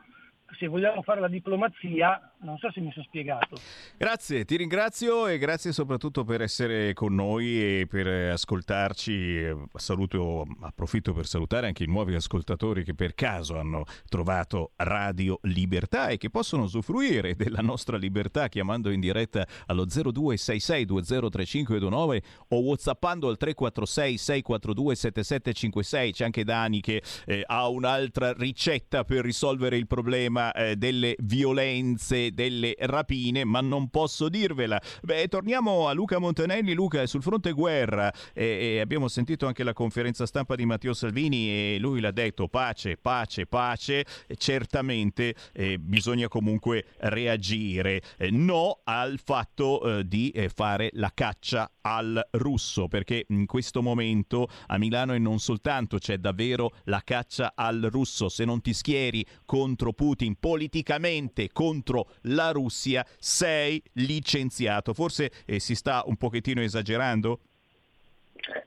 se 0.57 0.67
vogliamo 0.67 1.01
fare 1.01 1.19
la 1.19 1.27
diplomazia, 1.27 2.31
non 2.39 2.57
so 2.57 2.71
se 2.71 2.79
mi 2.79 2.91
sono 2.91 3.05
spiegato. 3.05 3.57
Grazie, 3.97 4.45
ti 4.45 4.55
ringrazio 4.55 5.27
e 5.27 5.37
grazie 5.37 5.71
soprattutto 5.71 6.23
per 6.23 6.41
essere 6.41 6.93
con 6.93 7.13
noi 7.13 7.81
e 7.81 7.87
per 7.87 8.31
ascoltarci. 8.31 9.67
Saluto, 9.75 10.47
approfitto 10.61 11.13
per 11.13 11.27
salutare 11.27 11.67
anche 11.67 11.83
i 11.83 11.87
nuovi 11.87 12.15
ascoltatori 12.15 12.83
che 12.83 12.95
per 12.95 13.13
caso 13.13 13.59
hanno 13.59 13.83
trovato 14.07 14.71
Radio 14.77 15.39
Libertà 15.43 16.07
e 16.07 16.17
che 16.17 16.29
possono 16.29 16.63
usufruire 16.63 17.35
della 17.35 17.61
nostra 17.61 17.97
libertà 17.97 18.47
chiamando 18.47 18.89
in 18.89 18.99
diretta 18.99 19.45
allo 19.67 19.85
0266203529 19.85 22.21
o 22.49 22.59
whatsappando 22.59 23.27
al 23.27 23.37
346 23.37 24.17
642 24.17 24.95
7756. 24.95 26.11
C'è 26.13 26.23
anche 26.23 26.43
Dani 26.43 26.81
che 26.81 27.03
eh, 27.25 27.43
ha 27.45 27.67
un'altra 27.67 28.33
ricetta 28.33 29.03
per 29.03 29.23
risolvere 29.23 29.77
il 29.77 29.87
problema 29.87 30.38
eh, 30.53 30.75
delle 30.75 31.15
violenze, 31.19 32.33
delle 32.33 32.75
rapine, 32.79 33.43
ma 33.43 33.61
non 33.61 33.89
posso 33.89 34.29
dirvela. 34.29 34.81
Beh, 35.01 35.27
torniamo 35.27 35.87
a 35.87 35.93
Luca 35.93 36.19
Montanelli. 36.19 36.73
Luca 36.73 37.05
sul 37.07 37.21
fronte 37.21 37.51
guerra 37.51 38.11
e, 38.33 38.75
e 38.75 38.79
abbiamo 38.79 39.07
sentito 39.07 39.45
anche 39.45 39.63
la 39.63 39.73
conferenza 39.73 40.25
stampa 40.25 40.55
di 40.55 40.65
Matteo 40.65 40.93
Salvini 40.93 41.49
e 41.49 41.77
lui 41.79 41.99
l'ha 41.99 42.11
detto 42.11 42.47
pace, 42.47 42.97
pace, 42.97 43.45
pace. 43.45 44.05
Certamente 44.37 45.35
eh, 45.53 45.77
bisogna 45.77 46.27
comunque 46.27 46.85
reagire. 46.99 48.01
Eh, 48.17 48.31
no 48.31 48.81
al 48.83 49.19
fatto 49.23 49.99
eh, 49.99 50.07
di 50.07 50.29
eh, 50.31 50.49
fare 50.49 50.89
la 50.93 51.11
caccia 51.13 51.69
al 51.81 52.27
russo, 52.31 52.87
perché 52.87 53.25
in 53.29 53.45
questo 53.45 53.81
momento 53.81 54.47
a 54.67 54.77
Milano 54.77 55.13
e 55.13 55.19
non 55.19 55.39
soltanto 55.39 55.97
c'è 55.97 56.17
davvero 56.17 56.71
la 56.85 57.01
caccia 57.03 57.53
al 57.55 57.87
russo. 57.91 58.29
Se 58.29 58.45
non 58.45 58.61
ti 58.61 58.73
schieri 58.73 59.25
contro 59.45 59.93
Putin 59.93 60.35
politicamente 60.39 61.49
contro 61.51 62.11
la 62.23 62.51
Russia, 62.51 63.05
sei 63.17 63.81
licenziato. 63.93 64.93
Forse 64.93 65.31
eh, 65.45 65.59
si 65.59 65.75
sta 65.75 66.03
un 66.05 66.15
pochettino 66.15 66.61
esagerando? 66.61 67.39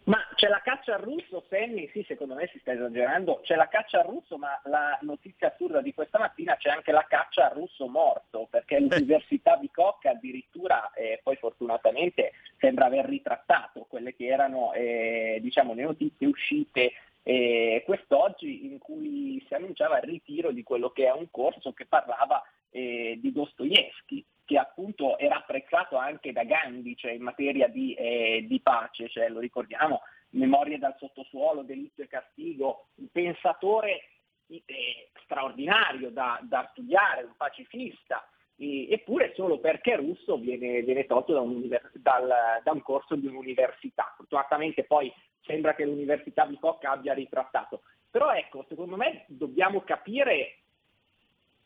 Ma 0.04 0.18
c'è 0.42 0.48
la 0.48 0.60
caccia 0.60 0.96
al 0.96 1.02
russo, 1.02 1.44
Sammy? 1.48 1.88
Sì, 1.92 2.04
secondo 2.08 2.34
me 2.34 2.48
si 2.48 2.58
sta 2.58 2.72
esagerando. 2.72 3.42
C'è 3.44 3.54
la 3.54 3.68
caccia 3.68 4.00
al 4.00 4.08
russo, 4.08 4.38
ma 4.38 4.60
la 4.64 4.98
notizia 5.02 5.52
assurda 5.52 5.80
di 5.80 5.94
questa 5.94 6.18
mattina 6.18 6.56
c'è 6.56 6.68
anche 6.68 6.90
la 6.90 7.06
caccia 7.08 7.48
al 7.48 7.54
russo 7.54 7.86
morto, 7.86 8.48
perché 8.50 8.80
l'Università 8.82 9.54
Bicocca 9.54 10.10
addirittura, 10.10 10.90
eh, 10.94 11.20
poi 11.22 11.36
fortunatamente, 11.36 12.32
sembra 12.58 12.86
aver 12.86 13.04
ritrattato 13.04 13.86
quelle 13.88 14.16
che 14.16 14.26
erano 14.26 14.72
eh, 14.72 15.38
diciamo, 15.40 15.74
le 15.74 15.84
notizie 15.84 16.26
uscite 16.26 16.90
eh, 17.22 17.84
quest'oggi 17.86 18.66
in 18.66 18.78
cui 18.78 19.40
si 19.46 19.54
annunciava 19.54 19.98
il 19.98 20.10
ritiro 20.10 20.50
di 20.50 20.64
quello 20.64 20.90
che 20.90 21.06
è 21.06 21.12
un 21.12 21.30
corso 21.30 21.72
che 21.72 21.86
parlava 21.86 22.42
eh, 22.70 23.16
di 23.22 23.30
Dostoevsky, 23.30 24.24
che 24.44 24.58
appunto 24.58 25.18
era 25.18 25.36
apprezzato 25.36 25.96
anche 25.96 26.32
da 26.32 26.42
Gandhi, 26.42 26.96
cioè 26.96 27.12
in 27.12 27.22
materia 27.22 27.68
di, 27.68 27.94
eh, 27.94 28.44
di 28.48 28.60
pace, 28.60 29.08
cioè, 29.08 29.28
lo 29.28 29.38
ricordiamo, 29.38 30.00
Memorie 30.32 30.78
dal 30.78 30.96
sottosuolo, 30.98 31.62
Delitto 31.62 32.02
e 32.02 32.08
Castigo, 32.08 32.88
un 32.96 33.08
pensatore 33.10 34.04
eh, 34.48 35.10
straordinario 35.24 36.10
da, 36.10 36.38
da 36.42 36.68
studiare, 36.72 37.24
un 37.24 37.34
pacifista, 37.36 38.26
e- 38.56 38.90
eppure 38.90 39.32
solo 39.34 39.58
perché 39.58 39.96
russo 39.96 40.38
viene, 40.38 40.82
viene 40.82 41.06
tolto 41.06 41.32
da 41.32 41.40
un, 41.40 41.68
dal- 41.94 42.60
da 42.62 42.72
un 42.72 42.82
corso 42.82 43.14
di 43.14 43.26
un'università. 43.26 44.12
Fortunatamente 44.16 44.84
poi 44.84 45.12
sembra 45.44 45.74
che 45.74 45.84
l'Università 45.84 46.46
Bicocca 46.46 46.90
abbia 46.90 47.14
ritrattato. 47.14 47.82
Però 48.10 48.30
ecco, 48.32 48.64
secondo 48.68 48.96
me 48.96 49.24
dobbiamo 49.28 49.80
capire 49.82 50.58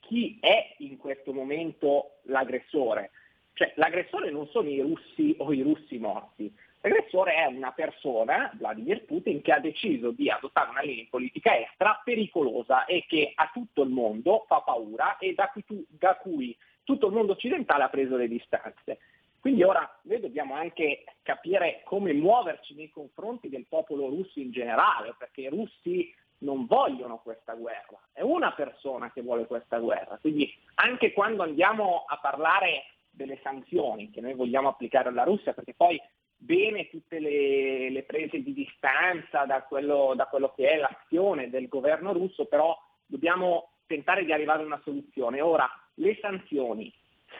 chi 0.00 0.38
è 0.40 0.74
in 0.78 0.96
questo 0.96 1.32
momento 1.32 2.18
l'aggressore. 2.24 3.10
Cioè, 3.52 3.72
l'aggressore 3.76 4.30
non 4.30 4.46
sono 4.48 4.68
i 4.68 4.80
russi 4.80 5.34
o 5.38 5.52
i 5.52 5.62
russi 5.62 5.98
morti. 5.98 6.54
L'aggressore 6.86 7.34
è 7.34 7.46
una 7.46 7.72
persona, 7.72 8.52
Vladimir 8.54 9.04
Putin, 9.06 9.42
che 9.42 9.50
ha 9.50 9.58
deciso 9.58 10.12
di 10.12 10.30
adottare 10.30 10.70
una 10.70 10.82
linea 10.82 11.02
di 11.02 11.08
politica 11.10 11.58
estera 11.58 12.00
pericolosa 12.04 12.84
e 12.84 13.04
che 13.08 13.32
a 13.34 13.50
tutto 13.52 13.82
il 13.82 13.90
mondo 13.90 14.44
fa 14.46 14.60
paura 14.60 15.18
e 15.18 15.34
da 15.34 15.48
cui, 15.48 15.64
tu- 15.64 15.84
da 15.88 16.14
cui 16.14 16.56
tutto 16.84 17.08
il 17.08 17.12
mondo 17.12 17.32
occidentale 17.32 17.82
ha 17.82 17.88
preso 17.88 18.16
le 18.16 18.28
distanze. 18.28 19.00
Quindi 19.40 19.64
ora 19.64 19.98
noi 20.02 20.20
dobbiamo 20.20 20.54
anche 20.54 21.02
capire 21.22 21.80
come 21.82 22.12
muoverci 22.12 22.76
nei 22.76 22.90
confronti 22.90 23.48
del 23.48 23.66
popolo 23.68 24.08
russo 24.08 24.38
in 24.38 24.52
generale, 24.52 25.16
perché 25.18 25.40
i 25.40 25.48
russi 25.48 26.14
non 26.38 26.66
vogliono 26.66 27.18
questa 27.18 27.54
guerra, 27.54 27.98
è 28.12 28.20
una 28.20 28.52
persona 28.52 29.10
che 29.10 29.22
vuole 29.22 29.46
questa 29.46 29.78
guerra. 29.78 30.18
Quindi 30.20 30.54
anche 30.76 31.12
quando 31.12 31.42
andiamo 31.42 32.04
a 32.06 32.16
parlare 32.18 32.84
delle 33.10 33.40
sanzioni 33.42 34.10
che 34.10 34.20
noi 34.20 34.34
vogliamo 34.34 34.68
applicare 34.68 35.08
alla 35.08 35.24
Russia, 35.24 35.52
perché 35.52 35.74
poi 35.74 36.00
bene 36.36 36.88
tutte 36.88 37.18
le, 37.18 37.90
le 37.90 38.02
prese 38.02 38.42
di 38.42 38.52
distanza 38.52 39.44
da 39.44 39.62
quello, 39.62 40.12
da 40.14 40.26
quello 40.26 40.52
che 40.54 40.68
è 40.70 40.76
l'azione 40.76 41.50
del 41.50 41.68
governo 41.68 42.12
russo, 42.12 42.46
però 42.46 42.76
dobbiamo 43.06 43.70
tentare 43.86 44.24
di 44.24 44.32
arrivare 44.32 44.62
a 44.62 44.66
una 44.66 44.80
soluzione. 44.84 45.40
Ora, 45.40 45.68
le 45.94 46.18
sanzioni, 46.20 46.92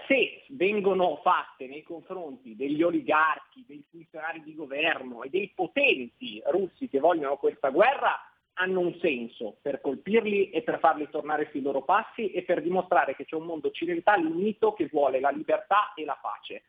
se 0.06 0.42
vengono 0.48 1.16
fatte 1.22 1.66
nei 1.66 1.82
confronti 1.82 2.56
degli 2.56 2.82
oligarchi, 2.82 3.64
dei 3.66 3.84
funzionari 3.90 4.42
di 4.42 4.54
governo 4.54 5.22
e 5.22 5.30
dei 5.30 5.52
potenti 5.54 6.42
russi 6.46 6.88
che 6.88 7.00
vogliono 7.00 7.36
questa 7.36 7.70
guerra, 7.70 8.18
hanno 8.58 8.80
un 8.80 8.96
senso 9.00 9.58
per 9.60 9.80
colpirli 9.80 10.50
e 10.50 10.62
per 10.62 10.78
farli 10.78 11.08
tornare 11.10 11.48
sui 11.50 11.60
loro 11.60 11.82
passi 11.82 12.30
e 12.30 12.42
per 12.42 12.62
dimostrare 12.62 13.14
che 13.14 13.26
c'è 13.26 13.36
un 13.36 13.44
mondo 13.44 13.68
occidentale 13.68 14.26
unito 14.26 14.72
che 14.72 14.88
vuole 14.90 15.20
la 15.20 15.30
libertà 15.30 15.92
e 15.94 16.04
la 16.04 16.18
pace. 16.20 16.62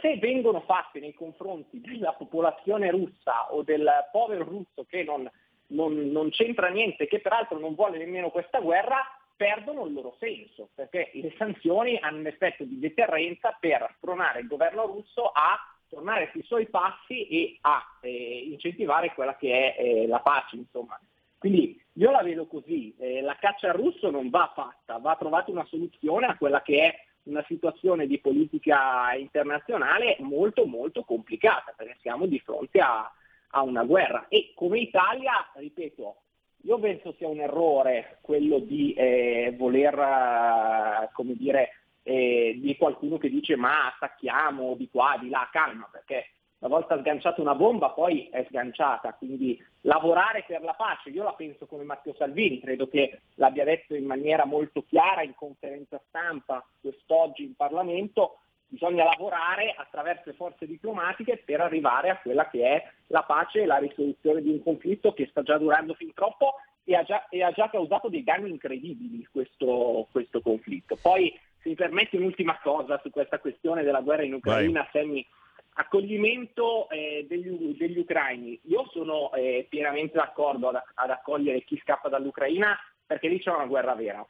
Se 0.00 0.16
vengono 0.16 0.60
fatte 0.62 1.00
nei 1.00 1.14
confronti 1.14 1.80
della 1.80 2.12
popolazione 2.12 2.90
russa 2.90 3.52
o 3.52 3.62
del 3.62 3.88
povero 4.10 4.44
russo 4.44 4.84
che 4.88 5.04
non, 5.04 5.30
non, 5.68 6.10
non 6.10 6.30
c'entra 6.30 6.68
niente, 6.68 7.06
che 7.06 7.20
peraltro 7.20 7.58
non 7.58 7.74
vuole 7.74 7.98
nemmeno 7.98 8.30
questa 8.30 8.60
guerra, 8.60 9.00
perdono 9.36 9.86
il 9.86 9.92
loro 9.92 10.16
senso, 10.18 10.68
perché 10.74 11.10
le 11.14 11.34
sanzioni 11.36 11.98
hanno 11.98 12.18
un 12.18 12.26
effetto 12.26 12.64
di 12.64 12.78
deterrenza 12.78 13.56
per 13.58 13.92
spronare 13.96 14.40
il 14.40 14.46
governo 14.46 14.86
russo 14.86 15.30
a 15.32 15.58
tornare 15.88 16.30
sui 16.32 16.42
suoi 16.42 16.68
passi 16.68 17.26
e 17.26 17.58
a 17.60 17.98
eh, 18.00 18.48
incentivare 18.50 19.12
quella 19.14 19.36
che 19.36 19.74
è 19.74 19.82
eh, 19.82 20.06
la 20.06 20.20
pace. 20.20 20.56
Insomma. 20.56 20.98
Quindi 21.38 21.80
io 21.94 22.10
la 22.10 22.22
vedo 22.22 22.46
così, 22.46 22.94
eh, 22.98 23.20
la 23.20 23.36
caccia 23.36 23.70
al 23.70 23.76
russo 23.76 24.10
non 24.10 24.30
va 24.30 24.50
fatta, 24.54 24.98
va 24.98 25.16
trovata 25.16 25.50
una 25.50 25.66
soluzione 25.66 26.26
a 26.26 26.36
quella 26.36 26.62
che 26.62 26.86
è 26.86 26.94
una 27.24 27.44
situazione 27.46 28.06
di 28.06 28.18
politica 28.18 29.14
internazionale 29.14 30.16
molto 30.20 30.66
molto 30.66 31.04
complicata, 31.04 31.72
perché 31.76 31.96
siamo 32.00 32.26
di 32.26 32.38
fronte 32.40 32.80
a, 32.80 33.10
a 33.50 33.62
una 33.62 33.84
guerra. 33.84 34.26
E 34.28 34.52
come 34.54 34.78
Italia, 34.80 35.50
ripeto, 35.54 36.16
io 36.64 36.78
penso 36.78 37.14
sia 37.18 37.28
un 37.28 37.40
errore 37.40 38.18
quello 38.20 38.58
di 38.58 38.92
eh, 38.94 39.54
voler, 39.56 39.98
eh, 39.98 41.10
come 41.12 41.34
dire, 41.34 41.70
eh, 42.02 42.58
di 42.60 42.76
qualcuno 42.76 43.18
che 43.18 43.28
dice 43.28 43.56
ma 43.56 43.86
attacchiamo 43.86 44.74
di 44.74 44.88
qua, 44.88 45.16
di 45.20 45.28
là, 45.28 45.48
calma, 45.52 45.88
perché 45.90 46.26
una 46.62 46.76
volta 46.76 46.96
sganciata 46.98 47.40
una 47.40 47.56
bomba 47.56 47.90
poi 47.90 48.28
è 48.30 48.44
sganciata, 48.48 49.14
quindi 49.14 49.60
lavorare 49.80 50.44
per 50.46 50.62
la 50.62 50.74
pace, 50.74 51.10
io 51.10 51.24
la 51.24 51.32
penso 51.32 51.66
come 51.66 51.82
Matteo 51.82 52.14
Salvini, 52.14 52.60
credo 52.60 52.86
che 52.86 53.18
l'abbia 53.34 53.64
detto 53.64 53.96
in 53.96 54.04
maniera 54.04 54.46
molto 54.46 54.84
chiara 54.86 55.22
in 55.22 55.34
conferenza 55.34 56.00
stampa 56.06 56.64
quest'oggi 56.80 57.42
in 57.42 57.56
Parlamento, 57.56 58.38
bisogna 58.68 59.02
lavorare 59.02 59.74
attraverso 59.76 60.22
le 60.26 60.34
forze 60.34 60.66
diplomatiche 60.66 61.42
per 61.44 61.60
arrivare 61.60 62.10
a 62.10 62.18
quella 62.18 62.48
che 62.48 62.64
è 62.64 62.88
la 63.08 63.24
pace 63.24 63.62
e 63.62 63.66
la 63.66 63.78
risoluzione 63.78 64.40
di 64.40 64.50
un 64.50 64.62
conflitto 64.62 65.12
che 65.12 65.26
sta 65.30 65.42
già 65.42 65.58
durando 65.58 65.94
fin 65.94 66.14
troppo 66.14 66.54
e 66.84 66.94
ha 66.94 67.02
già, 67.02 67.28
e 67.28 67.42
ha 67.42 67.50
già 67.50 67.68
causato 67.70 68.08
dei 68.08 68.22
danni 68.22 68.50
incredibili 68.50 69.26
questo, 69.30 70.06
questo, 70.12 70.40
conflitto. 70.40 70.96
Poi, 71.00 71.36
se 71.60 71.68
mi 71.68 71.74
permetti 71.74 72.16
un'ultima 72.16 72.58
cosa 72.62 73.00
su 73.02 73.10
questa 73.10 73.40
questione 73.40 73.82
della 73.82 74.00
guerra 74.00 74.22
in 74.22 74.34
Ucraina, 74.34 74.88
Sammy, 74.92 75.26
accoglimento 75.74 76.88
eh, 76.90 77.26
degli, 77.28 77.76
degli, 77.76 77.98
ucraini. 77.98 78.60
Io 78.64 78.86
sono 78.90 79.32
eh, 79.32 79.66
pienamente 79.68 80.16
d'accordo 80.16 80.68
ad, 80.68 80.82
ad, 80.94 81.10
accogliere 81.10 81.62
chi 81.64 81.78
scappa 81.82 82.08
dall'Ucraina 82.08 82.78
perché 83.06 83.28
lì 83.28 83.40
c'è 83.40 83.50
una 83.50 83.66
guerra 83.66 83.94
vera. 83.94 84.26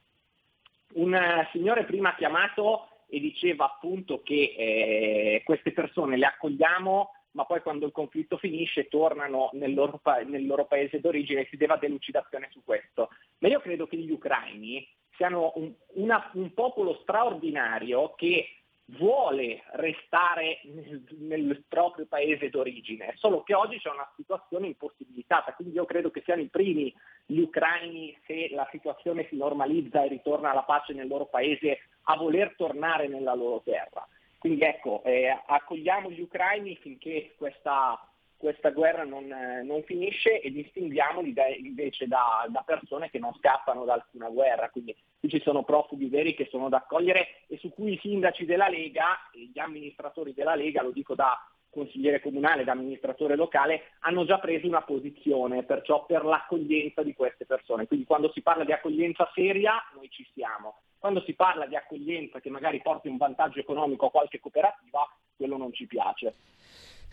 Un 0.94 1.12
uh, 1.12 1.48
signore 1.50 1.84
prima 1.84 2.10
ha 2.10 2.14
chiamato 2.14 2.88
e 3.08 3.18
diceva 3.20 3.64
appunto 3.64 4.22
che 4.22 4.54
eh, 4.56 5.42
queste 5.44 5.72
persone 5.72 6.16
le 6.16 6.26
accogliamo 6.26 7.10
ma 7.32 7.44
poi 7.44 7.62
quando 7.62 7.86
il 7.86 7.92
conflitto 7.92 8.36
finisce 8.36 8.88
tornano 8.88 9.50
nel 9.54 9.74
loro, 9.74 9.98
pa- 10.02 10.22
nel 10.22 10.46
loro 10.46 10.66
paese 10.66 11.00
d'origine 11.00 11.42
e 11.42 11.46
si 11.50 11.56
deve 11.56 11.74
a 11.74 11.78
delucidazione 11.78 12.48
su 12.50 12.62
questo. 12.64 13.08
Ma 13.38 13.48
io 13.48 13.60
credo 13.60 13.86
che 13.86 13.96
gli 13.96 14.10
ucraini 14.10 14.86
siano 15.16 15.52
un, 15.56 15.72
una, 15.94 16.30
un 16.34 16.52
popolo 16.52 16.98
straordinario 17.02 18.14
che 18.16 18.48
vuole 18.86 19.62
restare 19.72 20.60
nel, 20.64 21.04
nel, 21.18 21.64
proprio 21.68 22.06
paese 22.06 22.50
d'origine, 22.50 23.14
solo 23.16 23.42
che 23.42 23.54
oggi 23.54 23.78
c'è 23.78 23.90
una 23.90 24.10
situazione 24.16 24.66
impossibilitata, 24.66 25.54
quindi 25.54 25.74
io 25.74 25.84
credo 25.84 26.10
che 26.10 26.22
siano 26.24 26.42
i 26.42 26.48
primi 26.48 26.92
gli 27.24 27.38
ucraini, 27.38 28.16
se 28.26 28.48
la 28.50 28.68
situazione 28.70 29.26
si 29.28 29.36
normalizza 29.36 30.02
e 30.02 30.08
ritorna 30.08 30.50
alla 30.50 30.62
pace 30.62 30.92
nel 30.92 31.08
loro 31.08 31.26
paese, 31.26 31.78
a 32.04 32.16
voler 32.16 32.54
tornare 32.56 33.08
nella 33.08 33.34
loro 33.34 33.62
terra. 33.64 34.06
Quindi 34.38 34.62
ecco, 34.62 35.02
eh, 35.04 35.28
accogliamo 35.46 36.10
gli 36.10 36.20
ucraini 36.20 36.76
finché 36.76 37.32
questa, 37.36 37.96
questa 38.42 38.70
guerra 38.70 39.04
non, 39.04 39.30
eh, 39.30 39.62
non, 39.62 39.84
finisce 39.84 40.40
e 40.40 40.50
distinguiamoli 40.50 41.32
da, 41.32 41.46
invece 41.46 42.08
da, 42.08 42.44
da, 42.48 42.64
persone 42.66 43.08
che 43.08 43.20
non 43.20 43.32
scappano 43.34 43.84
da 43.84 43.92
alcuna 43.92 44.28
guerra. 44.30 44.68
Quindi 44.68 44.96
qui 45.20 45.28
ci 45.28 45.40
sono 45.42 45.62
profughi 45.62 46.08
veri 46.08 46.34
che 46.34 46.48
sono 46.50 46.68
da 46.68 46.78
accogliere 46.78 47.44
e 47.46 47.56
su 47.58 47.72
cui 47.72 47.92
i 47.92 47.98
sindaci 48.02 48.44
della 48.44 48.68
Lega 48.68 49.30
e 49.30 49.48
gli 49.52 49.60
amministratori 49.60 50.34
della 50.34 50.56
Lega, 50.56 50.82
lo 50.82 50.90
dico 50.90 51.14
da 51.14 51.38
consigliere 51.70 52.20
comunale, 52.20 52.64
da 52.64 52.72
amministratore 52.72 53.36
locale, 53.36 53.92
hanno 54.00 54.24
già 54.24 54.40
preso 54.40 54.66
una 54.66 54.82
posizione, 54.82 55.62
perciò 55.62 56.04
per 56.04 56.24
l'accoglienza 56.24 57.04
di 57.04 57.14
queste 57.14 57.46
persone. 57.46 57.86
Quindi 57.86 58.06
quando 58.06 58.32
si 58.32 58.42
parla 58.42 58.64
di 58.64 58.72
accoglienza 58.72 59.30
seria 59.32 59.74
noi 59.94 60.10
ci 60.10 60.28
siamo. 60.34 60.80
Quando 60.98 61.22
si 61.22 61.34
parla 61.34 61.66
di 61.66 61.76
accoglienza 61.76 62.40
che 62.40 62.50
magari 62.50 62.82
porti 62.82 63.06
un 63.06 63.18
vantaggio 63.18 63.60
economico 63.60 64.06
a 64.06 64.10
qualche 64.10 64.40
cooperativa, 64.40 65.08
quello 65.36 65.56
non 65.56 65.72
ci 65.72 65.86
piace. 65.86 66.34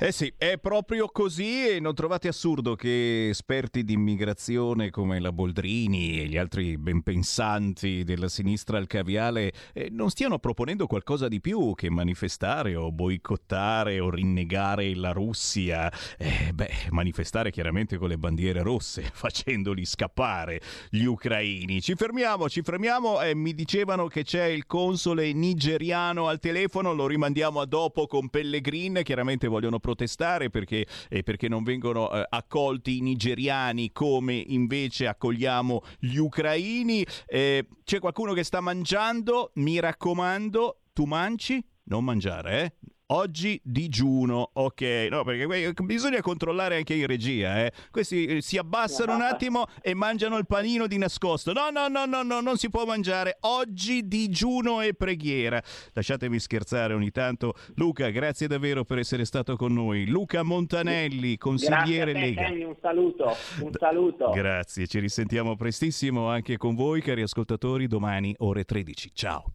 Eh 0.01 0.13
sì, 0.13 0.33
è 0.37 0.57
proprio 0.57 1.09
così 1.09 1.71
e 1.71 1.81
non 1.81 1.93
trovate 1.93 2.29
assurdo 2.29 2.73
che 2.73 3.27
esperti 3.27 3.83
di 3.83 3.91
immigrazione 3.91 4.91
come 4.91 5.19
la 5.19 5.33
Boldrini 5.33 6.21
e 6.21 6.27
gli 6.27 6.37
altri 6.37 6.77
ben 6.77 7.03
pensanti 7.03 8.05
della 8.05 8.29
sinistra 8.29 8.77
al 8.77 8.87
caviale 8.87 9.51
eh, 9.73 9.89
non 9.91 10.09
stiano 10.09 10.39
proponendo 10.39 10.87
qualcosa 10.87 11.27
di 11.27 11.41
più 11.41 11.73
che 11.75 11.89
manifestare 11.89 12.75
o 12.75 12.93
boicottare 12.93 13.99
o 13.99 14.09
rinnegare 14.09 14.95
la 14.95 15.11
Russia. 15.11 15.91
Eh, 16.17 16.53
beh, 16.53 16.71
manifestare 16.91 17.51
chiaramente 17.51 17.97
con 17.97 18.07
le 18.07 18.17
bandiere 18.17 18.61
rosse, 18.61 19.01
facendoli 19.11 19.83
scappare 19.83 20.61
gli 20.89 21.03
ucraini. 21.03 21.81
Ci 21.81 21.95
fermiamo, 21.95 22.47
ci 22.47 22.61
fermiamo. 22.61 23.21
Eh, 23.21 23.35
mi 23.35 23.53
dicevano 23.53 24.07
che 24.07 24.23
c'è 24.23 24.45
il 24.45 24.65
console 24.65 25.33
nigeriano 25.33 26.29
al 26.29 26.39
telefono, 26.39 26.93
lo 26.93 27.05
rimandiamo 27.05 27.59
a 27.59 27.65
dopo 27.65 28.07
con 28.07 28.29
Pellegrin, 28.29 29.01
chiaramente 29.03 29.49
vogliono 29.49 29.77
protestare 29.89 30.49
perché, 30.51 30.85
eh, 31.09 31.23
perché 31.23 31.47
non 31.47 31.63
vengono 31.63 32.11
eh, 32.11 32.23
accolti 32.29 32.97
i 32.97 33.01
nigeriani 33.01 33.91
come 33.91 34.35
invece 34.35 35.07
accogliamo 35.07 35.81
gli 35.99 36.17
ucraini. 36.17 37.05
Eh, 37.25 37.67
c'è 37.83 37.99
qualcuno 37.99 38.33
che 38.33 38.43
sta 38.43 38.61
mangiando, 38.61 39.51
mi 39.55 39.79
raccomando, 39.79 40.81
tu 40.93 41.05
mangi? 41.05 41.63
Non 41.85 42.03
mangiare, 42.03 42.61
eh? 42.61 42.89
Oggi 43.11 43.59
digiuno, 43.63 44.51
ok, 44.53 45.07
no, 45.09 45.23
perché 45.23 45.73
bisogna 45.81 46.21
controllare 46.21 46.75
anche 46.75 46.93
in 46.93 47.07
regia, 47.07 47.65
eh. 47.65 47.71
Questi 47.89 48.25
eh, 48.25 48.41
si 48.41 48.59
abbassano 48.59 49.15
un 49.15 49.21
attimo 49.21 49.65
e 49.81 49.95
mangiano 49.95 50.37
il 50.37 50.45
panino 50.45 50.85
di 50.85 50.99
nascosto. 50.99 51.51
No, 51.51 51.71
no, 51.71 51.87
no, 51.87 52.05
no, 52.05 52.21
no, 52.21 52.39
non 52.39 52.57
si 52.57 52.69
può 52.69 52.85
mangiare. 52.85 53.37
Oggi 53.41 54.07
digiuno 54.07 54.81
e 54.81 54.93
preghiera. 54.93 55.59
Lasciatemi 55.93 56.37
scherzare 56.37 56.93
ogni 56.93 57.09
tanto. 57.09 57.53
Luca, 57.77 58.09
grazie 58.11 58.45
davvero 58.45 58.85
per 58.85 58.99
essere 58.99 59.25
stato 59.25 59.55
con 59.55 59.73
noi. 59.73 60.05
Luca 60.05 60.43
Montanelli, 60.43 61.35
consigliere 61.37 62.13
te, 62.13 62.19
Lega. 62.19 62.43
Kenny, 62.43 62.63
un 62.63 62.75
saluto, 62.79 63.35
un 63.61 63.71
saluto. 63.73 64.29
Grazie, 64.29 64.85
ci 64.85 64.99
risentiamo 64.99 65.55
prestissimo 65.55 66.29
anche 66.29 66.57
con 66.57 66.75
voi, 66.75 67.01
cari 67.01 67.23
ascoltatori, 67.23 67.87
domani 67.87 68.35
ore 68.37 68.65
13. 68.65 69.09
Ciao. 69.15 69.53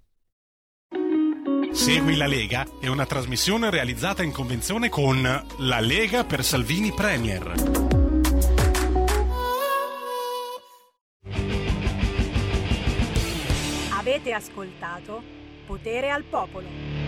Segui 1.74 2.14
la 2.14 2.28
Lega 2.28 2.64
è 2.80 2.86
una 2.86 3.04
trasmissione 3.04 3.68
realizzata 3.68 4.22
in 4.22 4.30
convenzione 4.30 4.88
con 4.88 5.20
La 5.58 5.80
Lega 5.80 6.24
per 6.24 6.44
Salvini 6.44 6.92
Premier. 6.92 7.52
Avete 13.90 14.32
ascoltato 14.32 15.20
Potere 15.66 16.10
al 16.10 16.22
Popolo. 16.22 17.03